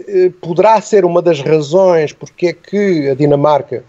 poderá 0.41 0.81
ser 0.81 1.05
uma 1.05 1.23
das 1.23 1.41
razões 1.41 2.13
porque 2.13 2.49
é 2.49 2.53
que 2.53 3.09
a 3.11 3.15
Dinamarca 3.15 3.85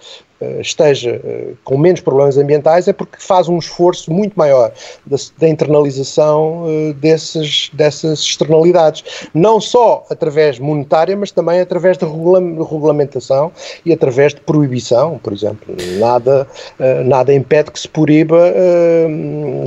esteja 0.59 1.19
eh, 1.23 1.53
com 1.63 1.77
menos 1.77 2.01
problemas 2.01 2.37
ambientais 2.37 2.87
é 2.87 2.93
porque 2.93 3.17
faz 3.19 3.47
um 3.47 3.57
esforço 3.57 4.11
muito 4.11 4.33
maior 4.35 4.71
da, 5.05 5.17
da 5.37 5.49
internalização 5.49 6.65
eh, 6.67 6.93
desses, 6.93 7.69
dessas 7.73 8.19
externalidades, 8.19 9.03
não 9.33 9.59
só 9.59 10.05
através 10.09 10.59
monetária, 10.59 11.15
mas 11.15 11.31
também 11.31 11.59
através 11.59 11.97
de 11.97 12.05
regulamentação 12.05 13.51
e 13.85 13.93
através 13.93 14.33
de 14.33 14.41
proibição, 14.41 15.19
por 15.21 15.33
exemplo. 15.33 15.75
Nada, 15.99 16.47
nada 17.05 17.33
impede 17.33 17.71
que 17.71 17.79
se 17.79 17.87
proíba 17.87 18.53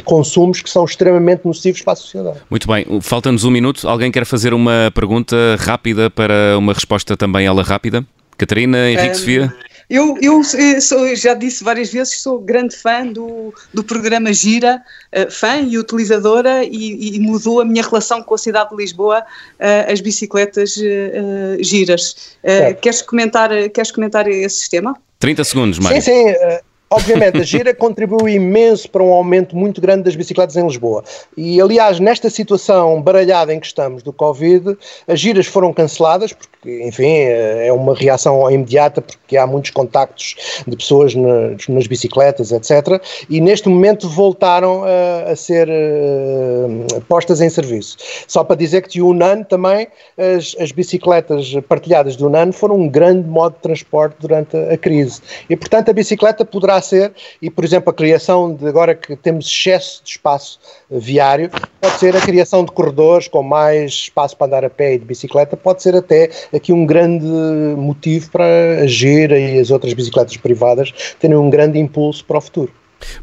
consumos 0.05 0.61
que 0.61 0.71
são 0.71 0.85
extremamente 0.85 1.43
nocivos 1.45 1.83
para 1.83 1.93
a 1.93 1.97
sociedade. 1.97 2.39
Muito 2.51 2.67
bem, 2.67 3.01
falta-nos 3.01 3.45
um 3.45 3.51
minuto. 3.51 3.89
Alguém 3.89 4.11
quer 4.11 4.25
fazer 4.25 4.55
uma 4.55 4.91
pergunta 4.95 5.37
rápida 5.59 6.11
para 6.11 6.57
uma 6.59 6.73
resposta 6.73 7.17
também 7.17 7.47
ela 7.47 7.63
rápida? 7.63 8.05
Catarina, 8.37 8.91
Henrique, 8.91 9.11
um... 9.11 9.15
Sofia? 9.15 9.55
Eu, 9.89 10.19
eu 10.21 10.43
sou, 10.81 11.15
já 11.15 11.33
disse 11.33 11.63
várias 11.63 11.93
vezes, 11.93 12.21
sou 12.21 12.41
grande 12.41 12.77
fã 12.77 13.07
do, 13.07 13.55
do 13.73 13.85
programa 13.85 14.33
Gira, 14.33 14.83
uh, 15.15 15.31
fã 15.31 15.59
e 15.59 15.79
utilizadora, 15.79 16.65
e, 16.65 17.17
e, 17.17 17.21
mudou 17.21 17.61
a 17.61 17.65
minha 17.65 17.85
relação 17.85 18.21
com 18.21 18.35
a 18.35 18.39
cidade 18.39 18.71
de 18.71 18.77
Lisboa, 18.77 19.21
uh, 19.21 19.93
as 19.93 20.01
bicicletas 20.01 20.77
uh, 20.77 21.63
giras. 21.63 22.37
queres, 22.81 23.01
comentar, 23.03 23.51
queres 23.71 23.93
comentar 23.93 24.27
esse 24.29 24.57
sistema? 24.57 24.97
30 25.21 25.45
segundos, 25.45 25.79
Mário. 25.79 26.03
Sim, 26.03 26.27
sim. 26.27 26.35
Obviamente, 26.89 27.39
a 27.39 27.43
gira 27.43 27.75
contribuiu 27.75 28.29
imenso 28.29 28.89
para 28.89 29.03
um 29.03 29.13
aumento 29.13 29.57
muito 29.57 29.81
grande 29.81 30.05
das 30.05 30.15
bicicletas 30.15 30.55
em 30.57 30.65
Lisboa. 30.65 31.03
E, 31.37 31.61
aliás, 31.61 31.99
nesta 31.99 32.31
situação 32.31 33.03
baralhada 33.03 33.53
em 33.53 33.59
que 33.59 33.67
estamos 33.67 34.05
do 34.05 34.13
Covid, 34.13 34.79
as 35.09 35.19
giras 35.19 35.47
foram 35.47 35.73
canceladas, 35.73 36.33
porque, 36.33 36.85
enfim, 36.85 37.09
é 37.09 37.73
uma 37.73 37.93
reação 37.93 38.49
imediata, 38.49 39.03
porque 39.03 39.37
há 39.37 39.45
muitos 39.49 39.73
contactos 39.73 40.37
de 40.65 40.77
pessoas 40.77 41.13
nas, 41.13 41.67
nas 41.67 41.89
bicicletas, 41.89 42.53
etc. 42.53 43.03
E, 43.29 43.41
neste 43.41 43.69
momento, 43.69 44.09
voltaram 44.09 44.85
a, 44.85 45.33
a 45.33 45.37
ser 45.37 45.69
uh, 45.69 47.01
postas 47.09 47.41
em 47.41 47.51
serviço. 47.51 47.97
Só 48.29 48.45
para 48.45 48.55
dizer 48.55 48.83
que 48.83 48.91
de 48.91 49.03
Unan 49.03 49.43
também, 49.43 49.89
as, 50.17 50.55
as 50.61 50.71
bicicletas 50.71 51.53
partilhadas 51.69 52.17
de 52.17 52.25
Unan 52.25 52.53
foram 52.53 52.77
um 52.77 52.89
grande 52.89 53.29
modo 53.29 53.55
de 53.55 53.63
transporte 53.63 54.17
durante 54.21 54.57
a 54.57 54.79
crise. 54.79 55.21
E, 55.51 55.57
portanto, 55.57 55.89
a 55.89 55.93
bicicleta 55.93 56.45
poderá 56.45 56.76
a 56.77 56.83
ser, 56.83 57.13
e 57.41 57.51
por 57.51 57.65
exemplo 57.65 57.91
a 57.91 57.95
criação 57.95 58.55
de 58.55 58.67
agora 58.67 58.95
que 58.95 59.17
temos 59.17 59.47
excesso 59.47 60.03
de 60.05 60.11
espaço 60.11 60.59
viário, 60.91 61.51
pode 61.81 61.99
ser 61.99 62.17
a 62.17 62.21
criação 62.21 62.65
de 62.65 62.73
corredores 62.73 63.29
com 63.29 63.43
mais 63.43 63.93
espaço 63.93 64.37
para 64.37 64.47
andar 64.47 64.65
a 64.65 64.71
pé 64.71 64.95
e 64.95 64.99
de 64.99 65.05
bicicleta, 65.05 65.57
pode 65.57 65.83
ser 65.83 65.95
até 65.95 66.31
aqui 66.55 66.73
um 66.73 66.87
grande 66.87 67.27
motivo 67.77 68.31
para 68.31 68.45
a 68.83 68.87
Gira 68.87 69.39
e 69.39 69.59
as 69.59 69.71
outras 69.71 69.93
bicicletas 69.93 70.37
privadas 70.37 70.93
terem 71.19 71.37
um 71.37 71.51
grande 71.51 71.79
impulso 71.79 72.25
para 72.25 72.39
o 72.39 72.41
futuro. 72.41 72.73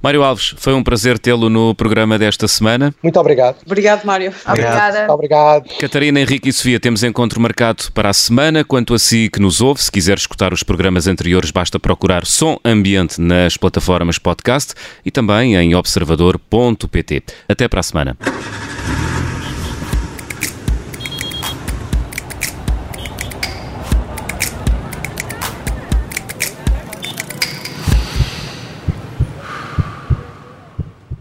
Mário 0.01 0.23
Alves, 0.23 0.53
foi 0.57 0.73
um 0.73 0.83
prazer 0.83 1.17
tê-lo 1.19 1.49
no 1.49 1.73
programa 1.75 2.17
desta 2.17 2.47
semana. 2.47 2.93
Muito 3.01 3.19
obrigado. 3.19 3.57
Obrigado, 3.65 4.05
Mário. 4.05 4.33
Obrigada. 4.47 5.11
Obrigado. 5.11 5.69
Catarina, 5.79 6.19
Henrique 6.19 6.49
e 6.49 6.53
Sofia, 6.53 6.79
temos 6.79 7.03
encontro 7.03 7.39
marcado 7.39 7.85
para 7.93 8.09
a 8.09 8.13
semana. 8.13 8.63
Quanto 8.63 8.93
a 8.93 8.99
si 8.99 9.29
que 9.29 9.39
nos 9.39 9.61
ouve, 9.61 9.81
se 9.81 9.91
quiser 9.91 10.17
escutar 10.17 10.53
os 10.53 10.63
programas 10.63 11.07
anteriores, 11.07 11.51
basta 11.51 11.79
procurar 11.79 12.25
Som 12.25 12.57
Ambiente 12.63 13.19
nas 13.19 13.57
plataformas 13.57 14.17
podcast 14.17 14.73
e 15.05 15.11
também 15.11 15.55
em 15.55 15.75
observador.pt. 15.75 17.23
Até 17.47 17.67
para 17.67 17.79
a 17.79 17.83
semana. 17.83 18.17